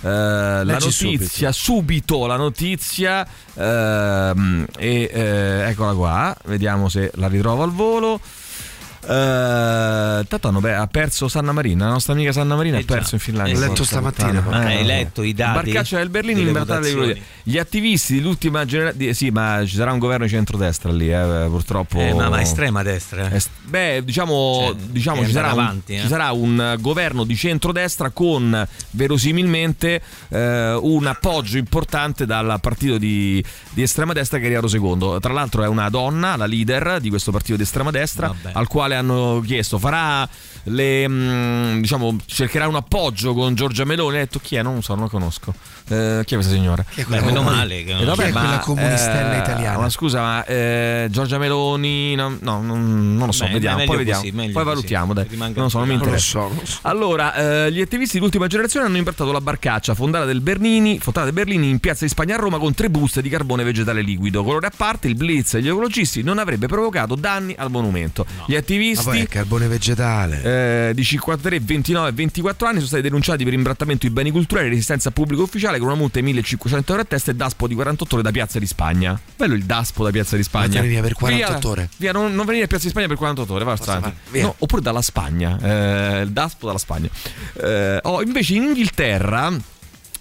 eh, 0.00 0.08
la 0.08 0.62
notizia, 0.64 1.52
subito. 1.52 2.26
la 2.26 2.36
notizia 2.36 3.24
ehm, 3.54 4.66
e 4.78 5.10
eh, 5.12 5.68
eccola 5.68 5.92
qua, 5.94 6.36
vediamo 6.46 6.88
se 6.88 7.10
la 7.14 7.28
ritrovo 7.28 7.62
al 7.62 7.72
volo. 7.72 8.20
Eh, 9.10 10.24
tanto 10.28 10.48
hanno, 10.48 10.60
beh, 10.60 10.74
ha 10.74 10.86
perso 10.86 11.28
Sanna 11.28 11.52
Marina, 11.52 11.86
la 11.86 11.92
nostra 11.92 12.12
amica 12.12 12.30
Sanna 12.30 12.56
Marina 12.56 12.76
Eh 12.76 12.82
ha 12.82 12.84
perso 12.84 13.10
già. 13.10 13.14
in 13.16 13.20
Finlandia. 13.20 13.54
L'ho 13.58 13.66
letto 13.68 13.84
stamattina, 13.84 14.40
puttana. 14.42 14.66
Hai 14.66 14.84
letto 14.84 15.22
i 15.22 15.32
dati 15.32 15.70
Barcaccia 15.70 15.96
del 15.96 16.10
Berlino 16.10 16.40
in? 16.40 16.52
Gloria. 16.52 17.16
Gli 17.42 17.56
attivisti 17.56 18.16
dell'ultima 18.16 18.66
generazione. 18.66 19.14
Sì, 19.14 19.30
ma 19.30 19.62
ci 19.64 19.76
sarà 19.76 19.92
un 19.92 19.98
governo 19.98 20.26
di 20.26 20.30
centrodestra 20.30 20.92
lì, 20.92 21.10
eh, 21.10 21.46
purtroppo. 21.48 21.98
Eh, 21.98 22.12
ma, 22.12 22.28
ma 22.28 22.40
estrema 22.42 22.82
destra. 22.82 23.30
eh. 23.30 23.36
Est- 23.36 23.50
Beh, 23.62 24.02
diciamo, 24.04 24.64
Cioè, 24.66 24.74
diciamo 24.90 25.24
ci, 25.24 25.30
sarà 25.32 25.48
andare 25.48 25.60
un, 25.60 25.66
avanti, 25.68 25.94
eh. 25.94 26.00
ci 26.00 26.06
sarà 26.08 26.32
un 26.32 26.60
eh, 26.60 26.76
governo 26.80 27.24
di 27.24 27.34
centrodestra 27.36 28.10
con 28.10 28.66
verosimilmente 28.90 30.02
eh, 30.28 30.72
un 30.74 31.06
appoggio 31.06 31.56
importante 31.58 32.26
dal 32.26 32.58
partito 32.60 32.98
di, 32.98 33.42
di 33.70 33.82
estrema 33.82 34.12
destra 34.12 34.36
che 34.38 34.44
è 34.44 34.46
arrivato 34.46 34.68
secondo. 34.68 35.18
Tra 35.20 35.32
l'altro 35.32 35.62
è 35.62 35.66
una 35.68 35.88
donna, 35.88 36.36
la 36.36 36.46
leader 36.46 36.98
di 37.00 37.08
questo 37.08 37.30
partito 37.30 37.56
di 37.56 37.62
estrema 37.62 37.90
destra, 37.90 38.28
Vabbè. 38.28 38.50
al 38.52 38.66
quale 38.66 38.96
hanno 38.98 39.40
chiesto 39.44 39.78
farà 39.78 40.28
le 40.68 41.08
mm, 41.08 41.80
diciamo 41.80 42.16
cercherà 42.26 42.66
un 42.68 42.76
appoggio 42.76 43.34
con 43.34 43.54
Giorgia 43.54 43.84
Meloni. 43.84 44.16
Ha 44.16 44.20
detto 44.20 44.38
chi 44.40 44.56
è? 44.56 44.62
Non 44.62 44.76
lo 44.76 44.80
so, 44.80 44.94
non 44.94 45.04
lo 45.04 45.10
conosco. 45.10 45.52
Eh, 45.90 46.22
chi 46.26 46.34
è 46.34 46.36
questa 46.36 46.52
signora? 46.54 46.84
Chi 46.88 47.00
è 47.00 47.04
Beh, 47.06 47.20
meno 47.20 47.38
comuni- 47.38 47.56
male 47.56 47.84
che 47.84 47.96
Eh, 47.98 48.04
vabbè, 48.04 48.22
chi 48.24 48.28
è 48.28 48.32
ma, 48.32 48.40
quella 48.40 48.58
comunistella 48.58 49.34
eh, 49.36 49.38
italiana? 49.38 49.78
Ma 49.78 49.88
scusa, 49.88 50.20
ma 50.20 50.44
eh, 50.44 51.08
Giorgia 51.10 51.38
Meloni, 51.38 52.14
no, 52.14 52.36
no, 52.40 52.60
non, 52.62 53.16
non 53.16 53.26
lo 53.26 53.32
so, 53.32 53.44
Beh, 53.46 53.52
vediamo, 53.52 53.84
poi 53.84 53.96
vediamo, 53.96 54.20
così, 54.20 54.50
poi 54.52 54.64
valutiamo, 54.64 55.14
dai. 55.14 55.26
Rimanga 55.28 55.54
Non 55.54 55.64
lo 55.64 55.68
so, 55.70 55.78
non 55.78 55.86
mi 55.88 55.94
in 55.94 55.98
Non 56.00 56.08
interessa. 56.08 56.40
so, 56.40 56.48
non 56.54 56.66
so. 56.66 56.78
Allora, 56.82 57.64
eh, 57.64 57.72
gli 57.72 57.80
attivisti 57.80 58.18
di 58.18 58.24
ultima 58.24 58.46
generazione 58.48 58.86
hanno 58.86 58.96
imbrattato 58.98 59.32
la 59.32 59.40
barcaccia 59.40 59.94
fondata 59.94 60.24
del 60.26 60.40
Bernini, 60.42 60.98
fondata 60.98 61.24
del 61.24 61.34
Berlini 61.34 61.70
in 61.70 61.78
piazza 61.78 62.04
di 62.04 62.10
Spagna 62.10 62.34
a 62.34 62.38
Roma 62.38 62.58
con 62.58 62.74
tre 62.74 62.90
buste 62.90 63.22
di 63.22 63.28
carbone 63.30 63.64
vegetale 63.64 64.02
liquido. 64.02 64.44
Colore 64.44 64.66
a 64.66 64.72
parte, 64.76 65.08
il 65.08 65.14
blitz 65.14 65.54
e 65.54 65.62
gli 65.62 65.68
ecologisti 65.68 66.22
non 66.22 66.38
avrebbe 66.38 66.66
provocato 66.66 67.14
danni 67.14 67.54
al 67.56 67.70
monumento. 67.70 68.26
Gli 68.28 68.34
Ma 68.36 68.44
poi 68.46 68.56
attivisti 68.56 69.18
è 69.20 69.26
carbone 69.26 69.66
vegetale. 69.68 70.42
Eh, 70.58 70.94
di 70.94 71.04
53, 71.04 71.60
29 71.60 72.08
e 72.08 72.12
24 72.12 72.66
anni 72.66 72.76
sono 72.76 72.88
stati 72.88 73.02
denunciati 73.02 73.44
per 73.44 73.52
imbrattamento 73.52 74.06
di 74.06 74.12
beni 74.12 74.30
culturali 74.30 74.66
e 74.66 74.70
resistenza 74.70 75.10
pubblica 75.10 75.42
ufficiale 75.42 75.78
con 75.78 75.88
una 75.88 75.96
multa 75.96 76.18
di 76.18 76.24
1500 76.26 76.90
euro 76.90 77.04
a 77.04 77.06
testa 77.06 77.30
e 77.30 77.34
daspo 77.34 77.66
di 77.66 77.74
48 77.74 78.14
ore 78.14 78.22
da 78.22 78.30
Piazza 78.30 78.58
di 78.58 78.66
Spagna. 78.66 79.18
Bello 79.36 79.54
il 79.54 79.64
daspo 79.64 80.04
da 80.04 80.10
Piazza 80.10 80.36
di 80.36 80.42
Spagna. 80.42 80.66
Vattene 80.66 80.88
via 80.88 81.02
per 81.02 81.14
48 81.14 81.68
ore. 81.68 81.88
Via, 81.96 82.12
non, 82.12 82.34
non 82.34 82.46
venire 82.46 82.64
a 82.64 82.68
Piazza 82.68 82.84
di 82.84 82.90
Spagna 82.90 83.06
per 83.06 83.16
48 83.16 83.52
ore, 83.52 83.64
va 83.64 84.12
via. 84.30 84.42
No, 84.42 84.54
oppure 84.58 84.82
dalla 84.82 85.02
Spagna, 85.02 85.58
eh, 85.60 86.22
il 86.22 86.30
daspo 86.30 86.66
dalla 86.66 86.78
Spagna. 86.78 87.08
Eh, 87.54 88.00
oh, 88.02 88.22
invece 88.22 88.54
in 88.54 88.64
Inghilterra 88.64 89.76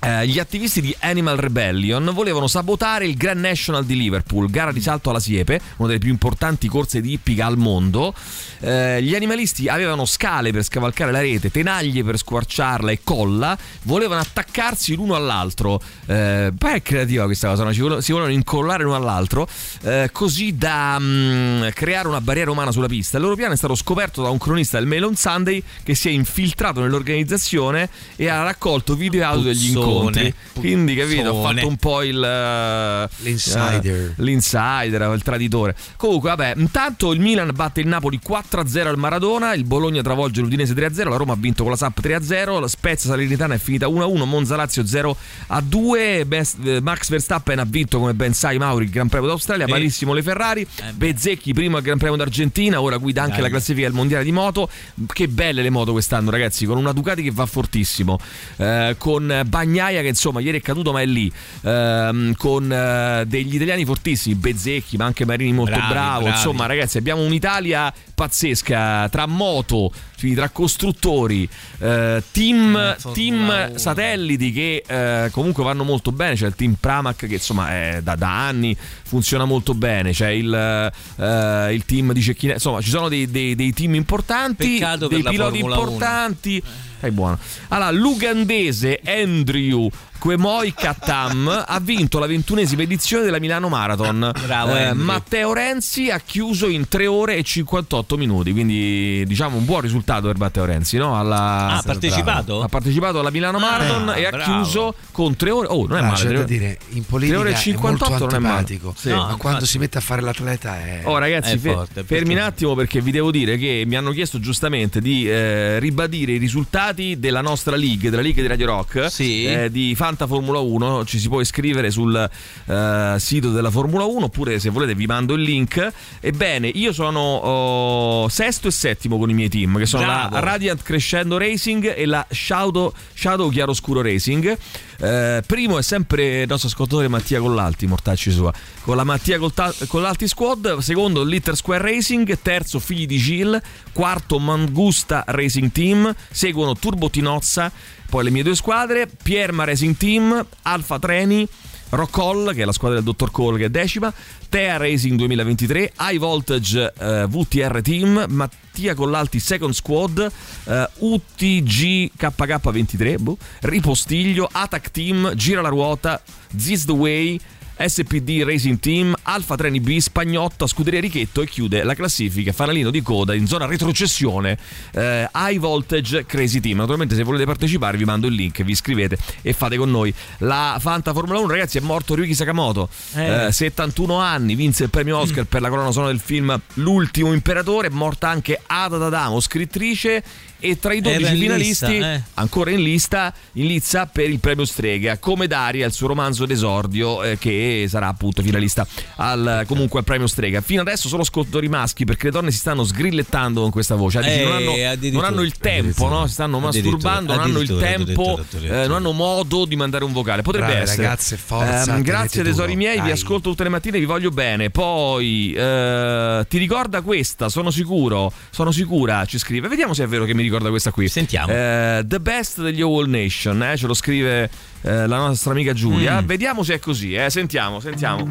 eh, 0.08 0.26
gli 0.26 0.40
attivisti 0.40 0.80
di 0.80 0.96
Animal 1.02 1.36
Rebellion 1.36 2.12
volevano 2.14 2.48
sabotare 2.48 3.06
il 3.06 3.18
Grand 3.18 3.42
National 3.42 3.84
di 3.84 3.98
Liverpool, 3.98 4.50
gara 4.50 4.72
di 4.72 4.80
salto 4.80 5.10
alla 5.10 5.20
siepe, 5.20 5.60
una 5.78 5.88
delle 5.90 6.00
più 6.00 6.10
importanti 6.10 6.70
corse 6.70 7.02
di 7.02 7.12
ippica 7.12 7.46
al 7.46 7.58
mondo. 7.58 8.14
Eh, 8.60 9.04
gli 9.04 9.14
animalisti 9.16 9.68
avevano 9.68 10.06
scale 10.06 10.52
per 10.52 10.64
scavalcare 10.64 11.12
la 11.12 11.20
rete, 11.20 11.52
tenaglie 11.52 12.06
per 12.06 12.18
squarciarla 12.18 12.92
e 12.92 13.02
colla, 13.04 13.58
volevano 13.84 14.22
attaccarsi 14.22 14.96
l'uno 14.96 15.16
all'altro. 15.16 15.82
Eh, 16.06 16.54
poi 16.58 16.74
è 16.76 16.82
creativa 16.82 17.26
questa 17.26 17.50
cosa, 17.50 17.66
no? 17.66 17.74
Ci 17.74 17.82
vole- 17.82 18.02
si 18.02 18.14
volevano 18.14 18.34
incollare 18.34 18.84
l'uno 18.84 18.96
all'altro, 18.96 19.46
eh, 19.84 20.10
così 20.14 20.56
da 20.56 20.98
mm, 20.98 21.68
creare 21.74 22.08
una 22.08 22.22
barriera 22.22 22.50
umana 22.50 22.72
sulla 22.72 22.88
pista. 22.88 23.18
Il 23.18 23.24
loro 23.24 23.36
piano 23.36 23.54
è 23.54 23.58
stato 23.58 23.76
scoperto 23.76 24.22
da 24.22 24.30
un 24.30 24.38
cronista 24.38 24.78
del 24.78 24.88
Mail 24.88 25.04
on 25.04 25.16
Sunday 25.18 25.62
che 25.84 25.96
si 25.96 26.08
è 26.08 26.12
infiltrato 26.12 26.80
nell'organizzazione 26.80 27.90
e 28.16 28.30
ha 28.30 28.44
raccolto 28.44 28.96
video 28.96 29.20
e 29.20 29.24
audio 29.24 29.44
degli 29.44 29.74
Puzzone. 29.74 29.97
Incontri. 29.98 30.34
Quindi, 30.54 30.96
capito, 30.96 31.30
ho 31.30 31.34
Puzzone. 31.34 31.54
fatto 31.56 31.68
un 31.68 31.78
po' 31.78 32.02
il 32.04 32.24
eh, 32.24 33.08
L'insider. 33.24 33.86
eh, 33.86 34.14
l'insider, 34.18 35.12
il 35.14 35.22
traditore. 35.24 35.76
Comunque, 35.98 36.30
vabbè, 36.30 36.54
intanto 36.58 37.12
il 37.14 37.20
Milan 37.20 37.52
batte 37.54 37.82
il 37.82 37.88
Napoli 37.88 38.20
4-0 38.26 38.88
al 38.88 38.98
Maradona, 38.98 39.54
il 39.54 39.64
Bologna 39.66 40.02
travolge 40.02 40.42
l'Udinese 40.42 40.74
3-0, 40.74 41.10
la 41.10 41.16
Roma 41.18 41.34
ha 41.34 41.38
vinto 41.38 41.64
con 41.64 41.72
la 41.72 41.78
Samp 41.78 42.00
3-0, 42.02 42.60
la 42.60 42.68
Spezia 42.68 43.10
Salernitana 43.10 43.56
è 43.56 43.58
finita 43.58 43.88
1-1, 43.88 44.26
Monza 44.26 44.56
Lazio 44.56 44.84
0-2, 44.84 46.26
Best- 46.26 46.66
eh, 46.66 46.82
Max 46.82 47.10
Verstappen 47.10 47.60
ha 47.60 47.66
vinto 47.66 48.00
come 48.00 48.14
ben 48.14 48.34
sai 48.34 48.58
Mauri 48.58 48.86
il 48.86 48.92
Gran 48.92 49.08
Premio 49.10 49.28
d'Australia, 49.28 49.68
malissimo 49.68 50.14
le 50.14 50.22
Ferrari, 50.24 50.66
Bezzecchi 50.94 51.54
primo 51.54 51.78
al 51.78 51.84
Gran 51.84 51.98
Premio 51.98 52.16
d'Argentina, 52.18 52.82
ora 52.82 52.98
guida 52.98 53.22
anche 53.22 53.36
Dai. 53.36 53.44
la 53.44 53.50
classifica 53.50 53.88
del 53.88 53.96
mondiale 53.96 54.24
di 54.24 54.32
moto. 54.32 54.70
Che 55.12 55.28
belle 55.28 55.62
le 55.62 55.70
moto 55.70 55.92
quest'anno, 55.92 56.30
ragazzi, 56.32 56.66
con 56.66 56.78
una 56.78 56.92
Ducati 56.92 57.22
che 57.22 57.32
va 57.32 57.46
fortissimo, 57.46 58.18
eh, 58.58 58.96
con 58.98 59.42
Bagnaia 59.78 60.02
che 60.02 60.08
insomma 60.08 60.40
ieri 60.40 60.60
è 60.60 60.62
caduto 60.62 60.92
ma 60.92 61.02
è 61.02 61.06
lì, 61.06 61.32
ehm, 61.62 62.34
con 62.36 62.72
eh, 62.72 63.24
degli 63.28 63.56
italiani 63.56 63.86
fortissimi, 63.86 64.36
Bezzecchi, 64.36 64.98
ma 64.98 65.06
anche 65.06 65.26
Marini 65.26 65.54
molto 65.54 65.76
Bravi, 65.76 65.94
bravo. 65.94 66.22
bravi. 66.24 66.36
Insomma, 66.36 66.66
ragazzi, 66.66 66.98
abbiamo 66.98 67.22
un'Italia 67.24 67.94
pazzesca 68.18 69.08
tra 69.10 69.28
moto, 69.28 69.92
quindi 70.18 70.38
tra 70.38 70.50
costruttori, 70.50 71.48
eh, 71.78 72.24
team, 72.32 72.96
team 73.14 73.76
satelliti 73.76 74.52
che 74.52 74.84
eh, 74.88 75.30
comunque 75.30 75.64
vanno 75.64 75.84
molto 75.84 76.12
bene. 76.12 76.34
C'è 76.34 76.48
il 76.48 76.56
team 76.56 76.78
Pramac 76.80 77.28
che 77.28 77.36
insomma 77.36 77.70
è 77.70 78.00
da, 78.02 78.16
da 78.16 78.48
anni 78.48 78.76
funziona 79.04 79.46
molto 79.46 79.76
bene. 79.76 80.14
C'è 80.14 80.30
il, 80.30 80.52
eh, 80.52 81.74
il 81.76 81.86
team 81.86 82.12
di 82.12 82.22
Cecchina. 82.24 82.54
Insomma, 82.54 82.82
ci 82.82 82.90
sono 82.90 83.08
dei, 83.08 83.30
dei- 83.30 83.54
dei 83.54 83.72
team 83.72 83.94
importanti, 83.94 84.68
Peccato 84.68 85.08
dei 85.08 85.22
piloti 85.22 85.60
Formula 85.60 85.76
1. 85.78 85.84
importanti. 85.84 86.64
È 87.00 87.12
buono. 87.12 87.38
Allora, 87.68 87.92
l'ugandese 87.92 89.00
Andrew 89.06 89.88
Quemoi 90.18 90.74
Kattam 90.74 91.64
ha 91.68 91.80
vinto 91.80 92.20
la 92.20 92.26
ventunesima 92.28 92.82
edizione 92.82 93.24
della 93.24 93.40
Milano 93.40 93.70
Marathon. 93.70 94.32
Bravo, 94.46 94.76
Eh. 94.76 94.94
Matteo 94.94 95.54
Renzi 95.54 96.10
ha 96.10 96.20
chiuso 96.20 96.68
in 96.68 96.88
3 96.88 97.08
ore 97.08 97.36
e 97.38 97.44
58 97.44 98.18
minuti, 98.18 98.52
quindi 98.52 99.24
diciamo 99.26 99.58
un 99.58 99.66
buon 99.66 99.82
risultato 99.82 100.28
per 100.28 100.38
Matteo 100.38 100.66
Renzi. 100.66 100.98
No? 100.98 101.18
Alla- 101.18 101.36
Ah, 101.38 101.78
ha 101.78 101.82
partecipato? 101.82 102.62
Ha 102.62 102.68
partecipato 102.68 103.20
alla 103.20 103.30
Milano 103.32 103.60
Marathon 103.60 104.10
Ah, 104.10 104.18
e 104.18 104.26
ha 104.26 104.30
bravo. 104.30 104.52
chiuso 104.52 104.96
con 105.12 105.36
3 105.36 105.50
ore. 105.52 105.68
Oh, 105.70 105.86
non 105.88 105.98
è 105.98 106.02
Ah, 106.02 106.04
male. 106.06 106.16
c'è 106.18 106.28
tre 106.28 106.38
da 106.38 106.44
dire, 106.44 106.80
in 106.90 107.04
politica 107.06 107.40
ore 107.40 107.50
e 107.52 107.54
è 107.54 107.58
58 107.58 108.10
molto 108.10 108.26
non 108.26 108.36
è 108.36 108.40
male. 108.40 108.66
Sì. 108.68 109.10
ma 109.10 109.16
No, 109.16 109.24
quando 109.38 109.48
infatti. 109.50 109.66
si 109.66 109.78
mette 109.78 109.98
a 109.98 110.02
fare 110.02 110.22
l'atleta 110.22 110.78
è... 110.78 111.02
Oh 111.06 111.18
ragazzi, 111.18 111.54
È 111.54 111.58
fe- 111.58 111.72
forte, 111.74 112.04
fermi 112.04 112.30
un 112.30 112.36
perché- 112.36 112.50
attimo 112.50 112.76
perché 112.76 113.02
vi 113.02 113.12
devo 113.12 113.32
dire 113.32 113.58
che 113.58 113.84
mi 113.86 113.96
hanno 113.96 114.12
chiesto 114.12 114.40
giustamente 114.40 115.00
di 115.00 115.30
eh, 115.30 115.80
ribadire 115.80 116.34
i 116.34 116.38
risultati 116.38 117.20
della 117.20 117.42
nostra 117.42 117.76
league, 117.76 118.10
della 118.10 118.22
league 118.22 118.42
di 118.42 118.48
Radio 118.48 118.66
Rock, 118.68 119.12
Sì. 119.12 119.46
eh, 119.46 119.70
di 119.72 119.94
Fanta 120.08 120.26
Formula 120.26 120.60
1. 120.60 121.04
Ci 121.04 121.20
si 121.20 121.28
può 121.28 121.42
iscrivere 121.42 121.92
sul 121.92 122.16
eh, 122.16 123.16
sito 123.20 123.52
della 123.52 123.70
Formula 123.70 124.06
1 124.06 124.26
oppure 124.26 124.58
se 124.58 124.70
volete 124.70 124.96
vi 124.96 125.06
mando 125.06 125.34
il 125.34 125.42
link. 125.42 125.92
Ebbene, 126.22 126.68
io 126.68 126.94
sono 126.94 127.20
oh, 127.20 128.30
sesto 128.30 128.70
e 128.70 128.72
settimo 128.72 129.18
con 129.18 129.30
i 129.30 129.34
miei 129.34 129.50
team, 129.50 129.78
che 129.78 129.86
sono 129.86 130.06
Bravo. 130.06 130.36
la 130.36 130.40
Radiant 130.40 130.82
Crescendo 130.82 131.38
Racing 131.38 131.94
e 131.94 132.06
la 132.06 132.26
Shadow, 132.30 132.94
Shadow 133.14 133.50
Chiaroscuro 133.50 134.02
Racing. 134.02 134.58
Eh, 135.00 135.44
primo 135.46 135.78
è 135.78 135.84
sempre 135.84 136.42
il 136.42 136.48
nostro 136.48 136.70
ascoltatore 136.70 137.08
Mattia 137.08 137.40
Collalti, 137.40 137.86
mortacci 137.86 138.32
sua, 138.32 138.52
con 138.82 138.96
la 138.96 139.04
Mattia 139.04 139.40
Collalti 139.88 140.28
Squad, 140.28 140.78
secondo 140.80 141.24
Litter 141.24 141.56
Square 141.56 141.84
Racing, 141.84 142.40
terzo 142.42 142.80
Figli 142.80 143.06
di 143.06 143.18
Gil, 143.18 143.62
quarto 143.92 144.40
Mangusta 144.40 145.24
Racing 145.28 145.72
Team, 145.72 146.14
seguono 146.32 146.76
Turbo 146.76 147.10
Tinozza, 147.10 147.72
poi 148.10 148.24
le 148.24 148.32
mie 148.32 148.44
due 148.44 148.56
squadre, 148.56 149.08
Pierma 149.22 149.66
Racing 149.66 149.98
Team, 149.98 150.46
Alfa 150.64 150.98
Treni, 150.98 151.48
Rockall, 151.90 152.54
che 152.54 152.62
è 152.62 152.66
la 152.66 152.72
squadra 152.72 152.98
del 152.98 153.06
Dottor 153.06 153.32
Cole, 153.32 153.58
che 153.58 153.66
è 153.66 153.70
decima, 153.70 154.14
Tea 154.50 154.78
Racing 154.78 155.18
2023, 155.18 155.94
High 156.00 156.18
Voltage 156.18 156.94
eh, 156.98 157.26
VTR 157.28 157.82
Team, 157.82 158.26
Mattia 158.30 158.94
Collalti 158.94 159.40
Second 159.40 159.74
Squad, 159.74 160.32
eh, 160.66 160.90
UTG 160.98 162.12
KK23, 162.18 163.16
boh, 163.20 163.38
Ripostiglio, 163.62 164.48
Attack 164.52 164.92
Team, 164.92 165.34
Gira 165.36 165.62
la 165.62 165.70
ruota, 165.70 166.22
This 166.56 166.86
the 166.86 166.92
Way, 166.94 167.40
SPD 167.80 168.44
Racing 168.44 168.80
Team, 168.80 169.16
Alfa 169.24 169.56
Treni 169.56 169.80
B, 169.80 169.98
Spagnotta, 170.00 170.66
Scuderia 170.66 171.00
Richetto 171.00 171.42
e 171.42 171.48
chiude 171.48 171.84
la 171.84 171.94
classifica 171.94 172.52
fanalino 172.52 172.90
di 172.90 173.02
coda 173.02 173.36
in 173.36 173.46
zona 173.46 173.66
retrocessione 173.66 174.58
eh, 174.92 175.30
High 175.34 175.60
Voltage 175.60 176.26
Crazy 176.26 176.60
Team. 176.60 176.78
Naturalmente 176.78 177.16
se 177.16 177.24
volete 177.24 177.46
partecipare 177.46 177.98
vi 177.98 178.04
mando 178.06 178.28
il 178.28 178.34
link, 178.34 178.64
vi 178.64 178.72
iscrivete 178.72 179.18
e 179.42 179.54
fate 179.54 179.78
con 179.78 179.92
noi. 179.92 180.14
La 180.40 180.78
Fanta 180.80 181.14
Formula 181.14 181.40
1 181.40 181.48
ragazzi 181.48 181.78
è 181.78 181.82
morto 181.82 182.16
Ryuki 182.16 182.34
Sakamoto, 182.34 182.90
Eh. 183.14 183.46
eh, 183.48 183.52
71 183.52 184.18
anni, 184.20 184.56
vinse 184.56 184.84
il 184.84 184.90
premio 184.90 185.18
Oscar 185.18 185.46
per 185.46 185.62
la 185.62 185.70
colonna 185.70 185.92
sonora 185.92 186.12
del 186.12 186.22
film 186.22 186.60
L'ultimo 186.76 187.34
imperatore, 187.34 187.88
è 187.88 187.92
morta 187.92 188.30
anche 188.30 188.60
Ada 188.66 188.98
D'Adamo, 188.98 189.40
scrittrice 189.40 190.24
e 190.60 190.80
tra 190.80 190.94
i 190.94 191.02
12 191.02 191.24
Era 191.24 191.34
in 191.34 191.40
finalisti 191.40 191.92
lista, 191.92 192.14
eh. 192.14 192.22
ancora 192.36 192.72
in 192.72 192.82
lista 192.82 193.34
in 193.54 193.68
lizza 193.68 194.06
per 194.06 194.30
il 194.30 194.40
premio 194.40 194.66
Strega 194.66 195.18
come 195.18 195.48
Daria 195.48 195.86
il 195.86 195.94
suo 195.94 196.08
romanzo 196.08 196.46
d'esordio 196.46 197.24
eh, 197.24 197.38
che 197.38 197.86
sarà 197.88 198.08
appunto 198.08 198.42
finalista 198.42 198.86
al, 199.18 199.64
comunque 199.68 200.00
al 200.00 200.06
premio 200.06 200.28
Strega. 200.28 200.62
Fino 200.62 200.82
adesso 200.82 201.08
solo 201.08 201.22
ascoltatori 201.22 201.68
maschi 201.68 202.06
perché 202.06 202.26
le 202.26 202.32
donne 202.32 202.52
si 202.52 202.58
stanno 202.58 202.84
sgrillettando 202.84 203.62
con 203.62 203.72
questa 203.72 203.96
voce. 203.96 204.20
Dici, 204.20 204.32
Eh, 204.32 204.44
non, 204.44 204.54
hanno, 204.54 205.12
non 205.12 205.24
hanno 205.24 205.42
il 205.42 205.58
tempo 205.58 206.08
no? 206.08 206.28
si 206.28 206.34
stanno 206.34 206.60
masturbando 206.60 207.34
non 207.34 207.44
hanno 207.44 207.60
il 207.60 207.78
tempo 207.78 208.40
eh, 208.62 208.88
non 208.88 208.94
hanno 208.94 209.12
modo 209.12 209.66
di 209.66 209.76
mandare 209.76 210.04
un 210.04 210.14
vocale. 210.14 210.42
Potrebbe 210.42 210.68
Brave 210.68 210.82
essere. 210.82 211.04
ragazze, 211.04 211.38
forza, 211.38 211.84
tenete 211.86 212.04
grazie 212.04 212.44
tesori 212.44 212.74
duro, 212.74 212.78
miei 212.78 212.96
vi 212.96 213.02
dai. 213.02 213.12
ascolto 213.12 213.50
tutte 213.50 213.64
le 213.64 213.70
mattine 213.70 214.00
vi 214.00 214.06
voglio 214.06 214.30
bene. 214.30 214.70
Poi 214.70 215.54
eh, 215.54 216.46
ti 216.48 216.58
ricorda 216.58 217.02
questa? 217.02 217.50
Sono 217.50 217.72
sicuro 217.72 218.32
sono 218.50 218.72
sicura 218.72 219.26
ci 219.26 219.38
scrive. 219.38 219.68
Vediamo 219.68 219.94
se 219.94 220.04
è 220.04 220.08
vero 220.08 220.26
che 220.26 220.34
mi 220.34 220.42
ricorda 220.48 220.70
questa 220.70 220.92
qui 220.92 221.08
Sentiamo. 221.08 221.52
eh, 221.52 222.04
The 222.06 222.20
Best 222.20 222.62
degli 222.62 222.82
All 222.82 223.08
Nation, 223.08 223.62
eh, 223.64 223.78
ce 223.78 223.88
lo 223.88 223.94
scrive 223.94 224.50
eh, 224.82 225.08
la 225.08 225.18
nostra 225.18 225.52
amica 225.52 225.74
Giulia. 225.74 226.22
Mm. 226.22 226.26
Vediamo 226.26 226.64
se 226.64 226.76
è 226.76 226.80
così, 226.80 227.14
eh. 227.14 227.30
sentiamo, 227.30 227.80
sentiamo. 227.80 228.28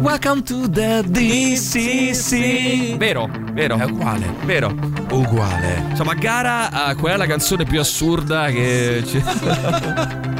Welcome 0.00 0.42
to 0.44 0.68
the 0.70 1.02
DCC. 1.06 2.96
Vero, 2.96 3.28
vero. 3.52 3.76
È 3.76 3.84
uguale. 3.84 4.32
Vero. 4.44 4.74
Uguale. 5.10 5.84
Insomma, 5.90 6.12
a 6.12 6.14
gara, 6.14 6.90
eh, 6.90 6.94
qual 6.94 7.12
è 7.12 7.16
la 7.18 7.26
canzone 7.26 7.64
più 7.64 7.80
assurda 7.80 8.50
che. 8.50 9.02
Ci... 9.06 9.22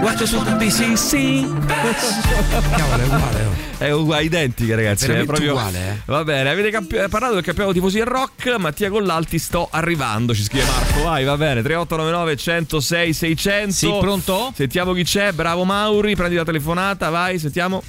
Watch 0.00 0.24
su 0.26 0.42
the 0.44 0.56
DCC. 0.56 1.46
Cavolo, 2.76 3.02
è 3.02 3.06
uguale. 3.06 3.44
oh. 3.44 3.66
È 3.78 3.90
uguale, 3.90 4.22
identica, 4.24 4.74
ragazzi. 4.74 5.06
Veramente 5.06 5.32
è 5.32 5.36
proprio... 5.36 5.52
uguale, 5.52 5.88
eh. 5.90 5.98
Va 6.06 6.24
bene, 6.24 6.50
avete 6.50 6.70
campi- 6.70 6.96
eh, 6.96 7.08
parlato 7.08 7.34
del 7.34 7.42
campionato 7.42 7.74
tifosi 7.74 8.00
rock. 8.00 8.56
Mattia 8.58 8.90
Collalti, 8.90 9.38
sto 9.38 9.68
arrivando. 9.70 10.34
Ci 10.34 10.42
scrive 10.44 10.64
Marco. 10.64 11.02
Vai, 11.02 11.24
va 11.24 11.36
bene. 11.36 11.62
3899 11.62 12.36
106 12.36 13.12
600. 13.12 13.72
Sì, 13.72 13.92
pronto? 14.00 14.52
Sentiamo 14.54 14.92
chi 14.92 15.04
c'è. 15.04 15.32
Bravo 15.32 15.64
Mauri. 15.64 16.14
Prendi 16.16 16.36
la 16.36 16.44
telefonata. 16.44 17.10
Vai, 17.10 17.38
sentiamo. 17.38 17.82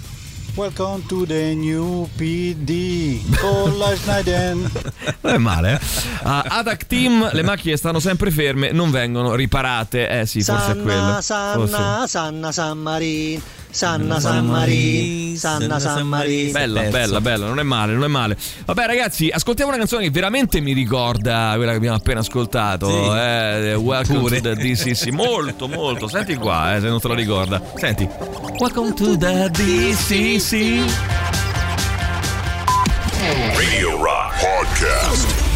Welcome 0.59 1.05
to 1.07 1.25
the 1.25 1.55
new 1.55 2.05
PD 2.17 3.21
con 3.39 3.77
la 3.77 3.95
Schneider. 3.95 4.57
Non 5.21 5.33
è 5.33 5.37
male, 5.37 5.75
eh? 5.75 5.79
Ah, 6.23 6.43
Attack 6.45 6.85
Team, 6.85 7.29
le 7.31 7.43
macchine 7.43 7.77
stanno 7.77 8.01
sempre 8.01 8.29
ferme, 8.29 8.73
non 8.73 8.91
vengono 8.91 9.35
riparate. 9.35 10.09
Eh 10.09 10.25
sì, 10.25 10.43
forse 10.43 10.73
è 10.73 10.81
quello. 10.81 11.21
Sanna, 11.21 11.53
Forse- 11.53 11.71
Sanna, 11.75 12.07
Sanna, 12.07 12.51
San 12.51 12.77
Marin. 12.77 13.41
Sanna, 13.71 14.19
San 14.19 14.47
Marin. 14.47 15.37
Sanna, 15.37 15.79
San 15.79 16.07
Marin. 16.07 16.51
Bella, 16.51 16.81
bella, 16.83 17.21
bella, 17.21 17.45
non 17.45 17.59
è 17.59 17.63
male, 17.63 17.93
non 17.93 18.03
è 18.03 18.07
male. 18.07 18.35
Vabbè, 18.65 18.85
ragazzi, 18.87 19.29
ascoltiamo 19.29 19.69
una 19.69 19.79
canzone 19.79 20.03
che 20.03 20.09
veramente 20.09 20.59
mi 20.59 20.73
ricorda 20.73 21.53
quella 21.55 21.71
che 21.71 21.77
abbiamo 21.77 21.95
appena 21.95 22.19
ascoltato. 22.21 22.89
Sì. 22.89 23.17
Eh, 23.17 23.75
Welcome 23.75 24.19
Pure. 24.19 24.41
to 24.41 24.55
the 24.55 24.55
DCC. 24.55 25.07
Molto, 25.13 25.67
molto. 25.67 26.07
Senti 26.07 26.35
qua, 26.35 26.75
eh, 26.75 26.79
se 26.81 26.87
non 26.87 26.99
te 26.99 27.07
lo 27.07 27.13
ricorda. 27.13 27.61
Senti. 27.75 28.07
Welcome 28.57 28.93
to 28.95 29.17
the 29.17 29.49
DCC. 29.51 30.83
Radio 33.55 34.01
Rock 34.01 34.39
Podcast. 34.39 35.48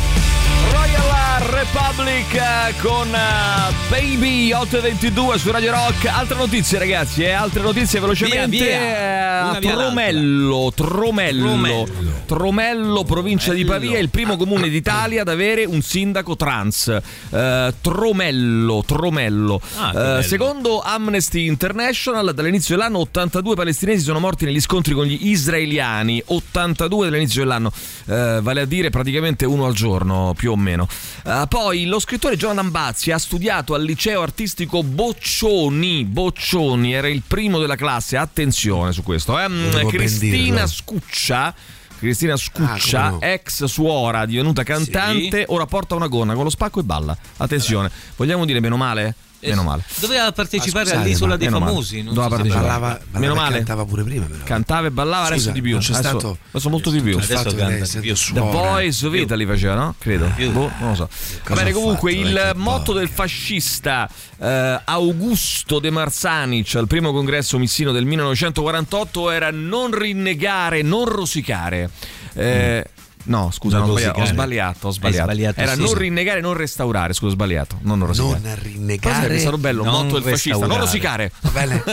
Republic 1.64 2.34
eh, 2.34 2.74
con 2.82 3.08
eh, 3.08 3.74
Baby 3.90 4.52
822 4.52 5.38
su 5.38 5.50
Radio 5.50 5.72
Rock. 5.72 6.08
Altre 6.08 6.36
notizie, 6.36 6.78
ragazzi, 6.78 7.24
eh, 7.24 7.32
altre 7.32 7.62
notizie 7.62 8.02
velocemente. 8.02 8.48
Via, 8.50 8.66
via. 8.66 9.56
Eh, 9.56 9.60
via 9.62 9.72
Tromello, 9.72 10.74
Tromello, 10.76 11.46
Tromello. 11.46 11.88
Tromello, 12.26 13.04
provincia 13.06 13.54
di 13.54 13.64
Pavia, 13.64 13.98
è 13.98 14.02
il 14.02 14.10
primo 14.10 14.36
comune 14.36 14.68
d'Italia 14.68 15.22
ad 15.22 15.30
avere 15.30 15.64
un 15.64 15.82
sindaco 15.82 16.36
trans. 16.36 17.00
Eh, 17.30 17.74
Tromello, 17.80 18.84
Tromello. 18.86 19.62
Ah, 19.78 19.92
bello. 19.92 20.22
secondo 20.22 20.82
Amnesty 20.82 21.46
International, 21.46 22.34
dall'inizio 22.34 22.76
dell'anno 22.76 23.00
82 23.00 23.56
palestinesi 23.56 24.04
sono 24.04 24.20
morti 24.20 24.44
negli 24.44 24.60
scontri 24.60 24.94
con 24.94 25.06
gli 25.06 25.28
israeliani. 25.28 26.22
82 26.26 27.10
dall'inizio 27.10 27.42
dell'anno, 27.42 27.72
eh, 28.08 28.40
vale 28.42 28.62
a 28.62 28.66
dire 28.66 28.90
praticamente 28.90 29.46
uno 29.46 29.66
al 29.66 29.74
giorno, 29.74 30.34
più 30.36 30.52
o 30.52 30.58
meno. 30.58 30.88
A 31.24 31.48
poi 31.54 31.86
lo 31.86 32.00
scrittore 32.00 32.36
Jonathan 32.36 32.72
Bazzi 32.72 33.12
ha 33.12 33.20
studiato 33.20 33.76
al 33.76 33.84
liceo 33.84 34.24
artistico 34.24 34.82
Boccioni. 34.82 36.04
Boccioni 36.04 36.96
era 36.96 37.08
il 37.08 37.22
primo 37.28 37.60
della 37.60 37.76
classe, 37.76 38.18
attenzione 38.18 38.92
su 38.92 39.04
questo. 39.04 39.38
eh. 39.40 39.86
Cristina. 39.86 40.66
Scuccia. 40.66 41.54
Cristina 42.00 42.36
Scuccia, 42.38 43.04
Ah, 43.04 43.10
no. 43.12 43.22
ex 43.22 43.66
suora, 43.66 44.26
divenuta 44.26 44.64
cantante, 44.64 45.46
ora 45.50 45.68
porta 45.68 45.94
una 45.94 46.08
gonna 46.08 46.34
con 46.34 46.44
lo 46.44 46.50
spacco 46.50 46.80
e 46.80 46.84
balla. 46.84 47.16
Attenzione, 47.38 47.92
vogliamo 48.16 48.46
dire 48.46 48.60
meno 48.60 48.76
male? 48.76 49.14
Meno 49.50 49.64
male. 49.64 49.84
Doveva 50.00 50.32
partecipare 50.32 50.84
Ah, 50.84 50.88
scusate, 50.90 51.06
all'isola 51.06 51.38
dei 51.38 51.48
meno 51.48 51.60
male. 51.60 51.72
famosi. 51.72 52.02
non 52.02 52.14
Doveva 52.14 52.24
so 52.24 52.30
partecipare. 52.44 52.68
Ballava, 52.80 53.00
Meno 53.12 53.36
male. 53.36 53.56
cantava 53.58 53.86
pure 53.86 54.04
prima 54.04 54.26
però. 54.26 54.44
Cantava 54.44 54.88
e 54.88 54.92
ballava, 54.92 55.26
adesso 55.26 55.40
Scusa, 55.42 55.52
di 55.52 55.62
più. 55.62 55.78
c'è 55.78 55.94
adesso, 55.94 56.02
stato- 56.20 56.38
adesso 56.52 56.70
molto 56.70 56.90
di 56.90 57.02
più. 57.02 57.18
Che 57.20 57.28
lei 57.28 57.82
essendo 57.82 58.14
The 58.34 58.40
Voice 58.40 59.06
of 59.08 59.14
Italy 59.16 59.46
faceva, 59.46 59.76
no? 59.76 59.96
Credo. 59.98 60.32
Boh, 60.52 60.72
non 60.80 60.90
lo 60.90 60.96
so. 60.96 61.10
Va 61.48 61.56
bene, 61.56 61.72
comunque 61.72 62.12
il 62.14 62.52
motto 62.56 62.94
del 62.94 63.10
fascista 63.10 64.10
eh, 64.40 64.82
Augusto 64.86 65.80
De 65.80 65.90
Marzanic 65.90 66.76
al 66.76 66.88
primo 66.88 67.12
congresso 67.12 67.58
missino 67.58 67.92
del 67.92 68.06
1948 68.06 69.32
era 69.32 69.52
non 69.52 69.98
rinnegare, 69.98 70.82
non 70.82 71.06
rosicare. 71.06 71.90
Eh, 72.34 72.86
No, 73.26 73.50
scusa, 73.52 73.78
Non 73.80 73.90
ho 73.90 73.92
sbagliato, 73.98 74.20
ho 74.20 74.26
sbagliato, 74.26 74.88
ho 74.88 74.92
sbagliato. 74.92 75.24
sbagliato, 75.32 75.60
Era 75.62 75.74
sì, 75.74 75.80
non 75.80 75.88
sì. 75.88 75.98
rinnegare, 75.98 76.42
non 76.42 76.54
restaurare, 76.54 77.14
scusa, 77.14 77.32
ho 77.32 77.34
sbagliato. 77.36 77.78
Non, 77.82 77.98
non 78.00 78.08
rosicare. 78.08 78.40
Non 78.44 78.56
rinnegare. 78.62 79.40
stato 79.40 79.58
bello, 79.58 79.84
non 79.84 79.94
motto 79.94 80.20
del 80.20 80.32
fascista, 80.32 80.66
non 80.66 80.78
restaurare. 80.80 81.32
rosicare. 81.32 81.32
Va 81.42 81.50
bene, 81.52 81.84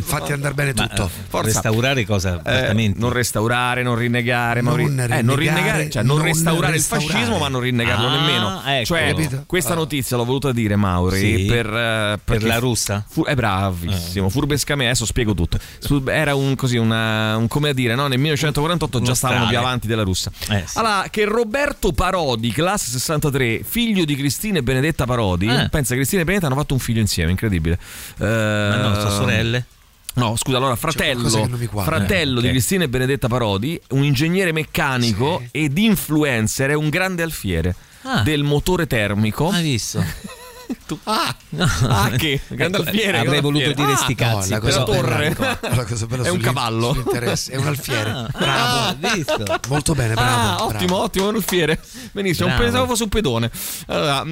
fatti 0.00 0.32
andare 0.32 0.54
bene 0.54 0.72
Ma, 0.74 0.86
tutto. 0.88 1.04
eh, 1.06 1.10
Forza. 1.28 1.46
Restaurare 1.46 2.04
cosa? 2.04 2.40
Eh, 2.42 2.92
non 2.96 3.12
restaurare, 3.12 3.82
non 3.82 3.94
rinnegare, 3.96 4.60
Non 4.60 4.76
Mauri- 4.76 4.84
eh, 4.84 5.22
non 5.22 5.36
rinnegare, 5.36 5.36
rinnegare, 5.36 5.90
cioè 5.90 6.02
non, 6.02 6.16
non 6.16 6.26
restaurare 6.26 6.66
il 6.74 6.78
restaurare. 6.78 7.10
fascismo, 7.12 7.38
ma 7.38 7.48
non 7.48 7.60
rinnegarlo 7.60 8.06
Ah, 8.08 8.16
nemmeno. 8.20 8.62
ecco. 8.66 8.84
Cioè, 8.86 9.08
Capito? 9.08 9.42
questa 9.46 9.74
notizia 9.74 10.16
l'ho 10.16 10.24
voluta 10.24 10.52
dire, 10.52 10.76
Mauri, 10.76 11.18
Sì. 11.18 11.44
per, 11.46 11.66
eh, 11.66 12.18
Per 12.24 12.42
la 12.42 12.58
russa? 12.58 13.04
fu- 13.08 13.24
è 13.24 13.34
bravissimo, 13.34 14.28
furbescamente, 14.28 14.90
adesso 14.90 15.06
spiego 15.06 15.34
tutto. 15.34 15.58
Era 16.10 16.34
un 16.34 16.54
così, 16.56 16.76
una, 16.76 17.36
un 17.36 17.48
come 17.48 17.68
a 17.70 17.72
dire, 17.72 17.94
no? 17.94 18.06
nel 18.08 18.18
1948 18.18 19.00
già 19.02 19.14
stavano 19.14 19.46
più 19.46 19.58
avanti 19.58 19.86
della 19.86 20.02
russa. 20.02 20.30
Eh, 20.48 20.64
sì. 20.66 20.78
Allora, 20.80 21.08
che 21.10 21.24
Roberto 21.26 21.92
Parodi, 21.92 22.50
classe 22.52 22.90
63, 22.90 23.62
figlio 23.64 24.04
di 24.06 24.16
Cristina 24.16 24.58
e 24.58 24.62
Benedetta 24.62 25.04
Parodi, 25.04 25.46
Eh. 25.46 25.68
pensa 25.68 25.90
che 25.90 25.96
Cristina 26.00 26.22
e 26.22 26.24
Benedetta 26.24 26.46
hanno 26.50 26.58
fatto 26.58 26.72
un 26.74 26.80
figlio 26.80 27.00
insieme, 27.00 27.30
incredibile. 27.30 27.78
Eh, 28.18 28.24
Ma 28.24 28.76
no, 28.88 28.94
sono 28.94 29.10
sorelle. 29.10 29.64
No, 30.14 30.36
scusa, 30.36 30.56
allora 30.56 30.74
qualcosa 30.76 31.04
fratello, 31.04 31.82
fratello 31.82 32.38
Eh, 32.38 32.42
di 32.42 32.46
ok. 32.48 32.52
Cristina 32.54 32.84
e 32.84 32.88
Benedetta 32.88 33.28
Parodi, 33.28 33.80
un 33.90 34.02
ingegnere 34.04 34.52
meccanico 34.52 35.40
Sì. 35.52 35.58
ed 35.64 35.76
influencer, 35.78 36.70
è 36.70 36.74
un 36.74 36.88
grande 36.88 37.22
alfiere 37.22 37.74
Ah. 38.02 38.22
del 38.22 38.42
motore 38.42 38.86
termico. 38.86 39.50
Hai 39.50 39.62
visto? 39.62 40.02
Ah, 41.04 41.34
ah, 41.88 42.10
che 42.10 42.40
grande 42.48 42.78
Ecco, 42.78 42.88
alfiere. 42.88 43.18
avrei 43.18 43.22
grande 43.22 43.40
voluto 43.40 43.72
dire 43.72 43.92
Ah, 43.92 43.96
sti 43.96 44.14
cazzi. 44.14 44.50
la 44.50 44.58
della 44.58 44.82
cosa 44.82 44.84
torre. 44.84 45.30
bella- 45.36 45.58
la 45.76 45.84
cosa 45.84 46.06
bella 46.06 46.22
È 46.24 46.28
un 46.28 46.40
cavallo. 46.40 47.04
è 47.12 47.56
un 47.56 47.66
alfiere. 47.66 48.10
Ah, 48.10 48.28
bravo. 48.38 48.78
ah, 48.78 48.96
visto? 49.14 49.44
Molto 49.68 49.94
bene, 49.94 50.14
bravo. 50.14 50.30
Ah, 50.30 50.54
bravo. 50.56 50.74
ottimo, 50.74 50.96
ottimo, 50.96 51.28
un 51.28 51.34
alfiere. 51.36 51.80
Benissimo, 52.12 52.48
Bravo. 52.48 52.62
pensavo 52.62 52.86
fosse 52.86 53.02
un 53.04 53.08
pedone. 53.08 53.50
Allora, 53.86 54.24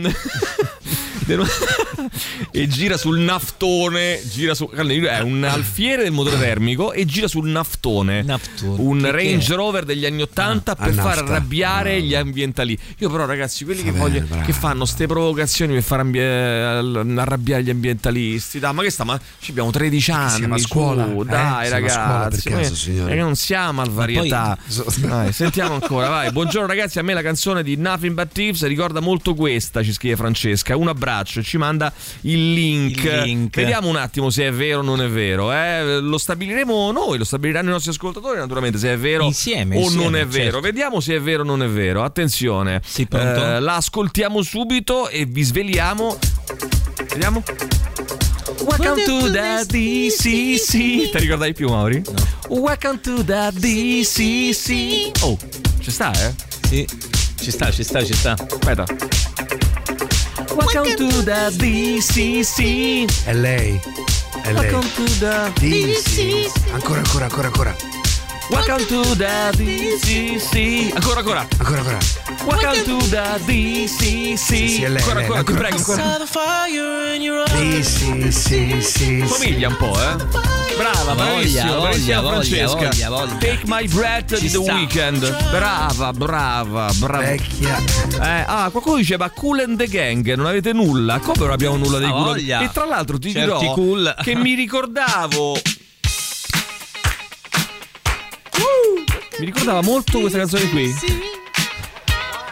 e 2.51 2.67
gira 2.69 2.97
sul 2.97 3.19
naftone. 3.19 4.21
Gira 4.31 4.55
su, 4.55 4.69
è 4.71 5.21
un 5.21 5.45
alfiere 5.45 6.03
del 6.05 6.13
motore 6.13 6.39
termico 6.39 6.93
e 6.93 7.05
gira 7.05 7.29
sul 7.29 7.49
naftone. 7.49 8.23
Naftone. 8.23 8.81
Un 8.81 9.01
Che 9.01 9.11
Range 9.11 9.47
che? 9.47 9.55
Rover 9.55 9.85
degli 9.85 10.07
anni 10.07 10.23
80 10.23 10.73
Ah, 10.73 10.77
per 10.77 10.89
a 10.89 10.93
far 10.93 11.05
nafta. 11.05 11.21
arrabbiare 11.23 11.93
Bravo. 11.97 12.07
gli 12.07 12.15
ambientali. 12.15 12.79
Io, 12.99 13.11
però, 13.11 13.27
ragazzi, 13.27 13.65
quelli 13.65 13.83
che, 13.83 13.91
bene, 13.93 13.99
voglio- 14.03 14.25
bravo. 14.27 14.45
che 14.45 14.53
fanno 14.53 14.85
ste 14.85 15.07
provocazioni 15.07 15.75
per 15.75 15.83
far 15.83 16.01
ambie- 16.01 16.28
arrabbiare 16.29 17.63
gli 17.63 17.71
ambientalisti. 17.71 18.59
Dai, 18.59 18.73
ma 18.75 18.83
che 18.83 18.91
sta? 18.91 19.05
Ma 19.05 19.19
ci 19.41 19.51
abbiamo 19.51 19.71
13 19.71 20.11
anni. 20.11 20.31
siamo 20.31 20.55
a 20.55 20.59
su, 20.59 20.67
scuola, 20.67 21.07
eh? 21.07 21.25
dai, 21.25 21.63
per 21.69 21.71
ragazzi. 21.81 22.49
caso, 22.51 22.73
Eh, 22.73 22.77
signore? 22.77 23.13
eh, 23.13 23.17
non 23.17 23.35
siamo 23.37 23.81
al 23.83 23.91
varietà. 23.91 24.57
Vai, 24.99 25.33
sentiamo 25.33 25.75
ancora, 25.75 26.09
vai. 26.09 26.31
Buongiorno 26.33 26.67
ragazzi, 26.67 26.99
a 26.99 27.03
me 27.03 27.15
la 27.15 27.23
canzone 27.23 27.63
di 27.63 27.77
Nothing 27.77 28.15
But 28.15 28.29
Thieves 28.33 28.65
ricorda 28.67 29.01
molto 29.01 29.35
questa, 29.35 29.83
ci 29.83 29.93
scrive 29.93 30.17
Francesca. 30.17 30.77
Un 30.77 30.89
abbraccio, 30.89 31.43
ci 31.43 31.57
manda 31.57 31.93
il 32.23 32.53
link. 32.53 33.03
Il 33.05 33.21
link. 33.23 33.57
Vediamo 33.57 33.89
un 33.89 33.97
attimo 33.97 34.31
se 34.31 34.47
è 34.47 34.53
vero 34.53 34.81
o 34.81 34.83
non 34.83 35.01
è 35.03 35.09
vero. 35.09 35.53
eh. 35.53 36.01
Lo 36.01 36.19
stabiliremo 36.19 36.91
noi, 36.93 37.19
lo 37.19 37.25
stabiliranno 37.25 37.69
i 37.69 37.73
nostri 37.73 37.91
ascoltatori 37.91 38.39
naturalmente 38.39 38.79
se 38.79 38.93
è 38.93 38.99
vero 38.99 39.25
Insieme, 39.25 39.77
o 39.77 39.81
insieme, 39.81 40.03
non 40.05 40.17
è 40.17 40.27
vero. 40.27 40.43
certo. 40.45 40.61
Vediamo 40.61 41.01
se 41.01 41.15
è 41.17 41.21
vero 41.21 41.43
o 41.43 41.45
non 41.45 41.63
è 41.63 41.69
vero. 41.69 42.03
Attenzione. 42.03 42.81
Sì? 42.85 43.07
Eh, 43.11 43.61
la 43.61 43.77
ascoltiamo 43.77 44.43
subito 44.43 45.09
e 45.09 45.25
vi 45.25 45.43
sveliamo. 45.43 46.18
Vediamo. 47.09 47.43
Welcome 48.63 49.05
to 49.05 49.31
the 49.31 49.65
DCC. 49.67 51.11
Ti 51.11 51.19
ricordavi 51.19 51.53
più, 51.53 51.69
Mauri? 51.69 52.03
No. 52.49 52.61
Welcome 52.61 53.01
to 53.01 53.25
the 53.25 53.51
DCC. 53.55 55.23
Oh, 55.23 55.37
ci 55.81 55.91
sta, 55.91 56.13
eh? 56.13 56.35
Sì. 56.69 56.87
Ci 57.41 57.51
sta, 57.51 57.71
ci 57.71 57.83
sta, 57.83 58.05
ci 58.05 58.15
sta. 58.15 58.33
Aspetta. 58.33 58.85
Welcome 60.55 60.95
to 60.95 61.23
the 61.23 61.51
DCC. 61.57 63.25
È 63.25 63.35
lei. 63.35 63.81
È 64.43 64.53
lei. 64.53 64.73
Welcome 64.73 64.89
to 64.95 65.05
the 65.19 65.53
Dici. 65.59 66.51
Ancora, 66.73 67.01
ancora, 67.01 67.25
ancora, 67.25 67.47
ancora. 67.49 67.88
Welcome 68.51 68.87
to 68.87 69.03
the 69.17 69.51
DCC. 69.57 70.93
Ancora, 70.95 71.19
ancora. 71.19 71.47
Ancora, 71.59 71.79
ancora. 71.81 71.99
Welcome 72.47 72.83
to 72.85 72.97
the 73.09 73.41
DCC. 73.45 74.37
sì, 74.39 74.83
è 74.83 74.89
lei, 74.89 74.97
ancora, 75.03 75.21
ancora, 75.21 75.43
ti 75.43 75.51
ancora. 75.53 75.59
prego, 75.59 75.77
ancora. 75.77 76.27
Sì, 77.47 77.83
sì, 77.83 78.33
sì, 78.33 78.81
sì. 78.81 79.25
Somiglia 79.27 79.69
un 79.69 79.77
po', 79.77 79.93
eh? 80.01 80.17
Brava, 80.77 81.15
bravissima, 81.15 81.65
Voglia, 81.77 81.81
bravissima 81.81 82.21
voglia, 82.21 82.31
Francesca. 82.31 82.77
voglia, 82.89 83.09
voglia. 83.09 83.33
Take 83.39 83.63
my 83.67 83.89
breath 83.89 84.35
Ci 84.37 84.41
di 84.41 84.51
The 84.51 84.63
sta. 84.63 84.73
Weeknd. 84.75 85.51
Brava, 85.51 86.13
brava, 86.13 86.91
brava. 86.95 87.19
Vecchia. 87.25 87.77
Eh, 88.23 88.45
ah, 88.47 88.69
qualcuno 88.71 88.97
diceva 88.97 89.29
Cool 89.31 89.61
and 89.61 89.77
the 89.79 89.87
Gang, 89.89 90.35
non 90.35 90.47
avete 90.47 90.73
nulla? 90.73 91.19
Come 91.19 91.39
non 91.39 91.51
abbiamo 91.51 91.77
nulla 91.77 91.99
dei 91.99 92.09
Ah, 92.09 92.13
Cool? 92.13 92.39
E 92.39 92.71
tra 92.73 92.87
l'altro 92.87 93.19
ti 93.19 93.31
Certi 93.33 93.59
dirò 93.59 93.73
cool. 93.75 94.15
che 94.23 94.35
mi 94.35 94.55
ricordavo 94.55 95.61
Mi 99.39 99.45
ricordava 99.47 99.83
molto 99.83 100.19
questa 100.19 100.39
canzone 100.39 100.69
qui. 100.69 100.93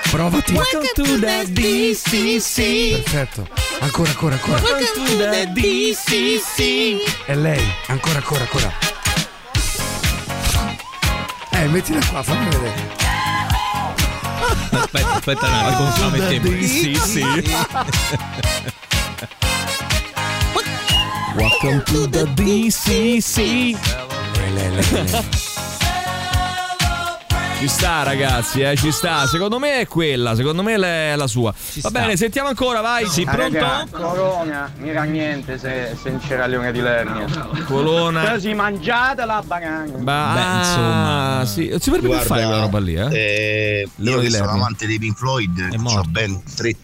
Provati. 0.09 0.53
Welcome 0.53 0.91
to 0.95 1.19
the 1.19 1.45
DCC. 1.51 3.03
Perfetto. 3.03 3.49
Ancora, 3.81 4.11
ancora, 4.11 4.35
ancora. 4.37 4.61
Welcome 4.61 4.87
to 4.95 5.17
the 5.17 5.51
DCC. 5.53 7.25
È 7.25 7.35
lei. 7.35 7.61
Ancora, 7.89 8.19
ancora, 8.19 8.43
ancora. 8.43 8.73
Eh, 11.51 11.67
mettila 11.67 11.99
qua, 12.07 12.23
fammi 12.23 12.49
vedere. 12.51 12.95
Aspetta, 14.71 15.13
aspetta 15.15 15.47
un 15.47 15.55
attimo, 15.55 15.93
la 15.99 16.09
mettiamo. 16.09 16.49
DCC. 16.51 17.21
Welcome 21.35 21.83
to 21.83 22.09
the 22.09 22.33
DCC. 22.35 23.37
Lei, 24.37 24.53
lei, 24.53 24.71
lei. 24.71 25.55
Ci 27.59 27.69
sta 27.69 28.03
ragazzi, 28.03 28.61
eh, 28.61 28.77
ci 28.77 28.93
sta. 28.93 29.27
Secondo 29.27 29.59
me 29.59 29.81
è 29.81 29.87
quella, 29.87 30.35
secondo 30.35 30.63
me 30.63 30.75
è 30.75 31.17
la 31.17 31.27
sua. 31.27 31.53
Va 31.53 31.57
sta. 31.59 31.91
bene, 31.91 32.15
sentiamo 32.17 32.49
ancora, 32.49 32.83
vai. 32.83 33.07
Sì, 33.09 33.25
pronto? 33.25 33.67
Corona, 33.91 34.71
mica 34.79 35.03
niente 35.05 35.59
se, 35.59 35.97
se 36.01 36.11
non 36.11 36.21
c'era 36.21 36.47
Leone 36.47 36.71
di 36.71 36.81
Lernia. 36.81 37.25
Colonna. 37.65 38.39
si 38.39 38.53
mangiate 38.53 39.25
la 39.25 39.43
banana. 39.45 39.91
Ba- 39.97 40.33
Beh, 40.35 40.41
ah, 40.41 40.59
insomma. 40.59 41.45
sì. 41.47 41.75
Si 41.81 41.91
potrebbe 41.91 42.21
fare 42.21 42.45
quella 42.45 42.61
roba 42.61 42.79
lì, 42.79 42.95
eh? 42.95 43.09
eh, 43.11 43.89
Leone 43.97 44.17
io 44.23 44.27
di 44.29 44.33
che 44.33 44.37
sono 44.37 44.51
amante 44.51 44.87
dei 44.87 44.99
Pink 44.99 45.17
Floyd, 45.17 45.77
ho 45.83 46.03
ben 46.09 46.43
tre 46.55 46.75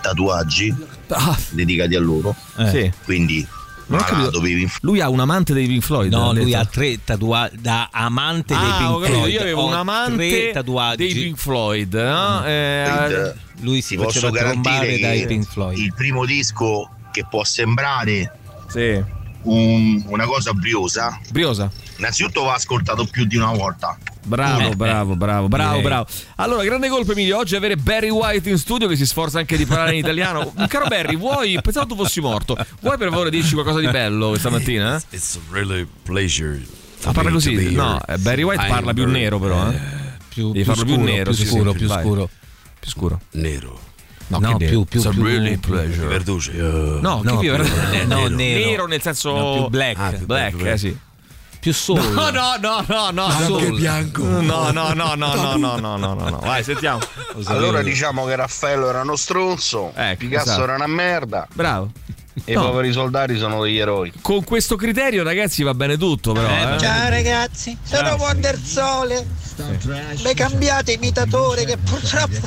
tatuaggi 0.00 0.74
Ah, 1.08 1.36
dedicati 1.50 1.94
a 1.94 2.00
loro. 2.00 2.34
Eh. 2.56 2.68
sì. 2.70 2.92
Quindi, 3.04 3.46
Non 3.86 3.98
ho 4.00 4.04
capito. 4.04 4.40
Pink. 4.40 4.76
Lui 4.82 5.00
ha 5.00 5.08
un 5.08 5.20
amante 5.20 5.52
dei 5.52 5.66
Pink 5.66 5.82
Floyd. 5.82 6.10
No, 6.12 6.30
ha 6.30 6.32
lui 6.32 6.46
detto. 6.46 6.56
ha 6.58 6.64
tre 6.64 7.04
tatuaggi 7.04 7.60
da 7.60 7.88
amante 7.92 8.54
dei 8.56 8.68
Ah, 8.70 8.76
Pink 8.78 8.90
ho 8.90 8.98
capito, 9.00 9.18
Floyd. 9.18 9.32
io 9.34 9.40
avevo 9.40 9.60
Ho 9.60 9.64
un 9.64 9.70
tre 9.70 9.78
amante 9.80 10.50
tatuaggi. 10.52 10.96
dei 10.96 11.14
Pink 11.14 11.36
Floyd, 11.36 11.94
no? 11.94 12.44
Eh, 12.46 12.84
Floyd. 12.88 13.36
Lui 13.60 13.80
si 13.82 13.96
faceva 13.96 14.30
trombare 14.30 14.98
dai 14.98 15.26
Pink 15.26 15.46
Floyd. 15.46 15.78
il 15.78 15.92
primo 15.94 16.24
disco 16.24 16.88
che 17.12 17.26
può 17.28 17.44
sembrare 17.44 18.32
sì. 18.68 19.02
un- 19.42 20.02
una 20.06 20.24
cosa 20.24 20.52
briosa, 20.52 21.18
Briosa. 21.30 21.70
innanzitutto 21.98 22.44
va 22.44 22.54
ascoltato 22.54 23.04
più 23.04 23.24
di 23.26 23.36
una 23.36 23.52
volta. 23.52 23.98
Bravo, 24.24 24.70
Eh, 24.70 24.76
bravo, 24.76 25.16
bravo, 25.16 25.48
bravo, 25.48 25.68
direi. 25.76 25.82
bravo. 25.84 26.06
Allora, 26.36 26.62
grande 26.64 26.88
colpo 26.88 27.12
Emilio, 27.12 27.38
oggi 27.38 27.56
avere 27.56 27.76
Barry 27.76 28.08
White 28.10 28.48
in 28.50 28.56
studio 28.58 28.86
che 28.86 28.96
si 28.96 29.04
sforza 29.06 29.38
anche 29.38 29.56
di 29.56 29.66
parlare 29.66 29.92
in 29.92 29.98
italiano. 29.98 30.52
Caro 30.68 30.86
Barry, 30.86 31.16
vuoi, 31.16 31.58
pensavo 31.60 31.86
tu 31.86 31.96
fossi 31.96 32.20
morto, 32.20 32.56
vuoi 32.80 32.96
per 32.98 33.08
favore 33.10 33.30
dirci 33.30 33.54
qualcosa 33.54 33.80
di 33.80 33.88
bello 33.88 34.28
questa 34.28 34.50
mattina? 34.50 34.96
eh? 34.96 35.02
It's 35.16 35.36
a 35.36 35.40
really 35.52 35.86
pleasure. 36.04 36.60
Ah, 37.04 37.12
parla 37.12 37.30
così? 37.32 37.72
No, 37.72 37.98
eh, 38.06 38.16
Barry 38.18 38.42
White 38.42 38.64
parla 38.68 38.92
più 38.94 39.06
nero 39.08 39.38
però, 39.40 39.68
eh. 39.70 39.78
Più, 40.28 40.52
Devi 40.52 40.62
più 40.62 40.72
farlo 40.72 40.84
più 40.84 40.94
scuro, 40.94 41.06
nero, 41.12 41.32
più 41.32 41.44
scuro, 41.44 41.72
più 41.72 41.88
scuro. 41.88 42.28
Più 42.78 42.90
scuro. 42.90 43.20
Nero. 43.32 43.80
No, 44.28 44.38
No, 44.38 44.56
più- 44.56 44.84
più- 44.84 44.98
It's 45.00 45.04
a 45.06 45.10
più- 45.10 45.22
really 45.24 45.56
pleasure. 45.58 46.06
Verduce. 46.06 46.52
No, 46.52 47.00
No, 47.22 47.36
che 47.36 47.36
più- 47.38 47.56
no, 47.56 47.64
nero. 48.06 48.28
nero. 48.28 48.64
Nero 48.66 48.86
nel 48.86 49.02
senso 49.02 49.32
No, 49.36 49.52
più 49.54 49.68
black. 49.68 49.98
Ah, 49.98 50.08
più 50.12 50.24
black, 50.26 50.56
black, 50.56 50.72
eh 50.74 50.78
sì. 50.78 50.96
Più 51.62 51.72
soul. 51.72 52.00
No, 52.10 52.30
no, 52.30 52.56
no, 52.60 52.84
no, 52.88 53.10
no. 53.12 53.24
Anche 53.26 53.70
bianco. 53.70 54.24
No, 54.24 54.72
no, 54.72 54.92
no, 54.92 55.14
no, 55.14 55.14
no, 55.14 55.54
no, 55.56 55.76
no, 55.76 55.96
no, 55.96 55.96
no, 55.96 56.14
no. 56.28 56.38
Vai, 56.42 56.64
sentiamo. 56.64 56.98
Allora 57.44 57.82
diciamo 57.82 58.24
che 58.26 58.34
Raffaello 58.34 58.88
era 58.88 59.02
uno 59.02 59.14
stronzo, 59.14 59.92
Ecco, 59.94 60.16
Picasso 60.18 60.42
esatto. 60.46 60.64
era 60.64 60.74
una 60.74 60.88
merda 60.88 61.46
Bravo. 61.54 61.90
e 62.44 62.54
No. 62.54 62.62
i 62.62 62.64
poveri 62.64 62.90
soldati 62.92 63.38
sono 63.38 63.62
degli 63.62 63.78
eroi. 63.78 64.12
Con 64.22 64.42
questo 64.42 64.74
criterio, 64.74 65.22
ragazzi, 65.22 65.62
va 65.62 65.72
bene 65.72 65.96
tutto, 65.96 66.32
però. 66.32 66.48
eh. 66.48 66.78
Ciao 66.80 67.08
ragazzi, 67.08 67.78
sono 67.84 68.14
Wondersole. 68.18 69.24
Mi 70.24 70.34
cambiate 70.34 70.90
imitatore 70.92 71.64
che 71.64 71.76
purtroppo 71.76 72.40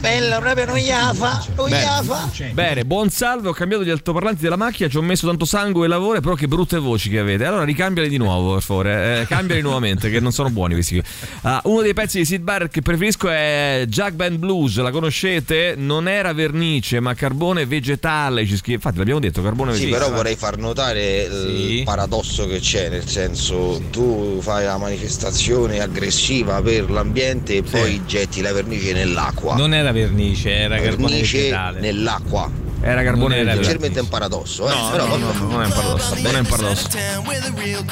bello 0.00 0.38
proprio 0.40 0.64
non 0.66 0.78
iafa, 0.78 1.44
non 1.56 1.68
Bene. 1.68 1.82
iafa. 1.82 2.30
Bene, 2.52 2.84
buon 2.84 3.10
salve, 3.10 3.48
ho 3.48 3.52
cambiato 3.52 3.84
gli 3.84 3.90
altoparlanti 3.90 4.42
della 4.42 4.56
macchina, 4.56 4.88
ci 4.88 4.96
ho 4.96 5.02
messo 5.02 5.26
tanto 5.26 5.44
sangue 5.44 5.84
e 5.84 5.88
lavoro, 5.88 6.20
però 6.20 6.34
che 6.34 6.48
brutte 6.48 6.78
voci 6.78 7.10
che 7.10 7.18
avete. 7.18 7.44
Allora 7.44 7.64
ricambiali 7.64 8.08
di 8.08 8.16
nuovo, 8.16 8.54
per 8.54 8.62
favore, 8.62 9.20
eh, 9.20 9.26
cambiali 9.26 9.60
nuovamente, 9.60 10.10
che 10.10 10.20
non 10.20 10.32
sono 10.32 10.50
buoni 10.50 10.74
questi 10.74 10.98
qui. 10.98 11.08
Ah, 11.42 11.60
uno 11.64 11.82
dei 11.82 11.92
pezzi 11.94 12.18
di 12.18 12.24
Sid 12.24 12.42
Barrett 12.42 12.72
che 12.72 12.82
preferisco 12.82 13.28
è 13.28 13.84
Jack 13.88 14.12
Band 14.14 14.38
Blues, 14.38 14.76
la 14.78 14.90
conoscete? 14.90 15.74
Non 15.76 16.08
era 16.08 16.32
vernice, 16.32 17.00
ma 17.00 17.14
carbone 17.14 17.66
vegetale, 17.66 18.46
ci 18.46 18.56
scrive. 18.56 18.76
Infatti 18.76 18.98
l'abbiamo 18.98 19.20
detto, 19.20 19.42
carbone 19.42 19.74
Sì, 19.74 19.84
vegetale. 19.84 20.04
però 20.04 20.16
vorrei 20.16 20.36
far 20.36 20.56
notare 20.56 21.22
il 21.24 21.82
paradosso 21.84 22.46
che 22.46 22.58
c'è, 22.60 22.88
nel 22.88 23.06
senso 23.06 23.80
tu 23.90 24.38
fai 24.40 24.64
la 24.64 24.78
manifestazione 24.78 25.80
aggressiva 25.80 26.60
per 26.62 26.90
l'ambiente 26.90 27.56
e 27.56 27.62
poi 27.62 28.02
getti 28.06 28.40
la 28.40 28.52
vernice 28.52 28.92
nell'acqua. 28.92 29.54
Non 29.56 29.74
era 29.74 29.89
vernice, 29.92 30.50
era 30.52 30.76
carbone 30.78 31.12
vernice 31.12 31.38
vegetale. 31.38 31.80
nell'acqua. 31.80 32.50
Era 32.82 33.02
carbone 33.02 33.36
Non 33.36 33.46
era 33.46 33.54
vegetale. 33.54 33.60
Leggermente 33.60 34.00
un 34.00 34.08
paradosso, 34.08 34.68
eh? 34.68 34.74
No, 34.74 34.90
però 34.90 35.06
no, 35.06 35.16
no, 35.16 35.32
no, 35.32 35.46
non 35.48 35.62
è 35.62 35.66
un 35.66 35.72
paradosso, 35.72 36.14
non 36.14 36.34
è 36.34 36.38
un 36.38 36.46
paradosso. 36.46 36.88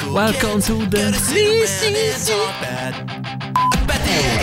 Welcome 0.09 0.61
to 0.61 0.87
the 0.89 1.11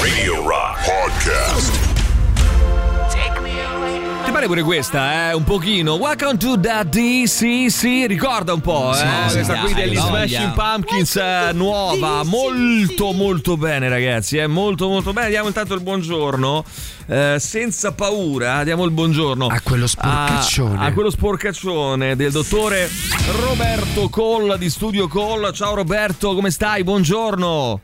Radio 0.01 0.43
Rock 0.43 0.85
Podcast. 0.85 1.96
Ti 4.27 4.33
pare 4.33 4.47
pure 4.47 4.63
questa, 4.63 5.31
eh? 5.31 5.35
Un 5.35 5.45
pochino. 5.45 5.95
Welcome 5.95 6.37
to 6.39 6.59
the 6.59 6.85
DCC. 6.89 8.07
Ricorda 8.09 8.53
un 8.55 8.61
po', 8.61 8.91
eh? 8.93 8.97
Sì, 9.29 9.35
questa 9.35 9.55
sì, 9.55 9.61
qui 9.61 9.75
degli 9.75 9.95
voglia. 9.97 10.27
Smashing 10.27 10.53
Pumpkins 10.53 11.17
eh, 11.17 11.51
nuova. 11.53 12.25
Molto, 12.25 13.13
molto 13.13 13.57
bene, 13.57 13.89
ragazzi. 13.89 14.37
Eh? 14.39 14.49
Molto, 14.49 14.89
molto 14.89 15.13
bene. 15.13 15.29
Diamo 15.29 15.47
intanto 15.47 15.75
il 15.75 15.81
buongiorno. 15.81 16.65
Eh, 17.07 17.37
senza 17.39 17.93
paura, 17.93 18.65
diamo 18.65 18.85
il 18.85 18.91
buongiorno 18.91 19.47
A 19.47 19.61
quello 19.63 19.87
sporcaccione. 19.87 20.77
a, 20.77 20.87
a 20.87 20.93
quello 20.93 21.11
sporcaccione 21.11 22.17
del 22.17 22.33
dottore 22.33 22.91
Roberto 23.47 24.09
Colla 24.09 24.57
di 24.57 24.69
Studio 24.69 25.07
Colla. 25.07 25.53
Ciao 25.53 25.75
Roberto, 25.77 26.35
come 26.35 26.51
stai? 26.51 26.83
Buongiorno. 26.83 27.81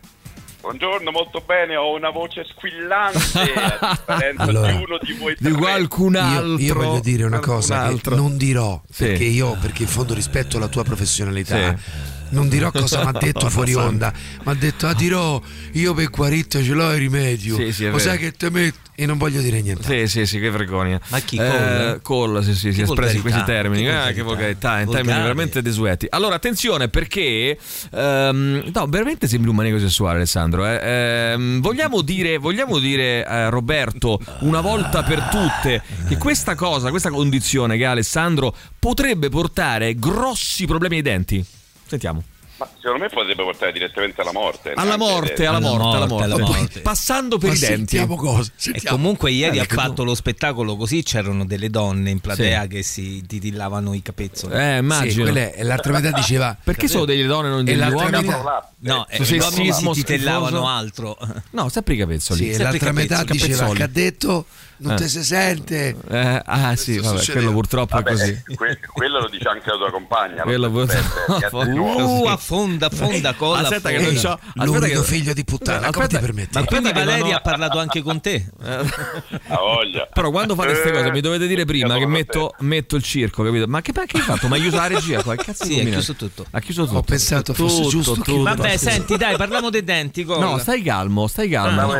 Buongiorno, 0.63 1.11
molto 1.11 1.43
bene, 1.45 1.75
ho 1.75 1.93
una 1.97 2.11
voce 2.11 2.45
squillante 2.49 3.19
a 3.19 3.99
differenza 4.07 4.43
Allora, 4.45 4.71
di 4.71 4.77
uno 4.85 4.99
di 5.03 5.13
voi 5.15 5.35
Di 5.37 5.51
qualcun 5.51 6.15
altro. 6.15 6.47
Io, 6.53 6.59
io 6.59 6.75
voglio 6.75 7.01
dire 7.01 7.25
una 7.25 7.41
cosa 7.41 7.81
altro. 7.83 8.15
che 8.15 8.17
non 8.21 8.37
dirò, 8.37 8.81
Sì. 8.89 9.07
perché 9.07 9.25
io, 9.25 9.57
perché 9.61 9.83
in 9.83 9.89
fondo 9.89 10.15
rispetto 10.15 10.61
la 10.61 10.69
tua 10.69 10.85
professionalità, 10.85 11.77
Sì. 11.77 11.83
non 12.31 12.49
dirò 12.49 12.71
cosa 12.71 13.03
mi 13.03 13.09
ha 13.09 13.13
detto 13.19 13.51
fuori 13.51 13.75
onda, 13.75 14.13
mi 14.45 14.53
ha 14.53 14.55
detto, 14.55 14.87
ah 14.87 14.95
dirò, 14.95 15.41
io 15.73 15.95
per 15.95 16.11
guaritta 16.11 16.63
ce 16.63 16.73
l'ho 16.75 16.93
il 16.93 16.99
rimedio, 16.99 17.57
Sì, 17.57 17.73
sì, 17.73 17.85
è 17.87 17.91
lo 17.91 17.99
sai 17.99 18.19
vero. 18.19 18.31
che 18.31 18.37
te 18.37 18.51
metto, 18.51 18.82
e 18.95 19.07
non 19.07 19.19
voglio 19.19 19.41
dire 19.41 19.61
niente. 19.63 19.83
Sì, 19.83 20.07
sì, 20.07 20.27
sì, 20.27 20.39
che 20.41 20.51
vergogna. 20.51 21.01
Ma 21.09 21.19
chi, 21.21 21.37
Eh, 21.37 21.99
Cole? 22.03 22.43
Sì, 22.43 22.55
sì, 22.55 22.73
si 22.73 22.81
è 22.81 22.85
espresso 22.85 23.17
in 23.17 23.23
questi 23.23 23.43
termini. 23.45 23.83
che 23.85 23.91
volgarità. 23.91 24.13
che 24.13 24.23
volgarità, 24.23 24.81
in 24.81 24.91
termini 24.91 25.19
veramente 25.21 25.63
desueti. 25.63 26.07
Allora, 26.11 26.35
attenzione 26.37 26.89
perché. 26.89 27.59
ehm, 27.91 28.71
no, 28.73 28.87
veramente 28.87 29.27
sembri 29.29 29.49
un 29.51 29.57
manico 29.57 29.79
sessuale, 29.79 30.17
Alessandro. 30.17 30.67
eh. 30.67 30.81
Ehm, 30.83 31.61
vogliamo 31.61 32.03
dire, 32.03 32.39
vogliamo 32.39 32.79
dire 32.79 33.27
eh, 33.27 33.51
Roberto, 33.51 34.21
una 34.41 34.61
volta 34.61 35.03
per 35.03 35.23
tutte, 35.31 35.83
che 36.09 36.17
questa 36.17 36.55
cosa, 36.55 36.91
questa 36.91 37.11
condizione 37.11 37.77
che 37.77 37.85
ha 37.87 37.91
Alessandro 37.93 38.55
potrebbe 38.79 39.29
portare 39.29 39.95
grossi 39.95 40.67
problemi 40.67 40.97
ai 40.97 41.03
denti? 41.03 41.45
Sentiamo. 41.87 42.23
Ma 42.63 42.69
secondo 42.81 43.03
me 43.03 43.09
potrebbe 43.09 43.43
portare 43.43 43.73
direttamente 43.73 44.21
alla 44.21 44.33
morte. 44.33 44.73
Alla 44.77 44.97
morte, 44.97 45.47
alla 45.47 45.59
morte, 45.59 45.97
alla 45.97 46.07
morte. 46.07 46.25
alla 46.25 46.39
morte. 46.39 46.81
passando 46.81 47.39
per 47.39 47.49
Ma 47.51 47.55
i 47.57 47.59
denti. 47.59 47.75
sentiamo 47.75 48.15
cosa. 48.17 48.53
E 48.73 48.81
comunque 48.87 49.33
ieri 49.33 49.57
Eh, 49.57 49.61
ha 49.61 49.65
fatto 49.69 50.05
lo 50.05 50.15
spettacolo 50.15 50.77
così 50.77 51.03
c'erano 51.03 51.45
delle 51.45 51.71
donne 51.71 52.11
in 52.11 52.21
platea 52.21 52.67
che 52.69 52.83
si 52.83 53.25
titillavano 53.27 53.95
i 53.95 54.03
capezzoli. 54.03 54.55
Eh, 54.55 54.73
Sì, 54.75 54.79
immagino. 54.79 55.23
quella 55.25 55.41
è- 55.41 55.55
e 55.57 55.63
l'altra 55.65 55.93
metà 55.93 56.11
diceva 56.13 56.57
Perché 56.63 56.87
sono 56.87 57.05
delle 57.05 57.27
donne 57.27 57.49
e 57.49 57.51
non 57.51 57.61
E 57.61 57.65
degli 57.65 57.77
l'altra 57.79 57.97
uomini? 58.05 58.23
metà- 58.27 58.73
No, 58.79 59.07
eh, 59.09 59.23
gli 59.23 59.39
uomini 59.39 59.73
si 59.73 59.91
schifoso. 60.05 60.67
altro. 60.67 61.17
No, 61.51 61.69
sempre 61.69 61.95
i 61.95 61.97
capezzoli. 61.97 62.39
Sì, 62.41 62.47
Sempre 62.55 62.65
l'altra 62.65 62.93
metà 62.93 63.25
diceva 63.25 63.73
che 63.73 63.83
ha 63.83 63.87
detto 63.89 64.47
non 64.83 64.93
Eh. 64.93 64.97
te 64.97 65.09
si 65.09 65.23
sente. 65.25 65.97
Eh, 66.11 66.43
ah 66.45 66.77
sì, 66.77 66.99
vabbè, 66.99 67.17
succedeva. 67.19 67.39
quello 67.45 67.53
purtroppo 67.53 67.99
è 67.99 68.03
Vabbè, 68.03 68.11
così. 68.11 68.43
eh, 68.49 68.55
que- 68.57 68.79
quello 68.93 69.21
lo 69.21 69.29
dice 69.29 69.49
anche 69.49 69.71
la 69.71 69.77
tua 69.77 69.91
compagna. 69.91 70.43
Quello 70.43 70.67
lo 70.69 70.71
purtroppo-. 70.87 71.21
Uh, 71.83 72.27
affonda, 72.27 72.87
affonda, 72.87 73.35
colla. 73.35 73.61
Aspetta 73.63 73.91
che 73.91 73.99
non 73.99 74.15
c'ho 74.15 74.33
aspetta 74.33 74.65
L'unico 74.65 75.01
che- 75.01 75.07
figlio 75.07 75.33
di 75.33 75.45
puttana, 75.45 75.79
Aspetta- 75.89 75.93
come 75.93 76.09
ti 76.09 76.19
permetti? 76.19 76.59
Ma 76.59 76.65
quindi 76.65 76.93
Valeria 76.93 77.37
ha 77.37 77.41
parlato 77.43 77.79
anche 77.79 78.03
con 78.03 78.21
te? 78.21 78.47
Ha 78.63 79.57
voglia. 79.59 80.09
Però 80.13 80.31
quando 80.31 80.55
fate 80.55 80.69
queste 80.71 80.89
Eh, 80.89 80.93
cose 80.93 81.11
mi 81.11 81.21
dovete 81.21 81.47
dire 81.47 81.65
prima 81.65 81.97
che 81.97 82.07
metto, 82.07 82.55
metto 82.61 82.97
il 82.97 83.03
circo, 83.03 83.43
capito? 83.43 83.67
Ma 83.69 83.81
che, 83.81 83.93
che 83.93 84.17
hai 84.17 84.23
fatto? 84.23 84.49
Ma 84.49 84.57
aiuta 84.57 84.77
la 84.77 84.87
regia 84.89 85.23
qua? 85.23 85.37
Che 85.37 85.45
cazzo 85.45 85.65
Sì, 85.65 85.81
ha 85.81 85.85
chiuso 85.85 86.15
tutto. 86.15 86.47
Ha 86.51 86.61
chiuso 86.61 86.85
tutto. 86.87 86.99
Ho 86.99 87.03
pensato 87.03 87.55
fosse 87.55 87.77
Tutto, 87.77 87.89
giusto 87.89 88.13
tutto. 88.15 88.33
chiudere. 88.33 88.57
Vabbè, 88.57 88.77
senti, 88.77 89.17
dai, 89.17 89.37
parliamo 89.37 89.71
dei 89.71 89.85
denti. 89.85 90.25
No, 90.25 90.59
stai 90.59 90.83
calmo, 90.83 91.27
stai 91.27 91.49
calmo. 91.49 91.99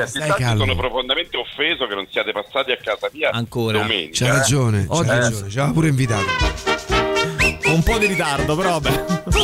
sono 0.59 0.77
profondamente 0.77 1.37
offeso 1.37 1.87
che 1.87 1.95
non 1.95 2.07
siate 2.11 2.33
passati 2.33 2.72
a 2.73 2.79
casa 2.83 3.11
mia 3.13 3.31
Ancora. 3.31 3.79
domenica. 3.81 4.25
C'ha 4.25 4.33
eh. 4.33 4.37
ragione, 4.39 4.87
c'ha 4.87 4.95
Oggi- 4.95 5.09
ragione, 5.09 5.51
ci 5.51 5.59
aveva 5.59 5.73
pure 5.73 5.89
invitato. 5.89 6.27
Un 7.67 7.83
po' 7.83 7.99
di 7.99 8.07
ritardo, 8.07 8.57
però 8.57 8.79
vabbè. 8.81 9.05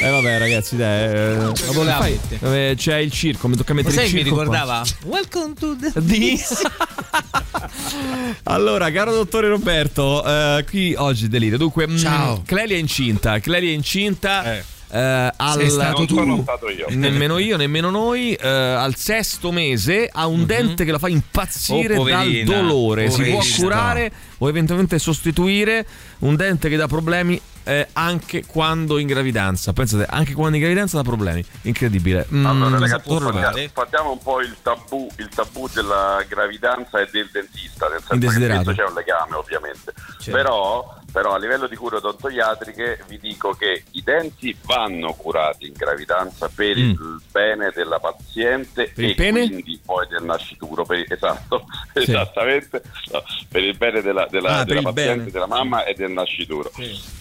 Eh 0.00 0.10
vabbè 0.10 0.38
ragazzi 0.38 0.76
dai 0.76 1.12
eh, 1.12 1.52
fai- 1.54 2.18
eh, 2.40 2.74
C'è 2.76 2.96
il 2.96 3.10
circo 3.10 3.48
Mi 3.48 3.56
tocca 3.56 3.74
mettere 3.74 3.94
Sai 3.94 4.04
il 4.06 4.10
che 4.10 4.16
mi 4.16 4.22
circo 4.22 4.36
qua. 4.36 4.44
ricordava? 4.44 4.82
Welcome 5.06 5.54
to 5.54 5.76
the... 5.76 5.92
Di... 6.00 6.40
allora, 8.44 8.90
caro 8.90 9.12
dottore 9.12 9.48
Roberto, 9.48 10.24
eh, 10.24 10.64
qui 10.68 10.94
oggi 10.96 11.28
delirio. 11.28 11.58
Dunque, 11.58 11.88
mm, 11.88 11.96
Ciao. 11.96 12.42
Clelia 12.46 12.76
è 12.76 12.80
incinta. 12.80 13.38
Clelia 13.40 13.70
è 13.70 13.74
incinta. 13.74 14.54
Eh. 14.56 14.64
Eh, 14.90 15.32
al- 15.36 15.58
Sei 15.58 15.70
stato 15.70 16.04
tu. 16.06 16.14
sono 16.16 16.40
stato 16.42 16.68
io. 16.70 16.86
Nemmeno 16.90 17.38
io, 17.38 17.56
nemmeno 17.56 17.90
noi. 17.90 18.34
eh, 18.34 18.48
al 18.48 18.94
sesto 18.96 19.50
mese 19.52 20.08
ha 20.12 20.26
un 20.26 20.46
dente 20.46 20.84
che 20.84 20.90
la 20.92 20.98
fa 20.98 21.08
impazzire 21.08 21.96
Oh, 21.96 22.04
dal 22.04 22.12
poverina, 22.24 22.56
dolore. 22.60 23.10
Si 23.10 23.22
può 23.22 23.38
poverina. 23.38 23.56
curare 23.56 24.12
o 24.38 24.48
eventualmente 24.48 24.98
sostituire 24.98 25.86
un 26.20 26.36
dente 26.36 26.68
che 26.68 26.76
dà 26.76 26.86
problemi 26.86 27.40
eh, 27.64 27.86
anche 27.92 28.46
quando 28.46 28.96
in 28.98 29.06
gravidanza. 29.06 29.72
Pensate, 29.74 30.06
anche 30.08 30.32
quando 30.32 30.56
in 30.56 30.62
gravidanza 30.62 30.96
dà 30.96 31.02
problemi. 31.02 31.44
Incredibile. 31.62 32.26
Mm, 32.32 32.46
Allora, 32.46 32.78
ragazzi, 32.78 33.10
sfatiamo, 33.10 33.68
sfatiamo 33.68 34.12
un 34.12 34.18
po' 34.22 34.40
il 34.40 34.56
tabù, 34.62 35.06
il 35.18 35.28
tabù 35.34 35.68
della 35.74 36.24
gravidanza 36.26 36.98
e 37.00 37.08
del 37.12 37.28
dentista, 37.30 37.88
nel 37.88 37.98
senso 37.98 38.14
Indesiderato. 38.14 38.70
che 38.70 38.76
c'è 38.76 38.88
un 38.88 38.94
legame, 38.94 39.34
ovviamente. 39.36 39.92
Però, 40.24 40.96
però 41.10 41.32
a 41.34 41.38
livello 41.38 41.66
di 41.66 41.76
cure 41.76 41.96
odontoiatriche 41.96 43.02
vi 43.08 43.18
dico 43.18 43.52
che 43.52 43.84
i 43.92 44.02
denti 44.02 44.56
vanno 44.64 45.14
curati 45.14 45.66
in 45.66 45.72
gravidanza 45.74 46.48
per 46.54 46.76
Mm. 46.76 46.90
il 46.90 47.20
bene 47.30 47.70
della 47.74 47.98
paziente 47.98 48.92
Per 48.94 49.04
e 49.04 49.14
quindi 49.14 49.80
poi 49.84 50.06
del 50.08 50.22
nascituro, 50.22 50.84
per- 50.84 51.04
esatto, 51.08 51.64
Sì. 51.94 52.02
esattamente, 52.02 52.82
no, 53.12 53.22
per 53.48 53.62
il 53.64 53.76
bene 53.76 54.02
della, 54.02 54.26
della- 54.30 54.58
Ah, 54.58 54.64
della 54.64 54.82
paziente, 54.82 55.16
bene. 55.18 55.30
della 55.30 55.46
mamma 55.46 55.84
e 55.84 55.94
del 55.94 56.10
nascituro. 56.10 56.70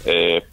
Eh, 0.03 0.45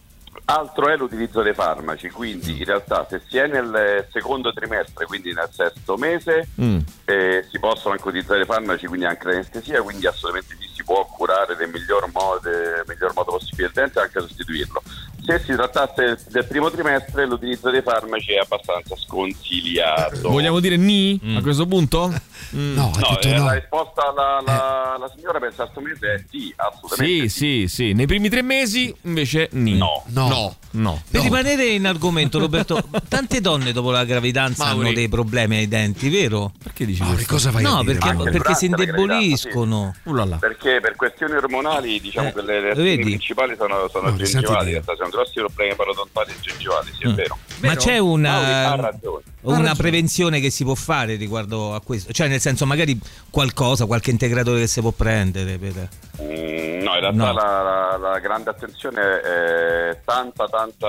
Altro 0.46 0.88
è 0.88 0.96
l'utilizzo 0.96 1.40
dei 1.42 1.54
farmaci, 1.54 2.10
quindi 2.10 2.58
in 2.58 2.64
realtà 2.64 3.06
se 3.08 3.22
si 3.28 3.38
è 3.38 3.46
nel 3.46 4.06
secondo 4.12 4.52
trimestre, 4.52 5.06
quindi 5.06 5.32
nel 5.32 5.48
sesto 5.50 5.96
mese, 5.96 6.48
Mm. 6.60 6.78
Eh, 7.04 7.44
si 7.50 7.58
possono 7.58 7.92
anche 7.94 8.08
utilizzare 8.08 8.44
farmaci, 8.44 8.86
quindi 8.86 9.06
anche 9.06 9.26
l'anestesia, 9.28 9.82
quindi 9.82 10.06
assolutamente 10.06 10.56
sì, 10.58 10.68
si 10.74 10.84
può 10.84 11.04
curare 11.06 11.54
nel 11.58 11.68
miglior 11.68 12.08
modo, 12.12 12.40
nel 12.48 12.84
miglior 12.86 13.12
modo 13.14 13.32
possibile 13.32 13.66
il 13.68 13.72
dente 13.74 13.98
e 13.98 14.02
anche 14.02 14.20
sostituirlo. 14.20 14.82
se 15.24 15.38
si 15.44 15.52
trattasse 15.52 16.18
del 16.28 16.46
primo 16.46 16.70
trimestre 16.70 17.26
l'utilizzo 17.26 17.70
dei 17.70 17.82
farmaci 17.82 18.32
è 18.32 18.38
abbastanza 18.38 18.94
sconsigliato. 18.96 20.28
Vogliamo 20.30 20.60
dire 20.60 20.76
ni 20.76 21.20
a 21.36 21.42
questo 21.42 21.66
punto? 21.66 22.12
Mm. 22.54 22.74
No, 22.74 22.92
No, 23.00 23.18
eh, 23.20 23.36
la 23.38 23.54
risposta 23.54 24.08
alla, 24.10 24.40
la, 24.44 24.96
la 25.00 25.10
signora 25.16 25.40
per 25.40 25.48
il 25.48 25.54
sesto 25.56 25.80
mese 25.80 26.14
è 26.14 26.24
sì, 26.30 26.52
assolutamente. 26.54 27.28
Sì, 27.28 27.66
sì, 27.66 27.68
sì. 27.68 27.92
Nei 27.94 28.06
primi 28.06 28.28
tre 28.28 28.42
mesi 28.42 28.94
invece 29.02 29.48
ni. 29.52 29.76
No. 29.76 30.04
No. 30.08 30.28
No. 30.28 30.56
no. 30.72 31.02
Per 31.10 31.22
rimanere 31.22 31.64
in 31.66 31.86
argomento, 31.86 32.38
Roberto, 32.38 32.80
tante 33.08 33.40
donne 33.40 33.72
dopo 33.72 33.90
la 33.90 34.04
gravidanza 34.04 34.66
Mauri. 34.66 34.80
hanno 34.86 34.94
dei 34.94 35.08
problemi 35.08 35.56
ai 35.56 35.68
denti, 35.68 36.08
vero? 36.10 36.52
Perché 36.62 36.86
dici 36.86 36.93
Mauri, 36.98 37.24
cosa 37.24 37.50
vai 37.50 37.62
no, 37.62 37.78
a 37.78 37.80
dire? 37.82 37.94
perché, 37.98 38.12
Mauri? 38.14 38.30
perché 38.30 38.54
si 38.54 38.66
indeboliscono. 38.66 39.94
Perché 40.40 40.80
per 40.80 40.96
questioni 40.96 41.34
ormonali, 41.34 42.00
diciamo 42.00 42.32
che 42.32 42.42
le 42.42 42.60
reazioni 42.60 42.98
principali 42.98 43.54
sono, 43.56 43.88
sono 43.90 44.10
No, 44.10 44.16
gengivali. 44.16 44.64
dire. 44.66 44.78
In 44.78 44.84
realtà 44.84 44.94
sono 44.96 45.08
grossi 45.10 45.32
problemi 45.34 45.74
parodontali 45.74 46.30
e 46.30 46.34
gengivali, 46.40 46.90
sì, 46.96 47.04
è 47.04 47.08
Mm. 47.08 47.14
vero. 47.14 47.38
Ma 47.60 47.74
c'è 47.76 47.98
Mauri 48.00 48.26
ha 48.26 48.34
una, 48.74 48.74
ragione. 48.76 49.22
una 49.42 49.74
prevenzione 49.74 50.40
che 50.40 50.50
si 50.50 50.64
può 50.64 50.74
fare 50.74 51.16
riguardo 51.16 51.74
a 51.74 51.80
questo? 51.80 52.12
Cioè, 52.12 52.28
nel 52.28 52.40
senso, 52.40 52.66
magari 52.66 52.98
qualcosa, 53.30 53.86
qualche 53.86 54.10
integratore 54.10 54.60
che 54.60 54.66
si 54.66 54.80
può 54.80 54.90
prendere 54.90 55.56
per... 55.58 55.88
Mm, 56.22 56.82
no, 56.82 56.94
in 56.94 57.00
realtà 57.00 57.10
No. 57.12 57.32
La, 57.32 57.62
la- 57.62 57.96
la 57.96 58.18
grande 58.18 58.50
attenzione 58.50 59.00
è 59.20 59.98
tanta, 60.04 60.46
tanta, 60.48 60.86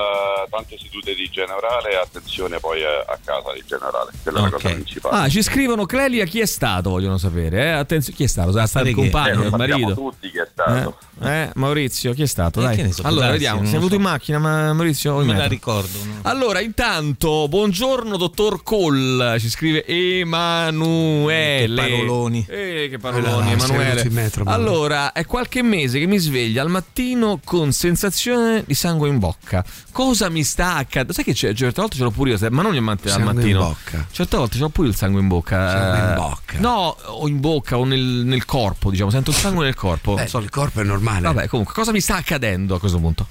tante 0.49 0.77
sedute 0.77 1.13
di 1.15 1.23
igiene 1.23 1.51
orale 1.53 1.91
e 1.91 1.95
attenzione 1.95 2.59
poi 2.59 2.83
a, 2.83 2.99
a 3.07 3.17
casa 3.23 3.51
di 3.53 3.59
igiene 3.59 3.85
orale. 3.85 4.11
Quella 4.23 4.39
è 4.39 4.41
la 4.43 4.49
cosa 4.49 4.69
principale. 4.69 5.15
Ah, 5.17 5.29
ci 5.29 5.41
scrivono 5.43 5.85
Clelia 5.95 6.25
chi 6.25 6.41
è 6.41 6.45
stato, 6.45 6.89
vogliono 6.89 7.17
sapere. 7.17 7.63
Eh? 7.63 7.69
Attenzione, 7.69 8.17
chi 8.17 8.25
è 8.25 8.27
stato? 8.27 8.51
Sarà 8.51 8.67
stato 8.67 8.87
il 8.89 8.95
compagno, 8.95 9.43
Eh, 9.43 9.45
il 9.47 9.53
marito. 9.55 9.93
tutti 9.93 10.29
chi 10.29 10.37
è 10.39 10.47
stato. 10.51 10.97
Eh, 11.14 11.14
eh, 11.21 11.49
Maurizio, 11.55 12.13
chi 12.13 12.23
è 12.23 12.25
stato? 12.25 12.59
Eh, 12.61 12.75
Dai. 12.75 12.91
so, 12.91 13.01
allora, 13.03 13.31
vediamo. 13.31 13.61
Sei 13.63 13.71
venuto 13.73 13.89
so. 13.89 13.95
in 13.95 14.01
macchina, 14.01 14.37
ma 14.39 14.73
Maurizio? 14.73 15.11
Non 15.13 15.21
me 15.21 15.27
la 15.27 15.33
metro? 15.33 15.49
ricordo. 15.49 15.97
no? 16.03 16.13
Allora, 16.23 16.59
intanto, 16.59 17.47
buongiorno 17.47 18.17
dottor 18.17 18.63
Cole, 18.63 19.39
ci 19.39 19.49
scrive 19.49 19.85
Emanuele. 19.85 21.83
Che 21.85 21.89
paroloni. 21.91 22.45
Eh, 22.49 22.87
che 22.89 22.97
paroloni, 22.97 23.51
là, 23.51 23.59
sei 23.59 23.69
Emanuele. 23.75 24.09
metro, 24.09 24.43
allora, 24.45 25.11
è 25.13 25.25
qualche 25.25 25.61
mese 25.61 25.99
che 25.99 26.05
mi 26.05 26.17
sveglio 26.17 26.61
al 26.61 26.69
mattino 26.69 27.39
con 27.43 27.71
sensazione 27.71 28.63
di 28.65 28.73
sangue 28.73 29.09
in 29.09 29.19
bocca. 29.19 29.63
Cosa 29.91 30.29
mi 30.29 30.43
sta 30.43 30.75
accadendo? 30.75 31.13
Sai 31.13 31.23
che 31.23 31.33
c'è, 31.33 31.53
certe 31.53 31.79
volte 31.81 31.95
ce 31.97 32.03
l'ho 32.03 32.11
pure 32.11 32.31
io, 32.31 32.37
ma 32.49 32.61
non 32.61 32.75
al 32.75 32.99
Sangue 33.03 33.29
in 33.31 33.35
mattino. 33.37 33.59
bocca. 33.59 34.07
Certe 34.11 34.37
volte 34.37 34.55
ce 34.55 34.61
l'ho 34.61 34.69
pure 34.69 34.87
il 34.89 34.95
sangue 34.95 35.21
in 35.21 35.27
bocca. 35.27 35.69
Sangue 35.71 36.09
in 36.09 36.15
bocca. 36.15 36.59
No, 36.59 36.95
o 37.05 37.27
in 37.27 37.39
bocca 37.39 37.77
o 37.77 37.85
nel, 37.85 37.99
nel 38.01 38.45
corpo, 38.45 38.89
diciamo, 38.89 39.09
sento 39.09 39.29
il 39.29 39.35
sangue 39.37 39.63
nel 39.65 39.75
corpo. 39.75 40.17
Eh, 40.17 40.27
So- 40.27 40.39
il 40.39 40.49
corpo 40.49 40.81
è 40.81 40.83
normale. 40.83 41.03
Vabbè, 41.33 41.47
comunque, 41.47 41.73
cosa 41.73 41.91
mi 41.91 42.01
sta 42.01 42.15
accadendo 42.15 42.75
a 42.75 42.79
questo 42.79 42.99
punto? 42.99 43.27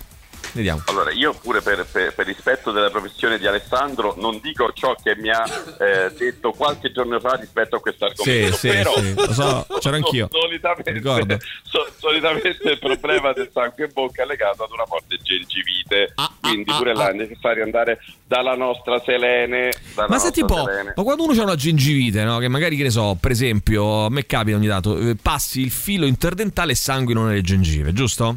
Vediamo. 0.54 0.82
Allora, 0.86 1.10
io 1.10 1.34
pure 1.34 1.60
per, 1.62 1.84
per- 1.90 2.14
per 2.14 2.26
rispetto 2.26 2.70
della 2.70 2.88
professione 2.90 3.38
di 3.38 3.46
Alessandro 3.46 4.14
non 4.18 4.38
dico 4.40 4.70
ciò 4.72 4.94
che 5.02 5.16
mi 5.16 5.28
ha 5.28 5.44
eh, 5.80 6.12
detto 6.16 6.52
qualche 6.52 6.92
giorno 6.92 7.18
fa 7.18 7.34
rispetto 7.34 7.76
a 7.76 7.80
questo 7.80 8.04
argomento, 8.04 8.56
Sì, 8.56 8.68
sì, 8.68 8.68
però 8.68 8.94
sì, 8.96 9.14
lo 9.14 9.32
so, 9.32 9.66
c'ero 9.80 9.96
anch'io. 10.02 10.28
Solitamente, 10.30 11.40
so- 11.64 11.86
solitamente 11.98 12.56
il 12.70 12.78
problema 12.78 13.32
del 13.32 13.50
sangue 13.52 13.86
in 13.86 13.90
bocca 13.92 14.22
è 14.22 14.26
legato 14.26 14.62
ad 14.64 14.70
una 14.70 14.86
forte 14.86 15.18
gengivite, 15.22 16.12
Ah, 16.14 16.30
quindi 16.40 16.70
pure 16.72 16.94
là 16.94 17.10
è 17.10 17.14
necessario 17.14 17.64
andare 17.64 17.98
dalla 18.26 18.54
nostra 18.54 19.00
Selene. 19.04 19.70
dalla 19.94 20.08
Ma 20.08 20.18
senti 20.18 20.40
un 20.40 20.46
po', 20.46 20.64
Selene. 20.64 20.92
ma 20.94 21.02
quando 21.02 21.24
uno 21.24 21.40
ha 21.40 21.42
una 21.42 21.56
gengivite, 21.56 22.22
no? 22.22 22.38
Che 22.38 22.48
magari, 22.48 22.76
che 22.76 22.84
ne 22.84 22.90
so, 22.90 23.16
per 23.20 23.32
esempio, 23.32 24.04
a 24.04 24.10
me 24.10 24.24
capita 24.24 24.56
ogni 24.56 24.68
tanto, 24.68 24.96
eh, 24.98 25.16
passi 25.20 25.60
il 25.62 25.70
filo 25.72 26.06
interdentale 26.06 26.72
e 26.72 26.76
sanguino 26.76 27.24
nelle 27.26 27.42
gengive, 27.42 27.92
giusto? 27.92 28.36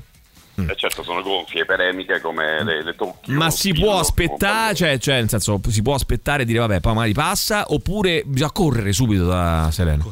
Eh, 0.59 0.75
certo, 0.75 1.03
sono 1.03 1.21
gonfie, 1.21 1.65
peremiche 1.65 2.19
come 2.19 2.63
le, 2.63 2.83
le 2.83 2.95
tocchi. 2.95 3.31
Ma 3.31 3.51
si 3.51 3.73
può 3.73 3.99
aspettare, 3.99 4.73
cioè, 4.73 4.97
cioè, 4.97 5.15
nel 5.15 5.29
senso, 5.29 5.59
si 5.67 5.81
può 5.83 5.93
aspettare 5.93 6.43
e 6.43 6.45
dire 6.45 6.59
vabbè, 6.59 6.79
poi 6.79 6.93
magari 6.93 7.13
passa, 7.13 7.65
oppure 7.67 8.23
bisogna 8.25 8.51
correre 8.51 8.91
subito 8.91 9.25
da 9.27 9.69
Serena. 9.71 10.03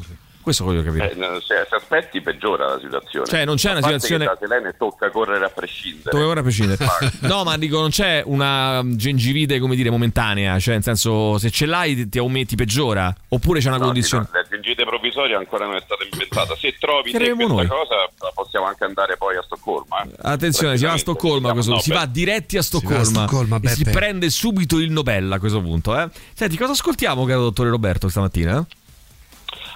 Questo 0.46 0.62
voglio 0.62 0.84
capire. 0.84 1.10
Eh, 1.10 1.40
se, 1.44 1.66
se 1.68 1.74
aspetti 1.74 2.20
peggiora 2.20 2.66
la 2.68 2.78
situazione. 2.78 3.26
Cioè, 3.26 3.44
non 3.44 3.56
c'è 3.56 3.72
una 3.72 3.82
situazione- 3.82 4.26
che 4.26 4.30
da 4.38 4.46
Selene 4.46 4.74
tocca 4.78 5.10
correre 5.10 5.44
a 5.44 5.48
prescindere. 5.48 6.10
Dove 6.12 6.22
ora 6.22 6.38
a 6.38 6.42
prescindere. 6.44 6.86
No, 7.22 7.42
ma 7.42 7.56
dico, 7.56 7.80
non 7.80 7.90
c'è 7.90 8.22
una 8.24 8.80
gengivite, 8.86 9.58
come 9.58 9.74
dire, 9.74 9.90
momentanea. 9.90 10.56
Cioè, 10.60 10.74
nel 10.74 10.84
senso, 10.84 11.36
se 11.38 11.50
ce 11.50 11.66
l'hai 11.66 11.96
ti, 11.96 12.08
ti 12.08 12.18
aumenti, 12.18 12.54
peggiora. 12.54 13.12
Oppure 13.30 13.58
c'è 13.58 13.66
una 13.66 13.78
No, 13.78 13.86
condizione. 13.86 14.28
no, 14.32 14.38
la 14.40 14.46
gengite 14.48 14.84
provvisoria 14.84 15.36
ancora 15.36 15.66
non 15.66 15.74
è 15.74 15.82
stata 15.84 16.04
inventata. 16.04 16.54
Se 16.54 16.76
trovi 16.78 17.10
questa 17.10 17.34
noi. 17.44 17.66
cosa, 17.66 18.30
possiamo 18.32 18.66
anche 18.66 18.84
andare 18.84 19.16
poi 19.16 19.36
a 19.36 19.42
Stoccolma. 19.42 20.02
eh. 20.04 20.10
Attenzione, 20.22 20.76
si 20.76 20.84
va 20.84 20.92
a 20.92 20.96
Stoccolma, 20.98 21.52
questo- 21.54 21.72
no, 21.72 21.80
si 21.80 21.90
va 21.90 22.06
diretti 22.06 22.56
a 22.56 22.60
va 22.60 22.64
a 22.64 22.68
Stoccolma, 22.68 23.02
Stoccolma, 23.26 23.58
e 23.64 23.68
si 23.70 23.82
prende 23.82 24.30
subito 24.30 24.78
il 24.78 24.92
Nobel 24.92 25.32
a 25.32 25.40
questo 25.40 25.60
punto. 25.60 25.98
Eh? 26.00 26.08
Senti, 26.34 26.56
cosa 26.56 26.70
ascoltiamo, 26.70 27.24
caro 27.24 27.40
dottore 27.42 27.68
Roberto, 27.70 28.08
stamattina? 28.08 28.64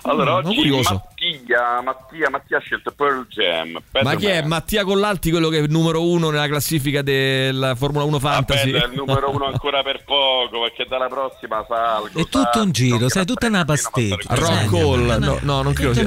Allora, 0.03 0.30
Mm, 0.30 0.34
sono 0.36 0.48
oggi 0.48 0.57
curioso. 0.57 0.92
Mattia, 0.92 1.80
Mattia, 1.82 2.30
Mattia 2.30 2.57
ha 2.57 2.61
scelto 2.61 2.90
Pearl 2.92 3.26
Jam. 3.28 3.78
Ma 4.03 4.14
chi 4.14 4.26
è? 4.26 4.28
Better 4.28 4.40
Man. 4.40 4.48
Mattia 4.48 4.84
Collalti, 4.84 5.30
quello 5.30 5.48
che 5.48 5.59
è 5.59 5.61
il 5.61 5.70
numero 5.70 6.09
uno 6.09 6.30
nella 6.30 6.46
classifica 6.46 7.03
della 7.03 7.74
Formula 7.74 8.05
1 8.05 8.18
Fantasy? 8.18 8.68
Aspetta, 8.68 8.84
è 8.84 8.88
il 8.88 8.94
numero 8.96 9.30
uno 9.30 9.46
ancora 9.46 9.82
per 9.82 10.03
poco, 10.05 10.61
perché 10.62 10.86
dalla 10.88 11.09
prossima 11.09 11.64
salgo. 11.68 12.18
È 12.18 12.26
tutto 12.28 12.62
un 12.62 12.70
giro, 12.70 13.09
sai, 13.09 13.26
tutta 13.26 13.46
una 13.48 13.64
pasticcia. 13.64 14.34
Rock 14.34 14.72
Hall, 14.72 15.16
no, 15.18 15.38
no, 15.42 15.62
non 15.62 15.72
credo 15.72 15.94
sia, 15.94 16.05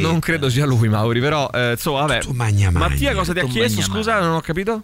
non 0.00 0.18
credo 0.20 0.48
sia 0.48 0.66
lui, 0.66 0.88
Mauri. 0.88 1.20
Però, 1.20 1.48
eh, 1.52 1.72
insomma, 1.72 2.00
vabbè. 2.00 2.20
magna 2.32 2.70
magna. 2.70 2.88
Mattia, 2.88 3.14
cosa 3.14 3.32
ti 3.32 3.38
ha 3.38 3.44
chiesto? 3.44 3.80
magna 3.80 3.94
Scusa, 3.94 4.20
non 4.20 4.34
ho 4.34 4.40
capito. 4.40 4.82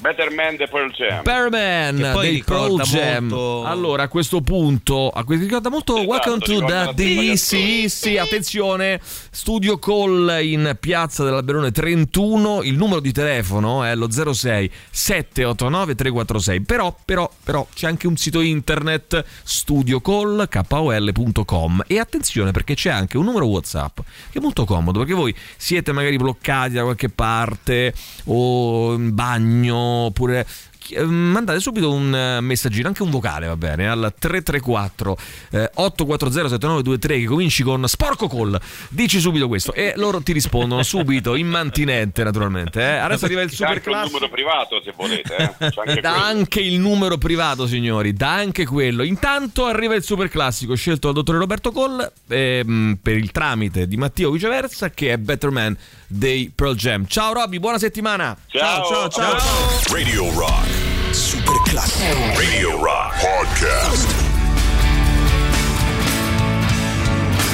Better 0.00 0.32
Man 0.32 0.56
the 0.56 0.66
Pearl 0.68 0.90
Jam. 0.92 1.22
Che 1.22 2.10
poi 2.12 2.30
dei 2.30 2.42
Pearl 2.44 2.80
Jam. 2.82 3.24
molto- 3.26 3.64
Allora, 3.64 4.04
a 4.04 4.08
questo 4.08 4.40
punto, 4.40 5.10
a 5.10 5.24
questo 5.24 5.44
ricorda 5.44 5.68
molto 5.70 5.96
Esatto, 5.96 6.08
Welcome 6.10 6.38
to 6.38 6.64
the 6.64 6.92
DC. 6.94 7.90
Sì, 7.90 8.16
attenzione, 8.16 9.00
Studio 9.30 9.78
Call 9.78 10.38
in 10.42 10.76
Piazza 10.78 11.24
dell'Alberone 11.24 11.72
31. 11.72 12.62
Il 12.62 12.76
numero 12.76 13.00
di 13.00 13.10
telefono 13.12 13.82
è 13.82 13.94
lo 13.96 14.08
06 14.10 14.70
789 14.90 15.94
346. 15.94 16.60
Però, 16.62 16.94
però, 17.04 17.28
però 17.42 17.66
c'è 17.74 17.86
anche 17.88 18.06
un 18.06 18.16
sito 18.16 18.40
internet 18.40 19.24
studiocall.kol.com. 19.42 21.82
E 21.86 21.98
attenzione 21.98 22.50
perché 22.52 22.74
c'è 22.74 22.90
anche 22.90 23.16
un 23.18 23.24
numero 23.24 23.46
WhatsApp 23.46 23.98
che 24.30 24.38
è 24.38 24.42
molto 24.42 24.64
comodo 24.64 24.98
perché 25.00 25.14
voi 25.14 25.34
siete 25.56 25.90
magari 25.92 26.16
bloccati 26.16 26.74
da 26.74 26.82
qualche 26.82 27.08
parte 27.08 27.92
o 28.26 28.92
in 28.94 29.12
bagno 29.14 29.86
oppure 29.88 30.46
eh, 30.90 31.04
mandate 31.04 31.60
subito 31.60 31.92
un 31.92 32.14
eh, 32.14 32.40
messaggino, 32.40 32.88
anche 32.88 33.02
un 33.02 33.10
vocale 33.10 33.46
va 33.46 33.56
bene, 33.56 33.88
al 33.88 34.14
334 34.18 35.18
eh, 35.50 35.70
840 35.74 36.48
7923 36.48 37.18
che 37.18 37.24
cominci 37.26 37.62
con 37.62 37.86
sporco 37.86 38.26
call, 38.26 38.58
dici 38.88 39.20
subito 39.20 39.48
questo 39.48 39.74
e 39.74 39.92
loro 39.96 40.22
ti 40.22 40.32
rispondono 40.32 40.82
subito, 40.82 41.34
immantinente 41.34 42.24
naturalmente. 42.24 42.80
eh. 42.80 42.96
Adesso 42.96 43.26
arriva 43.26 43.42
il 43.42 43.50
super 43.50 43.68
anche 43.68 43.80
classico. 43.82 44.06
numero 44.18 44.30
privato 44.32 44.80
se 44.82 44.92
volete. 44.96 45.36
Eh. 45.36 45.54
Anche 45.60 46.00
Da 46.00 46.10
quello. 46.12 46.24
anche 46.24 46.60
il 46.60 46.78
numero 46.80 47.18
privato, 47.18 47.66
signori, 47.66 48.14
da 48.14 48.32
anche 48.34 48.64
quello. 48.64 49.02
Intanto 49.02 49.66
arriva 49.66 49.94
il 49.94 50.02
super 50.02 50.28
classico 50.30 50.74
scelto 50.74 51.08
dal 51.08 51.16
dottore 51.16 51.36
Roberto 51.38 51.70
Coll 51.70 52.10
ehm, 52.28 52.98
per 53.02 53.16
il 53.16 53.30
tramite 53.30 53.86
di 53.86 53.96
Matteo 53.98 54.30
viceversa, 54.30 54.88
che 54.90 55.12
è 55.12 55.18
Better 55.18 55.50
Man 55.50 55.76
dei 56.08 56.50
Pearl 56.54 56.74
Jam. 56.74 57.06
Ciao 57.06 57.32
Robby, 57.32 57.58
buona 57.58 57.78
settimana. 57.78 58.36
Ciao. 58.48 58.84
ciao, 58.86 59.08
ciao. 59.08 59.38
ciao. 59.38 59.92
Radio 59.92 60.32
Rock. 60.34 60.66
Super 61.10 61.56
classico. 61.64 62.16
Radio 62.34 62.82
Rock 62.82 63.20
Podcast. 63.20 64.36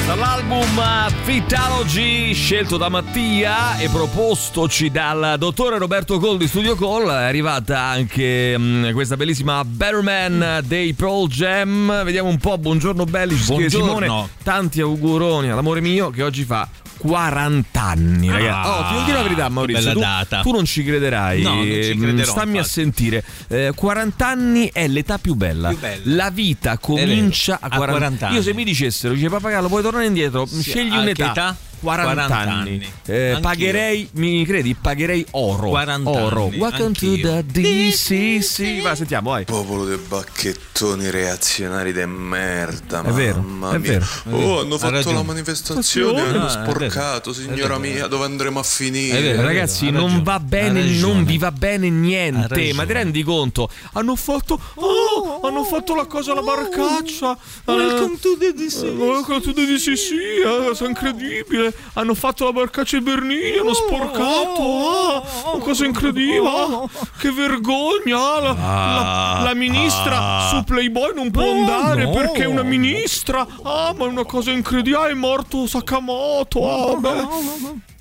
Dall'album 0.05 0.79
Vitalogy 1.25 2.31
scelto 2.33 2.77
da 2.77 2.89
Mattia 2.89 3.75
e 3.77 3.89
propostoci 3.89 4.91
dal 4.91 5.35
dottore 5.39 5.79
Roberto 5.79 6.19
Cole 6.19 6.37
di 6.37 6.47
Studio 6.47 6.75
Call 6.75 7.09
è 7.09 7.23
arrivata 7.23 7.79
anche 7.79 8.55
mm, 8.55 8.91
questa 8.91 9.17
bellissima 9.17 9.65
Better 9.65 10.01
Man 10.01 10.61
dei 10.63 10.93
Pearl 10.93 11.27
Jam. 11.27 12.03
Vediamo 12.03 12.29
un 12.29 12.37
po', 12.37 12.59
buongiorno 12.59 13.03
belli, 13.05 13.35
ci 13.35 13.45
scrive 13.45 13.67
Buongiorno. 13.67 14.05
Simone. 14.05 14.29
Tanti 14.43 14.79
auguroni 14.79 15.49
all'amore 15.49 15.81
mio 15.81 16.11
che 16.11 16.21
oggi 16.21 16.43
fa 16.43 16.69
40 16.97 17.81
anni, 17.81 18.29
ragazzi. 18.29 18.67
Ah, 18.67 18.77
oh, 18.79 18.83
ti 18.87 18.93
devo 18.93 19.03
dire 19.05 19.17
la 19.17 19.23
verità, 19.23 19.49
Maurizio. 19.49 19.81
bella 19.83 19.93
tu, 19.93 19.99
data. 19.99 20.41
tu 20.41 20.51
non 20.51 20.65
ci 20.65 20.83
crederai. 20.83 21.41
No, 21.41 21.55
non 21.55 21.63
ci 21.63 21.71
Ehm, 21.91 22.01
crederò, 22.01 22.31
Stammi 22.31 22.53
a 22.53 22.57
infatti. 22.59 22.69
sentire. 22.73 23.23
Eh, 23.47 23.71
40 23.75 24.27
anni 24.27 24.69
è 24.71 24.87
l'età 24.87 25.17
più 25.17 25.35
bella. 25.35 25.69
Più 25.69 25.79
bella. 25.79 26.01
La 26.15 26.29
vita 26.29 26.77
comincia 26.77 27.55
a 27.61 27.67
a 27.69 27.75
40, 27.77 27.91
40 27.91 28.29
Io 28.29 28.41
se 28.41 28.49
anni. 28.49 28.57
mi 28.57 28.63
dicessero, 28.63 29.13
dice 29.13 29.29
pappagallo, 29.29 29.67
puoi 29.67 29.81
tornare 29.81 30.05
indietro, 30.05 30.45
scegli 30.45 30.93
a 30.93 30.99
un'età. 30.99 31.55
Che 31.79 31.85
età? 31.85 32.03
40, 32.03 32.25
40 32.27 32.37
anni. 32.37 32.49
anni. 32.69 32.91
Eh, 33.05 33.37
pagherei, 33.41 34.09
mi 34.13 34.45
credi, 34.45 34.75
pagherei 34.79 35.25
oro. 35.31 35.69
40 35.69 36.09
oro. 36.09 36.45
anni, 36.45 36.57
Welcome 36.57 36.91
to 36.93 37.05
anch'io. 37.07 37.43
the 37.43 37.43
DCC. 37.45 38.81
Vai, 38.81 38.95
sentiamo, 38.95 39.29
vai. 39.31 39.45
Popolo 39.45 39.85
dei 39.85 39.97
bacchettoni 39.97 41.09
reazionari 41.09 41.91
de 41.93 42.05
merda. 42.05 43.03
È 43.03 43.11
vero, 43.11 43.41
mamma 43.41 43.75
è 43.75 43.77
mia. 43.77 43.91
vero, 43.91 44.05
è 44.05 44.29
vero. 44.29 44.37
Oh, 44.37 44.59
hanno 44.61 44.75
Ha 44.75 44.77
fatto 44.79 44.91
ragione. 44.93 45.15
la 45.15 45.23
manifestazione, 45.23 46.21
Ah, 46.21 46.25
hanno 46.29 46.49
sporcato, 46.49 47.33
signora 47.33 47.77
mia, 47.77 48.07
dove 48.07 48.25
andremo 48.25 48.59
a 48.59 48.63
finire? 48.63 49.17
Eh, 49.35 49.41
ragazzi, 49.41 49.89
non 49.89 50.23
va 50.23 50.39
bene, 50.39 50.83
non 50.99 51.23
vi 51.25 51.37
va 51.37 51.51
bene 51.51 51.89
niente. 51.89 52.73
Ma 52.73 52.85
ti 52.85 52.93
rendi 52.93 53.23
conto? 53.23 53.69
Hanno 53.93 54.15
fatto. 54.15 54.59
Oh, 54.75 55.41
hanno 55.47 55.63
fatto 55.63 55.95
la 55.95 56.05
cosa 56.05 56.31
alla 56.31 56.41
barcaccia. 56.41 57.37
Welcome 57.65 58.17
to 58.19 58.37
the 58.37 58.53
DCC. 58.53 58.83
welcome 58.97 59.41
to 59.41 59.53
the 59.53 59.65
DCC. 59.65 60.11
eh, 60.43 60.71
è 60.77 60.87
incredibile. 60.87 61.64
Hanno 61.93 62.13
fatto 62.13 62.45
la 62.45 62.51
barcaccia 62.51 62.97
ai 62.97 63.01
Bernini. 63.03 63.57
Hanno 63.57 63.73
sporcato. 63.73 64.61
ah, 64.61 65.23
una 65.53 65.63
cosa 65.63 65.85
incredibile. 65.85 66.47
ah, 66.47 66.87
che 67.17 67.31
vergogna. 67.31 68.39
La, 68.39 68.53
la- 68.53 69.41
la 69.43 69.53
ministra 69.53 70.47
su 70.49 70.63
Playboy 70.63 71.13
non 71.13 71.31
può 71.31 71.49
andare 71.49 72.05
no. 72.05 72.11
perché 72.11 72.43
è 72.43 72.47
una 72.47 72.63
ministra. 72.63 73.45
Ah, 73.63 73.93
ma 73.97 74.05
è 74.05 74.07
una 74.07 74.25
cosa 74.25 74.51
incredibile. 74.51 74.97
Ah, 74.97 75.07
è 75.09 75.13
morto 75.13 75.67
Sakamoto. 75.67 76.69
Ah, 76.69 76.97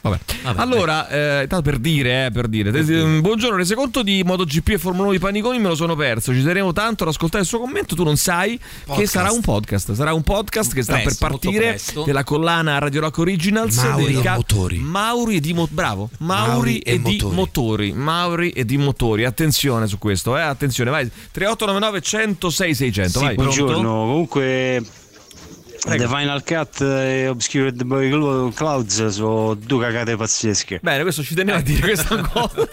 vabbè. 0.09 0.19
Vabbè. 0.43 0.61
Allora, 0.61 1.09
eh, 1.09 1.47
tanto 1.49 1.63
per 1.63 1.79
dire, 1.79 2.27
eh, 2.27 2.31
per 2.31 2.47
dire. 2.49 2.71
Eh, 2.79 3.21
Buongiorno, 3.21 3.57
rese 3.57 3.75
conto 3.75 4.03
di 4.03 4.23
MotoGP 4.25 4.69
e 4.71 4.79
Formula 4.79 5.05
1 5.05 5.13
di 5.13 5.19
Paniconi 5.19 5.59
me 5.59 5.69
lo 5.69 5.75
sono 5.75 5.97
perso. 5.97 6.33
Ci 6.35 6.43
terremo 6.43 6.73
tanto 6.73 7.05
ad 7.05 7.09
ascoltare 7.11 7.43
il 7.43 7.49
suo 7.49 7.59
commento. 7.61 7.95
Tu 7.95 8.05
non 8.05 8.17
sai 8.17 8.59
che 8.59 8.65
Podcast. 8.85 9.13
sarà 9.13 9.31
un 9.33 9.41
podcast. 9.41 9.93
Sarà 9.95 10.13
un 10.13 10.23
podcast 10.23 10.75
che 10.75 10.83
sta 10.83 10.95
Presto, 11.01 11.09
per 11.19 11.29
partire 11.31 11.81
della 12.05 12.25
collana 12.25 12.79
Radio 12.79 13.01
Rock 13.01 13.19
Originals. 13.19 13.77
Mauri 13.77 14.21
e 14.21 14.29
motori. 14.31 14.79
Mauri 14.79 15.37
e 15.37 15.41
di 15.41 15.55
mo- 15.55 15.69
bravo. 15.71 16.11
Mauri, 16.19 16.49
Mauri 16.51 16.79
e, 16.81 16.93
e 16.93 17.01
di 17.03 17.19
motori. 17.21 17.35
motori. 17.35 17.93
Mauri 17.93 18.51
e 18.51 18.65
di 18.65 18.77
motori. 18.77 19.25
Attenzione 19.25 19.87
su 19.87 19.99
questo, 19.99 20.37
eh. 20.37 20.43
Attenzione, 20.43 20.91
vai. 20.91 21.11
3899 21.31 22.01
106 22.03 22.75
600. 22.75 23.21
vai. 23.21 23.35
buongiorno. 23.35 23.89
Comunque, 23.89 24.83
The 25.85 26.09
Final 26.09 26.43
Cut 26.45 26.81
e 26.81 27.29
Obscured 27.29 27.83
by 27.85 28.09
Clou- 28.09 28.53
Clouds 28.55 29.07
sono 29.09 29.53
due 29.55 29.85
cagate 29.85 30.17
pazzesche. 30.17 30.81
Bene, 30.83 31.03
questo 31.03 31.23
ci 31.23 31.35
tenevo 31.35 31.59
a 31.59 31.61
dire 31.61 31.81
questa 31.81 32.17
cosa. 32.27 32.67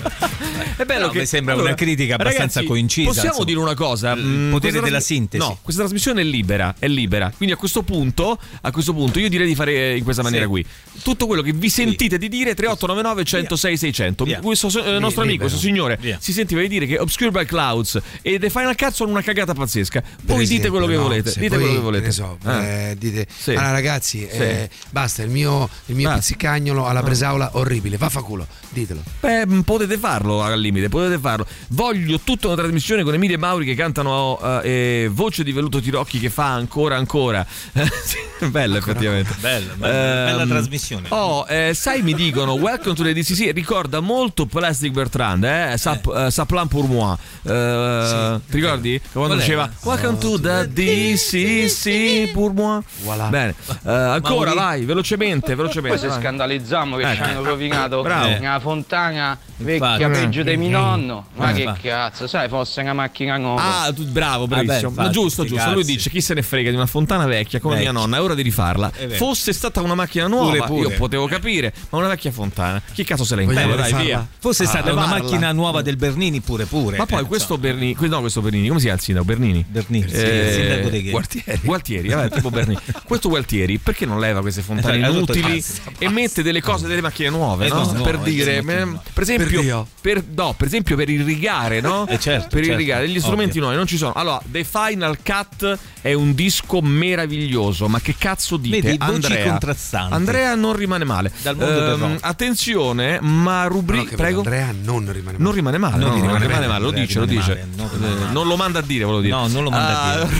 È 0.77 0.85
bello 0.85 1.07
No, 1.07 1.11
che 1.11 1.19
mi 1.19 1.25
sembra 1.25 1.55
una 1.55 1.73
critica 1.73 2.13
abbastanza 2.15 2.59
ragazzi, 2.59 2.65
coincisa, 2.65 3.07
Possiamo 3.09 3.27
insomma. 3.29 3.45
dire 3.47 3.59
una 3.59 3.73
cosa? 3.75 4.11
Il 4.13 4.23
Mm, 4.25 4.51
potere 4.51 4.71
della 4.75 4.87
trasmi- 4.87 5.01
sintesi. 5.17 5.45
No, 5.45 5.57
questa 5.61 5.81
trasmissione 5.81 6.21
è 6.21 6.23
libera, 6.23 6.73
è 6.79 6.87
libera. 6.87 7.31
Quindi 7.35 7.53
a 7.53 7.57
questo 7.57 7.83
punto, 7.83 8.39
a 8.61 8.71
questo 8.71 8.93
punto 8.93 9.19
io 9.19 9.27
direi 9.29 9.45
di 9.47 9.55
fare 9.55 9.97
in 9.97 10.03
questa 10.05 10.21
maniera 10.23 10.45
Sì. 10.45 10.49
qui. 10.49 10.65
Tutto 11.03 11.27
quello 11.27 11.41
che 11.41 11.51
vi 11.51 11.69
sentite 11.69 12.17
di 12.17 12.29
dire 12.29 12.53
3899 12.55 13.23
106 13.25 13.77
600. 13.77 14.23
Via. 14.23 14.39
Questo 14.39 14.67
eh, 14.85 14.99
nostro 14.99 15.23
amico, 15.23 15.41
questo 15.41 15.59
signore 15.59 15.97
Via. 15.99 16.17
si 16.19 16.31
sentiva 16.31 16.61
di 16.61 16.69
dire 16.69 16.85
che 16.85 16.97
Obscure 16.97 17.29
by 17.31 17.45
Clouds 17.45 17.99
e 18.21 18.39
The 18.39 18.49
Final 18.49 18.75
Cut 18.77 18.91
sono 18.93 19.11
una 19.11 19.21
cagata 19.21 19.53
pazzesca. 19.53 20.01
Poi 20.25 20.37
Per 20.37 20.47
dite 20.47 20.69
quello 20.69 20.85
che 20.87 20.95
no, 20.95 21.01
volete, 21.03 21.33
dite 21.35 21.47
poi, 21.49 21.57
quello 21.57 21.65
che 21.67 21.73
che 21.75 21.79
volete. 21.81 22.05
ne 22.05 22.11
so, 22.11 22.37
Ah. 22.43 22.63
eh, 22.63 22.95
dite, 23.01 23.27
Sì. 23.35 23.51
allora 23.51 23.71
ragazzi, 23.71 24.19
Sì. 24.31 24.37
eh, 24.37 24.69
basta, 24.91 25.23
il 25.23 25.29
mio, 25.29 25.67
il 25.87 25.95
mio 25.95 26.09
Ah. 26.09 26.15
pizzicagnolo 26.15 26.85
alla 26.85 27.01
presaula 27.01 27.49
orribile, 27.53 27.97
vaffanculo, 27.97 28.45
ditelo. 28.69 29.01
Beh, 29.19 29.45
mh, 29.47 29.61
potete 29.63 29.97
farlo 29.97 30.41
al 30.43 30.59
limite, 30.59 30.87
potete 30.89 31.17
farlo. 31.19 31.45
Voglio 31.69 32.19
tutta 32.23 32.47
una 32.47 32.55
trasmissione 32.55 33.03
con 33.03 33.13
Emilia 33.13 33.35
e 33.35 33.39
Mauri 33.39 33.65
che 33.65 33.73
cantano 33.75 34.39
eh, 34.61 34.69
eh, 35.03 35.09
voce 35.11 35.43
di 35.43 35.51
Velluto 35.51 35.79
Tirocchi 35.81 36.19
che 36.19 36.29
fa 36.29 36.51
ancora 36.53 36.95
ancora. 36.97 37.45
Sì, 38.03 38.17
Bello 38.47 38.77
effettivamente. 38.77 39.35
Bella, 39.39 39.73
bella, 39.75 40.25
bella 40.25 40.41
Ehm, 40.43 40.47
trasmissione. 40.49 41.07
Oh, 41.09 41.45
eh, 41.47 41.73
sai, 41.75 42.01
mi 42.01 42.13
dicono 42.13 42.53
Welcome 42.53 42.95
to 42.95 43.03
the 43.03 43.13
DCC. 43.13 43.51
Ricorda 43.53 43.99
molto 43.99 44.45
Plastic 44.47 44.91
Bertrand, 44.91 45.43
eh? 45.43 45.75
Sap, 45.77 46.07
eh, 46.15 46.31
Saplan 46.31 46.67
pour 46.67 46.87
moi. 46.87 47.15
Eh, 47.43 48.39
Ti 48.49 48.55
ricordi? 48.55 48.99
Quando 49.11 49.35
diceva? 49.35 49.69
Welcome 49.83 50.17
to 50.17 50.39
the 50.39 50.67
DCC 50.71 52.31
pour 52.33 52.53
moi. 52.53 52.81
Bene, 53.29 53.55
Eh, 53.83 53.91
ancora 53.91 54.53
Mauri? 54.53 54.55
vai, 54.59 54.85
velocemente, 54.85 55.55
velocemente. 55.55 55.97
Poi 55.97 56.09
se 56.09 56.19
scandalizziamo 56.19 56.97
che 56.97 57.03
Ecco. 57.03 57.15
ci 57.15 57.21
hanno 57.29 57.43
rovinato 57.43 58.01
Bravo. 58.01 58.37
una 58.39 58.59
fontana 58.59 59.37
vecchia 59.57 60.05
Infatti. 60.07 60.19
peggio 60.21 60.43
di 60.43 60.57
mio 60.57 60.69
nonno. 60.77 61.25
Ma 61.35 61.49
Eh, 61.51 61.53
che 61.53 61.71
cazzo, 61.81 62.27
sai, 62.27 62.47
fosse 62.47 62.81
una 62.81 62.93
macchina 62.93 63.37
nuova. 63.37 63.83
Ah, 63.85 63.93
tu- 63.93 64.05
bravo, 64.05 64.47
bravissimo. 64.47 64.89
infatti, 64.89 65.07
No, 65.07 65.13
giusto, 65.13 65.45
giusto. 65.45 65.71
Lui 65.71 65.81
cazzi. 65.81 65.93
dice: 65.95 66.09
chi 66.11 66.21
se 66.21 66.33
ne 66.35 66.41
frega 66.43 66.69
di 66.69 66.75
una 66.75 66.85
fontana 66.85 67.25
vecchia 67.25 67.59
come 67.59 67.75
Vecchia. 67.75 67.91
mia 67.91 67.99
nonna, 68.01 68.17
è 68.17 68.21
ora 68.21 68.35
di 68.35 68.41
rifarla. 68.43 68.91
Fosse 69.13 69.51
stata 69.53 69.81
una 69.81 69.95
macchina 69.95 70.27
nuova, 70.27 70.51
Pure, 70.51 70.65
pure. 70.67 70.89
io 70.89 70.97
potevo 70.97 71.27
capire, 71.27 71.73
ma 71.89 71.97
una 71.97 72.07
vecchia 72.07 72.31
fontana, 72.31 72.81
chi 72.93 73.03
cazzo 73.03 73.23
se 73.23 73.35
la 73.35 73.43
Beh, 73.43 73.51
intende? 73.51 73.75
Dai, 73.77 73.93
via. 73.93 74.27
Fosse 74.39 74.63
Ah, 74.63 74.67
stata 74.67 74.91
una 74.91 75.07
macchina 75.07 75.51
nuova 75.51 75.81
del 75.81 75.97
Bernini 75.97 76.39
pure 76.41 76.65
pure. 76.65 76.97
Ma 76.97 77.05
poi 77.07 77.21
Eh, 77.21 77.25
questo 77.25 77.57
Bernini, 77.57 77.95
que- 77.95 78.07
no, 78.07 78.19
questo 78.19 78.41
Bernini, 78.41 78.67
come 78.67 78.79
si 78.79 78.85
chiama 78.85 78.99
il 78.99 79.03
sindaco? 79.03 79.25
Bernini? 79.25 79.65
Bernini, 79.67 80.07
sì, 80.09 80.15
il 80.15 80.51
sindaco 80.51 80.89
di 80.89 81.03
che? 81.03 81.09
Gualtieri. 81.11 81.59
Gualtieri, 81.63 82.07
vabbè, 82.09 82.29
tipo 82.35 82.49
Bernini. 82.49 82.79
Questo 83.05 83.29
Gualtieri, 83.29 83.77
perché 83.77 84.05
non 84.05 84.19
leva 84.19 84.41
queste 84.41 84.61
fontane 84.61 84.97
Esatto, 84.97 85.13
inutili 85.15 85.55
basta, 85.55 85.91
e 85.97 86.09
mette 86.09 86.43
delle 86.43 86.61
cose, 86.61 86.87
delle 86.87 87.01
macchine 87.01 87.29
nuove, 87.29 87.65
Eh, 87.67 87.69
no? 87.69 87.91
no, 87.91 88.01
per 88.01 88.17
dire, 88.19 88.61
nuove. 88.61 88.99
per 89.13 89.23
esempio, 89.23 89.87
Per 90.01 90.23
no, 90.35 90.53
per 90.57 90.67
esempio 90.67 90.95
per 90.95 91.09
irrigare, 91.09 91.81
no? 91.81 92.07
Eh, 92.07 92.19
certo, 92.19 92.47
per 92.49 92.59
certo. 92.59 92.71
irrigare, 92.71 93.07
gli 93.09 93.19
strumenti 93.19 93.51
Ovvio. 93.51 93.61
nuovi 93.61 93.75
non 93.77 93.87
ci 93.87 93.97
sono. 93.97 94.13
Allora, 94.13 94.41
The 94.45 94.63
Final 94.63 95.17
Cut 95.23 95.77
è 96.01 96.13
un 96.13 96.33
disco 96.33 96.81
meraviglioso, 96.81 97.87
ma 97.87 97.99
che 97.99 98.15
cazzo 98.17 98.57
dite? 98.57 98.81
Vedi, 98.81 98.97
Andrea. 98.99 99.49
contrastanti. 99.49 100.13
Andrea 100.13 100.55
non 100.55 100.75
rimane 100.75 101.03
male. 101.05 101.31
Dal 101.41 101.55
mondo 101.57 102.05
Ehm, 102.05 102.17
attenzione, 102.21 103.19
ma 103.21 103.63
No, 103.63 103.67
rubrica, 103.69 104.15
prego. 104.15 104.39
Andrea 104.39 104.73
non 104.83 105.05
rimane 105.11 105.37
male. 105.37 105.37
Non 105.37 105.51
rimane 105.53 105.77
male, 105.77 105.97
Non 105.97 106.07
no, 106.09 106.13
rimane 106.15 106.31
non 106.31 106.41
rimane 106.41 106.55
male, 106.67 106.67
male, 106.67 106.83
lo 106.83 106.91
dice, 106.91 107.19
lo 107.19 107.25
dice. 107.25 107.47
male, 107.49 107.67
non 107.75 107.89
Eh. 108.29 108.31
Non 108.31 108.47
lo 108.47 108.55
manda 108.55 108.79
a 108.79 108.81
dire, 108.81 109.03
volevo 109.03 109.21
dire. 109.21 109.33
No, 109.35 109.47
non 109.47 109.63
lo 109.63 109.69
manda 109.69 109.99
a 110.01 110.11
Ah, 110.13 110.25
dire. 110.25 110.39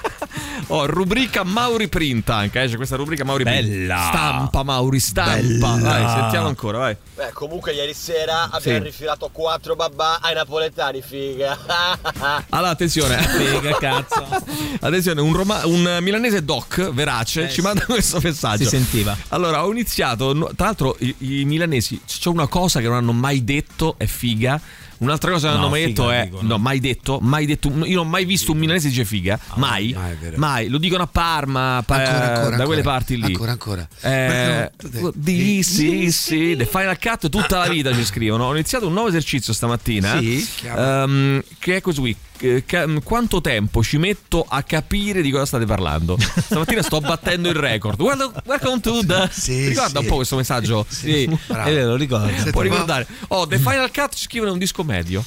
Oh, 0.73 0.85
rubrica 0.85 1.43
Mauri 1.43 1.89
Print 1.89 2.29
anche, 2.29 2.61
eh, 2.61 2.67
c'è 2.69 2.77
questa 2.77 2.95
rubrica 2.95 3.25
Mauri 3.25 3.43
Print. 3.43 3.67
Bella. 3.67 4.07
Stampa 4.09 4.63
Mauri, 4.63 4.99
stampa. 5.01 5.35
Bella. 5.41 5.77
Vai, 5.77 6.19
sentiamo 6.19 6.47
ancora, 6.47 6.77
vai. 6.77 6.95
Beh, 7.15 7.31
comunque 7.33 7.73
ieri 7.73 7.93
sera 7.93 8.43
abbiamo 8.49 8.79
Sì. 8.79 8.83
rifilato 8.85 9.29
quattro 9.33 9.75
babà 9.75 10.19
ai 10.21 10.33
napoletani, 10.33 11.01
figa. 11.01 11.57
Allora, 12.49 12.69
attenzione. 12.69 13.17
Figa, 13.17 13.75
cazzo. 13.77 14.25
Attenzione, 14.79 15.19
un, 15.19 15.33
roma- 15.33 15.65
un 15.65 15.97
milanese 16.01 16.43
doc 16.45 16.91
verace 16.91 17.49
ci 17.49 17.61
manda 17.61 17.83
questo 17.85 18.19
messaggio. 18.23 18.63
Si 18.63 18.69
sentiva. 18.69 19.15
Allora, 19.29 19.65
ho 19.65 19.71
iniziato. 19.71 20.33
Tra 20.55 20.65
l'altro, 20.67 20.95
i, 20.99 21.13
i 21.19 21.45
milanesi 21.45 21.99
c'è 22.05 22.29
una 22.29 22.47
cosa 22.47 22.79
che 22.79 22.87
non 22.87 22.95
hanno 22.95 23.11
mai 23.13 23.43
detto, 23.43 23.95
è 23.97 24.05
figa. 24.05 24.59
Un'altra 25.01 25.31
cosa 25.31 25.47
che 25.47 25.53
non 25.53 25.61
No, 25.61 25.67
hanno 25.67 25.75
mai 25.75 25.85
detto 25.87 26.11
è. 26.11 26.23
dicono. 26.25 26.47
No, 26.47 26.57
mai 26.57 26.79
detto, 26.79 27.19
mai 27.21 27.45
detto. 27.45 27.69
Io 27.85 27.95
non 27.95 28.05
ho 28.05 28.09
mai 28.09 28.23
visto 28.25 28.51
un 28.51 28.57
milanese 28.59 28.87
dice 28.89 29.03
figa. 29.03 29.39
mai. 29.55 29.93
mai, 29.97 30.15
vero. 30.19 30.37
mai. 30.37 30.67
Lo 30.69 30.77
dicono 30.77 31.03
a 31.03 31.07
Parma, 31.07 31.83
pa- 31.85 31.95
Ancora, 31.95 32.33
ancora, 32.35 32.55
da 32.57 32.63
quelle 32.65 32.81
ancora. 32.81 32.95
parti 32.95 33.17
lì. 33.17 33.23
Ancora, 33.25 33.51
ancora. 33.51 33.81
Eh, 34.01 34.71
Perché- 34.77 35.11
di 35.15 35.63
sì, 35.63 36.11
sì, 36.11 36.55
The 36.55 36.65
Final 36.65 36.99
Cut 36.99 37.29
tutta 37.29 37.57
la 37.57 37.67
vita 37.67 37.93
ci 37.93 38.05
scrivono. 38.05 38.45
Ho 38.45 38.53
iniziato 38.53 38.87
un 38.87 38.93
nuovo 38.93 39.07
esercizio 39.09 39.53
stamattina. 39.53 40.19
Sì, 40.19 40.47
ehm, 40.65 41.41
che 41.59 41.77
è 41.77 41.81
così. 41.81 42.15
Eh, 42.41 42.63
ca- 42.65 42.87
quanto 43.03 43.41
tempo 43.41 43.83
ci 43.83 43.97
metto 43.97 44.45
a 44.47 44.63
capire 44.63 45.21
di 45.21 45.31
cosa 45.31 45.45
state 45.45 45.65
parlando? 45.65 46.17
Stamattina 46.19 46.81
sto 46.81 46.99
battendo 46.99 47.49
il 47.49 47.55
record. 47.55 47.97
Guarda, 47.97 48.31
welcome 48.45 48.79
to 48.79 49.05
the. 49.05 49.29
Sì, 49.31 49.67
Ricorda 49.69 49.99
sì. 49.99 50.05
un 50.05 50.05
po' 50.05 50.15
questo 50.15 50.35
messaggio? 50.35 50.85
Sì, 50.87 51.23
è 51.23 51.71
vero, 51.71 51.95
ricordo. 51.95 52.27
Senti, 52.27 52.51
Puoi 52.51 52.67
ma- 52.67 52.73
ricordare? 52.73 53.07
Oh, 53.29 53.47
The 53.47 53.57
Final 53.57 53.91
Cut 53.91 54.15
ci 54.15 54.23
scrivono 54.23 54.51
un 54.53 54.57
disco 54.59 54.83
medio. 54.83 55.23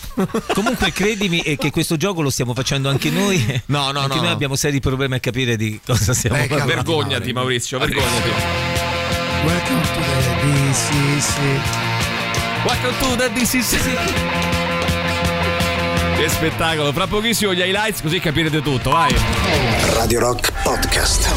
Comunque 0.53 0.93
credimi 0.93 1.41
eh, 1.41 1.57
che 1.57 1.71
questo 1.71 1.97
gioco 1.97 2.23
lo 2.23 2.31
stiamo 2.31 2.55
facendo 2.55 2.89
anche 2.89 3.11
noi. 3.11 3.62
No, 3.67 3.91
no, 3.93 4.01
anche 4.01 4.15
no, 4.15 4.21
noi 4.21 4.27
no. 4.27 4.33
abbiamo 4.33 4.57
seri 4.57 4.81
problemi 4.81 5.15
a 5.17 5.21
capire 5.21 5.57
di 5.57 5.81
cosa 5.85 6.12
stiamo 6.12 6.37
Beh, 6.37 6.47
parlando. 6.49 6.75
Vergognati, 6.75 7.33
Maurizio, 7.33 7.79
vergognati. 7.79 8.29
Welcome 9.45 9.83
to 9.83 10.01
the 10.01 10.35
DCC. 10.43 11.39
Welcome 12.65 12.99
to 12.99 13.17
the 13.17 13.31
DCC. 13.33 14.74
Che 16.17 16.29
spettacolo, 16.29 16.93
fra 16.93 17.07
pochissimo 17.07 17.53
gli 17.53 17.61
highlights 17.61 18.01
così 18.01 18.21
capirete 18.21 18.62
tutto, 18.62 18.91
vai. 18.91 19.15
Radio 19.95 20.21
Rock 20.21 20.53
Podcast. 20.62 21.33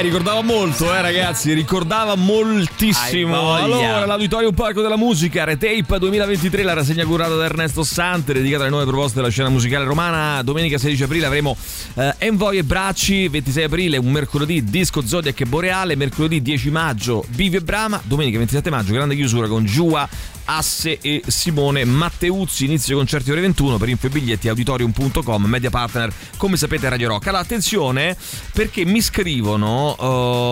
Eh, 0.00 0.02
ricordava 0.02 0.40
molto, 0.40 0.94
eh, 0.94 1.02
ragazzi, 1.02 1.52
ricordava 1.52 2.14
moltissimo. 2.14 3.54
Allora, 3.54 4.06
l'Auditorium 4.06 4.54
Parco 4.54 4.80
della 4.80 4.96
Musica, 4.96 5.44
Retape 5.44 5.98
2023, 5.98 6.62
la 6.62 6.72
rassegna 6.72 7.04
curata 7.04 7.34
da 7.34 7.44
Ernesto 7.44 7.82
Sante, 7.82 8.32
dedicata 8.32 8.62
alle 8.62 8.70
nuove 8.70 8.86
proposte 8.86 9.16
della 9.16 9.28
scena 9.28 9.50
musicale 9.50 9.84
romana. 9.84 10.42
Domenica 10.42 10.78
16 10.78 11.02
aprile 11.02 11.26
avremo 11.26 11.54
eh, 11.94 12.14
Envoy 12.16 12.56
e 12.56 12.64
Bracci, 12.64 13.28
26 13.28 13.62
aprile, 13.64 13.98
un 13.98 14.10
mercoledì 14.10 14.64
Disco 14.64 15.06
Zodiac 15.06 15.38
e 15.38 15.44
Boreale, 15.44 15.94
mercoledì 15.96 16.40
10 16.40 16.70
maggio 16.70 17.22
Bivi 17.28 17.56
e 17.56 17.60
Brama, 17.60 18.00
domenica 18.02 18.38
27 18.38 18.70
maggio 18.70 18.94
grande 18.94 19.14
chiusura 19.14 19.48
con 19.48 19.66
Giua 19.66 20.08
Asse 20.46 20.98
e 21.00 21.22
Simone 21.26 21.84
Matteuzzi. 21.84 22.64
Inizio 22.64 22.96
concerti 22.96 23.30
ore 23.30 23.40
21 23.40 23.76
per 23.78 23.88
info 23.88 24.06
e 24.06 24.10
biglietti 24.10 24.48
auditorium.com, 24.48 25.44
media 25.44 25.70
partner, 25.70 26.12
come 26.36 26.56
sapete 26.56 26.88
Radio 26.88 27.08
Rock. 27.08 27.26
Allora, 27.28 27.42
attenzione 27.42 28.16
perché 28.52 28.84
mi 28.84 29.00
scrivono 29.00 29.94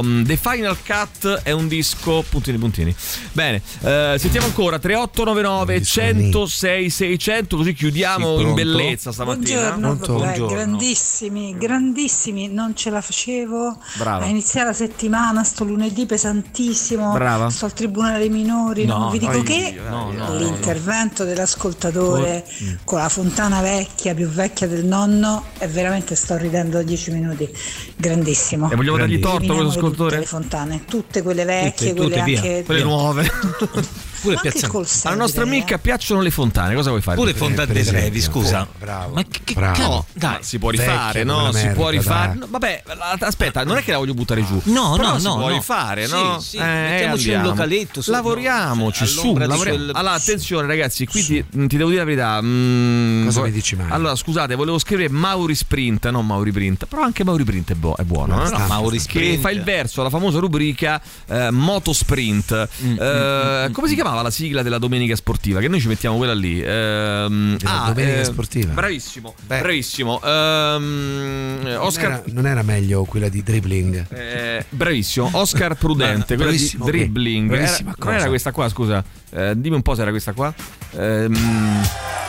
um, 0.00 0.24
The 0.24 0.36
Final 0.36 0.76
Cut 0.84 1.40
è 1.42 1.50
un 1.52 1.68
disco 1.68 2.24
puntini 2.28 2.58
puntini. 2.58 2.94
Bene, 3.32 3.60
eh, 3.80 4.16
sentiamo 4.18 4.46
ancora 4.46 4.78
3899 4.78 5.82
106 5.82 6.90
600 6.90 7.56
così 7.56 7.72
chiudiamo 7.74 8.38
Sì, 8.38 8.42
in 8.44 8.54
bellezza 8.54 9.12
stamattina. 9.12 9.72
Buongiorno, 9.76 9.94
Buongiorno. 10.16 10.46
grandissimi, 10.46 11.56
grandissimi, 11.58 12.48
non 12.48 12.74
ce 12.76 12.90
la 12.90 13.00
facevo 13.00 13.78
Brava. 13.96 14.24
a 14.24 14.28
iniziare 14.28 14.68
la 14.68 14.72
settimana, 14.74 15.42
sto 15.44 15.64
lunedì 15.64 16.06
pesantissimo, 16.06 17.12
Brava. 17.12 17.50
sto 17.50 17.64
al 17.66 17.72
Tribunale 17.72 18.18
dei 18.18 18.28
Minori, 18.30 18.84
No, 18.84 18.98
non 18.98 19.10
vi 19.10 19.18
dico 19.18 19.32
no, 19.36 19.42
che 19.42 19.78
no, 19.88 20.12
no, 20.12 20.28
no, 20.28 20.36
l'intervento 20.36 21.24
dell'ascoltatore 21.24 22.44
Mm. 22.62 22.74
con 22.84 22.98
la 22.98 23.08
fontana 23.08 23.60
vecchia, 23.60 24.14
più 24.14 24.28
vecchia 24.28 24.66
del 24.66 24.84
nonno, 24.84 25.44
è 25.58 25.68
veramente 25.68 26.14
sto 26.14 26.36
ridendo 26.36 26.82
10 26.82 27.10
minuti, 27.12 27.48
grandissimo. 27.96 28.70
E 28.70 28.76
vogliamo 28.76 28.96
dargli 28.98 29.18
torto 29.20 29.52
a 29.52 29.56
questo 29.56 29.78
ascoltatore? 29.78 30.08
Tutte 30.10 30.18
le 30.20 30.26
fontane, 30.26 30.84
tutte 30.84 31.22
quelle 31.22 31.44
vecchie, 31.44 31.88
Tutte, 31.94 32.00
quelle 32.00 32.08
tutte, 32.16 32.24
via. 32.24 32.38
anche 32.40 32.62
Quelle 32.64 32.82
nuove. 32.82 33.30
Pure 34.20 34.34
anche 34.36 34.58
il 34.58 34.66
col 34.66 34.86
Alla 35.04 35.14
nostra 35.16 35.42
amica 35.42 35.78
piacciono 35.78 36.20
le 36.20 36.30
fontane, 36.30 36.74
cosa 36.74 36.90
vuoi 36.90 37.02
fare? 37.02 37.16
Pure 37.16 37.34
Fontana 37.34 37.72
dei 37.72 37.84
Trevi, 37.84 38.20
scusa. 38.20 38.66
Bravo. 38.78 39.14
Ma 39.14 39.22
che, 39.22 39.40
che 39.44 39.54
Bravo. 39.54 39.82
no, 39.82 40.06
dai. 40.12 40.38
si 40.40 40.58
può 40.58 40.70
rifare, 40.70 41.24
Vecchia, 41.24 41.32
no? 41.32 41.52
Si 41.52 41.62
merda, 41.62 41.74
può 41.74 41.88
rifare. 41.88 42.34
No, 42.34 42.46
vabbè, 42.48 42.82
aspetta, 43.20 43.64
non 43.64 43.76
è 43.76 43.82
che 43.82 43.92
la 43.92 43.98
voglio 43.98 44.14
buttare 44.14 44.44
giù. 44.44 44.60
No, 44.64 44.94
Però 44.96 45.12
no, 45.12 45.18
si 45.18 45.24
no, 45.24 45.36
può 45.36 45.48
no. 45.48 45.54
rifare, 45.54 46.06
Sì, 46.06 46.12
no? 46.14 46.40
sì, 46.40 46.56
Eh, 46.56 46.60
mettiamoci 46.62 47.28
un 47.28 47.34
andiamo. 47.34 47.48
localetto 47.48 48.00
su- 48.02 48.10
Lavoriamoci 48.10 49.06
su. 49.06 49.36
lavoriamo. 49.36 49.56
quel- 49.84 49.90
Allora, 49.94 50.14
attenzione, 50.14 50.66
ragazzi, 50.66 51.06
qui 51.06 51.24
ti, 51.24 51.44
ti 51.66 51.76
devo 51.76 51.88
dire 51.90 52.00
la 52.00 52.04
verità. 52.06 52.40
mm, 52.42 53.24
Cosa 53.26 53.42
mi 53.42 53.50
dici, 53.52 53.76
Mario? 53.76 53.94
Allora, 53.94 54.14
scusate, 54.14 54.54
volevo 54.54 54.78
scrivere 54.78 55.08
Mauri 55.08 55.54
Sprint, 55.54 56.08
non 56.10 56.26
Mauri 56.26 56.52
Print, 56.52 56.86
però 56.86 57.02
anche 57.02 57.24
Mauri 57.24 57.44
Print 57.44 57.72
è, 57.72 57.74
buo- 57.74 57.96
è 57.96 58.02
buono. 58.02 58.36
No, 58.36 58.42
eh? 58.44 58.46
sta- 58.46 58.66
Mauri 58.66 58.96
che 58.98 59.02
Sprint. 59.02 59.40
fa 59.40 59.50
il 59.50 59.62
verso 59.62 60.00
alla 60.00 60.10
famosa 60.10 60.38
rubrica 60.38 61.00
eh, 61.28 61.50
Moto 61.50 61.92
Sprint. 61.92 62.68
Mm, 62.82 62.96
Eh, 62.98 63.68
come 63.72 63.88
si 63.88 63.94
chiamava 64.08 64.22
la 64.22 64.30
sigla 64.30 64.62
della 64.62 64.78
domenica 64.78 65.14
sportiva? 65.14 65.60
Che 65.60 65.68
noi 65.68 65.80
ci 65.80 65.88
mettiamo 65.88 66.16
quella 66.16 66.34
lì. 66.34 66.62
Ehm, 66.62 67.56
ah, 67.64 67.92
domenica 67.92 68.20
eh, 68.20 68.24
sportiva? 68.24 68.72
Bravissimo, 68.72 69.34
Beh. 69.46 69.60
bravissimo. 69.60 70.20
Ehm, 70.22 71.58
Non 71.62 71.76
Oscar. 71.80 72.10
era, 72.10 72.22
non 72.26 72.46
era 72.46 72.62
meglio 72.62 73.04
quella 73.04 73.28
di 73.28 73.42
dribbling? 73.42 74.06
eh, 74.10 74.64
bravissimo, 74.68 75.28
Oscar 75.32 75.74
Prudente, 75.74 76.36
quella 76.36 76.50
di 76.50 76.72
dribbling. 76.82 77.48
Bravissima 77.50 77.90
Era- 77.96 78.04
non 78.10 78.14
era 78.20 78.28
questa 78.28 78.52
qua, 78.52 78.68
scusa. 78.68 79.04
Eh, 79.30 79.52
dimmi 79.56 79.76
un 79.76 79.82
po' 79.82 79.94
se 79.94 80.02
era 80.02 80.10
questa 80.10 80.32
qua. 80.32 80.52
Ehm, 80.96 81.82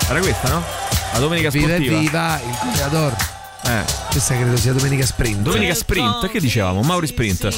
era 0.09 0.19
questa, 0.19 0.49
no? 0.49 0.63
La 1.13 1.19
domenica 1.19 1.49
Viva 1.49 1.67
sportiva. 1.67 1.97
viva 1.99 2.41
il 2.45 2.57
goleador. 2.71 3.15
Eh, 3.65 3.84
Questa 4.09 4.36
credo 4.36 4.57
sia 4.57 4.73
domenica 4.73 5.05
sprint. 5.05 5.41
domenica 5.41 5.73
sprint, 5.73 6.30
che 6.30 6.39
dicevamo? 6.39 6.82
Mauri 6.82 7.07
Sprint. 7.07 7.53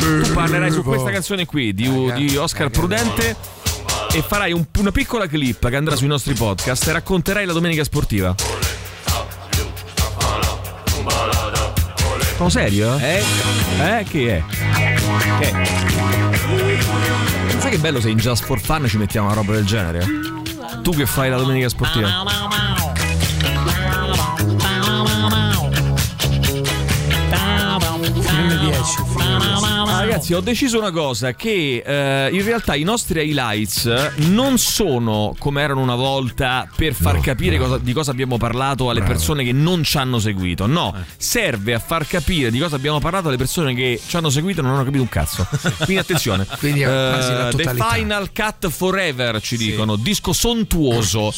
Tu 0.00 0.32
parlerai 0.32 0.70
su 0.70 0.82
questa 0.82 1.10
canzone 1.10 1.44
qui 1.46 1.74
di, 1.74 2.12
di 2.14 2.36
Oscar 2.36 2.70
Prudente 2.70 3.36
e 4.12 4.22
farai 4.26 4.52
un- 4.52 4.64
una 4.78 4.90
piccola 4.90 5.26
clip 5.26 5.68
che 5.68 5.76
andrà 5.76 5.94
sui 5.94 6.06
nostri 6.08 6.34
podcast 6.34 6.86
e 6.88 6.92
racconterai 6.92 7.44
la 7.46 7.52
domenica 7.52 7.84
sportiva. 7.84 8.34
Sono 12.36 12.48
serio? 12.48 12.96
Eh? 12.98 13.22
Eh? 13.80 14.04
Che 14.08 14.36
è? 14.36 14.42
Che 15.38 15.50
è? 15.50 15.64
Sai 17.58 17.70
che 17.70 17.78
bello 17.78 18.00
se 18.00 18.08
in 18.08 18.16
Just 18.16 18.44
for 18.44 18.58
Fun 18.58 18.86
ci 18.88 18.96
mettiamo 18.96 19.26
una 19.26 19.36
roba 19.36 19.52
del 19.52 19.66
genere? 19.66 20.06
Tu 20.82 20.92
che 20.92 21.04
fai 21.04 21.28
la 21.28 21.36
domenica 21.36 21.68
sportiva? 21.68 22.08
Film 27.30 28.58
10. 28.60 28.78
Ah, 28.98 29.04
ragazzi, 30.00 30.34
ho 30.34 30.40
deciso 30.40 30.78
una 30.78 30.90
cosa: 30.90 31.32
che 31.34 31.82
eh, 31.84 32.28
in 32.32 32.44
realtà 32.44 32.74
i 32.74 32.82
nostri 32.82 33.20
highlights 33.20 33.86
non 34.28 34.58
sono 34.58 35.34
come 35.38 35.62
erano 35.62 35.80
una 35.80 35.94
volta 35.94 36.68
per 36.74 36.94
far 36.94 37.14
No, 37.16 37.20
capire 37.20 37.58
cosa- 37.58 37.78
di 37.78 37.92
cosa 37.92 38.10
abbiamo 38.10 38.36
parlato 38.36 38.90
alle 38.90 39.00
Bravo. 39.00 39.14
persone 39.14 39.44
che 39.44 39.52
non 39.52 39.82
ci 39.84 39.96
hanno 39.98 40.18
seguito. 40.18 40.66
No, 40.66 40.94
Eh. 40.96 41.02
serve 41.16 41.74
a 41.74 41.78
far 41.78 42.06
capire 42.06 42.50
di 42.50 42.58
cosa 42.58 42.76
abbiamo 42.76 42.98
parlato 43.00 43.28
alle 43.28 43.36
persone 43.36 43.74
che 43.74 44.00
ci 44.06 44.16
hanno 44.16 44.30
seguito 44.30 44.60
e 44.60 44.62
non 44.62 44.74
hanno 44.74 44.84
capito 44.84 45.02
un 45.02 45.08
cazzo. 45.08 45.46
Quindi 45.84 45.98
attenzione. 45.98 46.46
Quindi 46.58 46.82
Eh, 46.82 47.48
The. 47.54 47.74
Final 47.74 48.30
Cut 48.32 48.68
Forever 48.68 49.40
ci 49.40 49.56
dicono: 49.56 49.96
disco 49.96 50.32
sontuoso, 50.32 51.32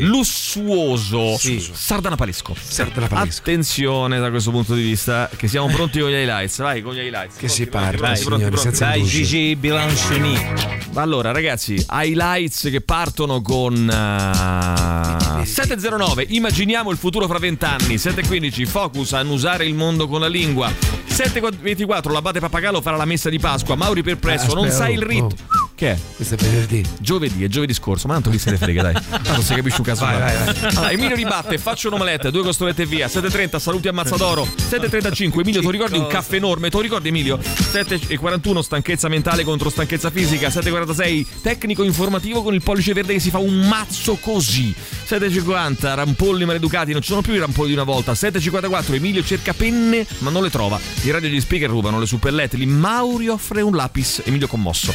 lussuoso, 0.00 1.36
Sì. 1.38 1.64
sardanapalesco. 1.72 2.54
Sardanapalesco. 2.60 3.40
Attenzione 3.40 4.18
da 4.18 4.30
questo 4.30 4.50
punto 4.50 4.74
di 4.74 4.82
vista, 4.82 5.28
che 5.36 5.48
siamo 5.48 5.66
pronti 5.68 5.98
con 6.00 6.10
gli 6.10 6.14
highlights. 6.14 6.58
Vai 6.58 6.82
con 6.82 6.94
gli 6.94 6.98
highlights. 6.98 7.36
Che 7.36 7.48
si 7.48 7.66
parla, 7.66 8.07
pronti, 8.14 8.24
pronti, 8.24 8.44
signori, 8.44 8.50
pronti. 8.50 8.60
senza 8.60 8.84
Dai. 8.86 9.04
Gigi 9.04 9.56
Bilancioni. 9.56 10.46
Allora, 10.94 11.30
ragazzi, 11.32 11.84
highlights 11.90 12.68
che 12.70 12.80
partono 12.80 13.40
con 13.40 13.88
eh, 13.88 15.44
709. 15.44 16.26
Immaginiamo 16.28 16.90
il 16.90 16.96
futuro 16.96 17.26
fra 17.26 17.38
vent'anni. 17.38 17.98
715. 17.98 18.64
Focus 18.66 19.12
a 19.12 19.18
annusare 19.18 19.64
il 19.64 19.74
mondo 19.74 20.08
con 20.08 20.20
la 20.20 20.28
lingua. 20.28 20.72
724. 21.06 22.12
L'abate 22.12 22.40
Pappagallo 22.40 22.80
farà 22.80 22.96
la 22.96 23.04
messa 23.04 23.28
di 23.28 23.38
Pasqua. 23.38 23.76
Mauri 23.76 24.02
Perplesso. 24.02 24.52
Ah, 24.52 24.54
non 24.54 24.70
sai 24.70 24.94
il 24.94 25.02
rito. 25.02 25.36
oh. 25.36 25.67
Che 25.78 25.92
è? 25.92 25.98
Questo 26.16 26.34
è 26.34 26.38
venerdì. 26.38 26.84
Giovedì, 26.98 27.44
è 27.44 27.46
giovedì 27.46 27.72
scorso, 27.72 28.08
ma 28.08 28.14
tanto 28.14 28.30
chi 28.30 28.38
se 28.40 28.50
ne 28.50 28.56
frega, 28.56 28.82
dai. 28.82 28.94
Tanto 28.94 29.42
si 29.42 29.54
capisce 29.54 29.76
un 29.78 29.84
cazzo. 29.84 30.04
Vai, 30.06 30.18
vai, 30.18 30.34
vai. 30.36 30.70
Allora, 30.70 30.90
Emilio 30.90 31.14
ribatte, 31.14 31.56
faccio 31.56 31.86
un'omelette, 31.86 32.32
due 32.32 32.42
costolette 32.42 32.82
e 32.82 32.86
via. 32.86 33.06
7.30, 33.06 33.60
saluti 33.60 33.86
a 33.86 33.92
Mazzadoro. 33.92 34.42
7.35, 34.44 35.38
Emilio, 35.38 35.60
tu 35.60 35.70
ricordi 35.70 35.96
un 35.96 36.08
caffè 36.08 36.34
enorme? 36.34 36.68
Tu 36.68 36.80
ricordi 36.80 37.06
Emilio? 37.06 37.38
7.41, 37.38 38.58
stanchezza 38.58 39.06
mentale 39.06 39.44
contro 39.44 39.70
stanchezza 39.70 40.10
fisica. 40.10 40.48
7.46, 40.48 41.26
tecnico 41.42 41.84
informativo 41.84 42.42
con 42.42 42.54
il 42.54 42.62
pollice 42.62 42.92
verde 42.92 43.12
che 43.12 43.20
si 43.20 43.30
fa 43.30 43.38
un 43.38 43.68
mazzo 43.68 44.16
così. 44.16 44.74
7.50, 45.06 45.94
rampolli 45.94 46.44
maleducati, 46.44 46.90
non 46.90 47.02
ci 47.02 47.10
sono 47.10 47.22
più 47.22 47.34
i 47.34 47.38
rampolli 47.38 47.68
di 47.68 47.74
una 47.74 47.84
volta. 47.84 48.14
7.54, 48.14 48.94
Emilio 48.94 49.22
cerca 49.22 49.54
penne 49.54 50.04
ma 50.18 50.30
non 50.30 50.42
le 50.42 50.50
trova. 50.50 50.80
I 51.02 51.12
radio 51.12 51.28
gli 51.28 51.40
speaker 51.40 51.70
rubano 51.70 52.00
le 52.00 52.06
suppellette. 52.06 52.56
Lì 52.56 52.66
Mauri 52.66 53.28
offre 53.28 53.60
un 53.60 53.76
lapis, 53.76 54.22
Emilio 54.24 54.48
commosso. 54.48 54.92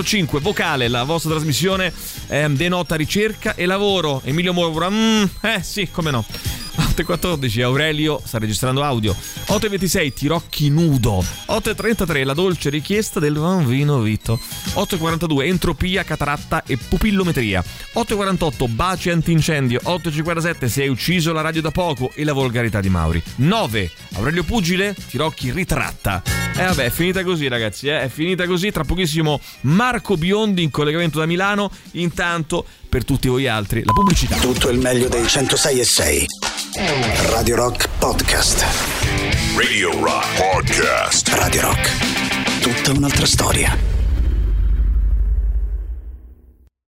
8.05, 0.00 0.40
vocale, 0.40 0.88
la 0.88 1.02
vostra 1.02 1.30
trasmissione 1.32 1.92
ehm, 2.28 2.56
denota 2.56 2.94
ricerca 2.94 3.54
e 3.54 3.66
lavoro. 3.66 4.20
Emilio 4.24 4.52
Moro, 4.52 4.90
mm, 4.90 5.24
eh 5.40 5.62
sì, 5.62 5.90
come 5.90 6.10
no. 6.10 6.24
8.14 6.98 7.62
Aurelio 7.62 8.20
sta 8.24 8.38
registrando 8.38 8.82
audio. 8.82 9.14
8.26 9.14 10.12
Tirocchi 10.12 10.68
nudo. 10.68 11.22
8.33 11.48 12.24
la 12.24 12.34
dolce 12.34 12.70
richiesta 12.70 13.20
del 13.20 13.34
bambino 13.34 14.00
Vito. 14.00 14.38
8.42 14.74 15.44
Entropia, 15.44 16.02
cataratta 16.02 16.64
e 16.64 16.76
pupillometria. 16.76 17.62
8.48 17.94 18.68
Baci 18.70 19.10
antincendio. 19.10 19.80
8.57 19.84 20.66
Si 20.66 20.82
è 20.82 20.88
ucciso 20.88 21.32
la 21.32 21.40
radio 21.40 21.60
da 21.60 21.70
poco 21.70 22.10
e 22.14 22.24
la 22.24 22.32
volgarità 22.32 22.80
di 22.80 22.88
Mauri. 22.88 23.22
9 23.36 23.90
Aurelio 24.14 24.42
Pugile 24.42 24.94
Tirocchi 25.08 25.52
ritratta. 25.52 26.22
E 26.54 26.64
vabbè 26.64 26.86
è 26.86 26.90
finita 26.90 27.22
così 27.22 27.46
ragazzi 27.46 27.86
eh? 27.86 28.00
È 28.00 28.08
finita 28.08 28.44
così. 28.46 28.72
Tra 28.72 28.82
pochissimo 28.82 29.40
Marco 29.62 30.16
Biondi 30.16 30.64
in 30.64 30.70
collegamento 30.70 31.20
da 31.20 31.26
Milano. 31.26 31.70
Intanto 31.92 32.66
per 32.88 33.04
tutti 33.04 33.28
voi 33.28 33.46
altri 33.46 33.84
la 33.84 33.92
pubblicità 33.92 34.36
Tutto 34.36 34.70
il 34.70 34.78
meglio 34.78 35.08
dei 35.08 35.26
106 35.26 35.80
e 35.80 35.84
6. 35.84 36.26
Radio 37.30 37.56
Rock 37.56 37.88
Podcast. 37.98 38.64
Radio 39.56 39.90
Rock 40.00 40.26
Podcast. 40.36 41.28
Radio 41.28 41.60
Rock. 41.62 42.60
Tutta 42.60 42.92
un'altra 42.92 43.26
storia. 43.26 43.97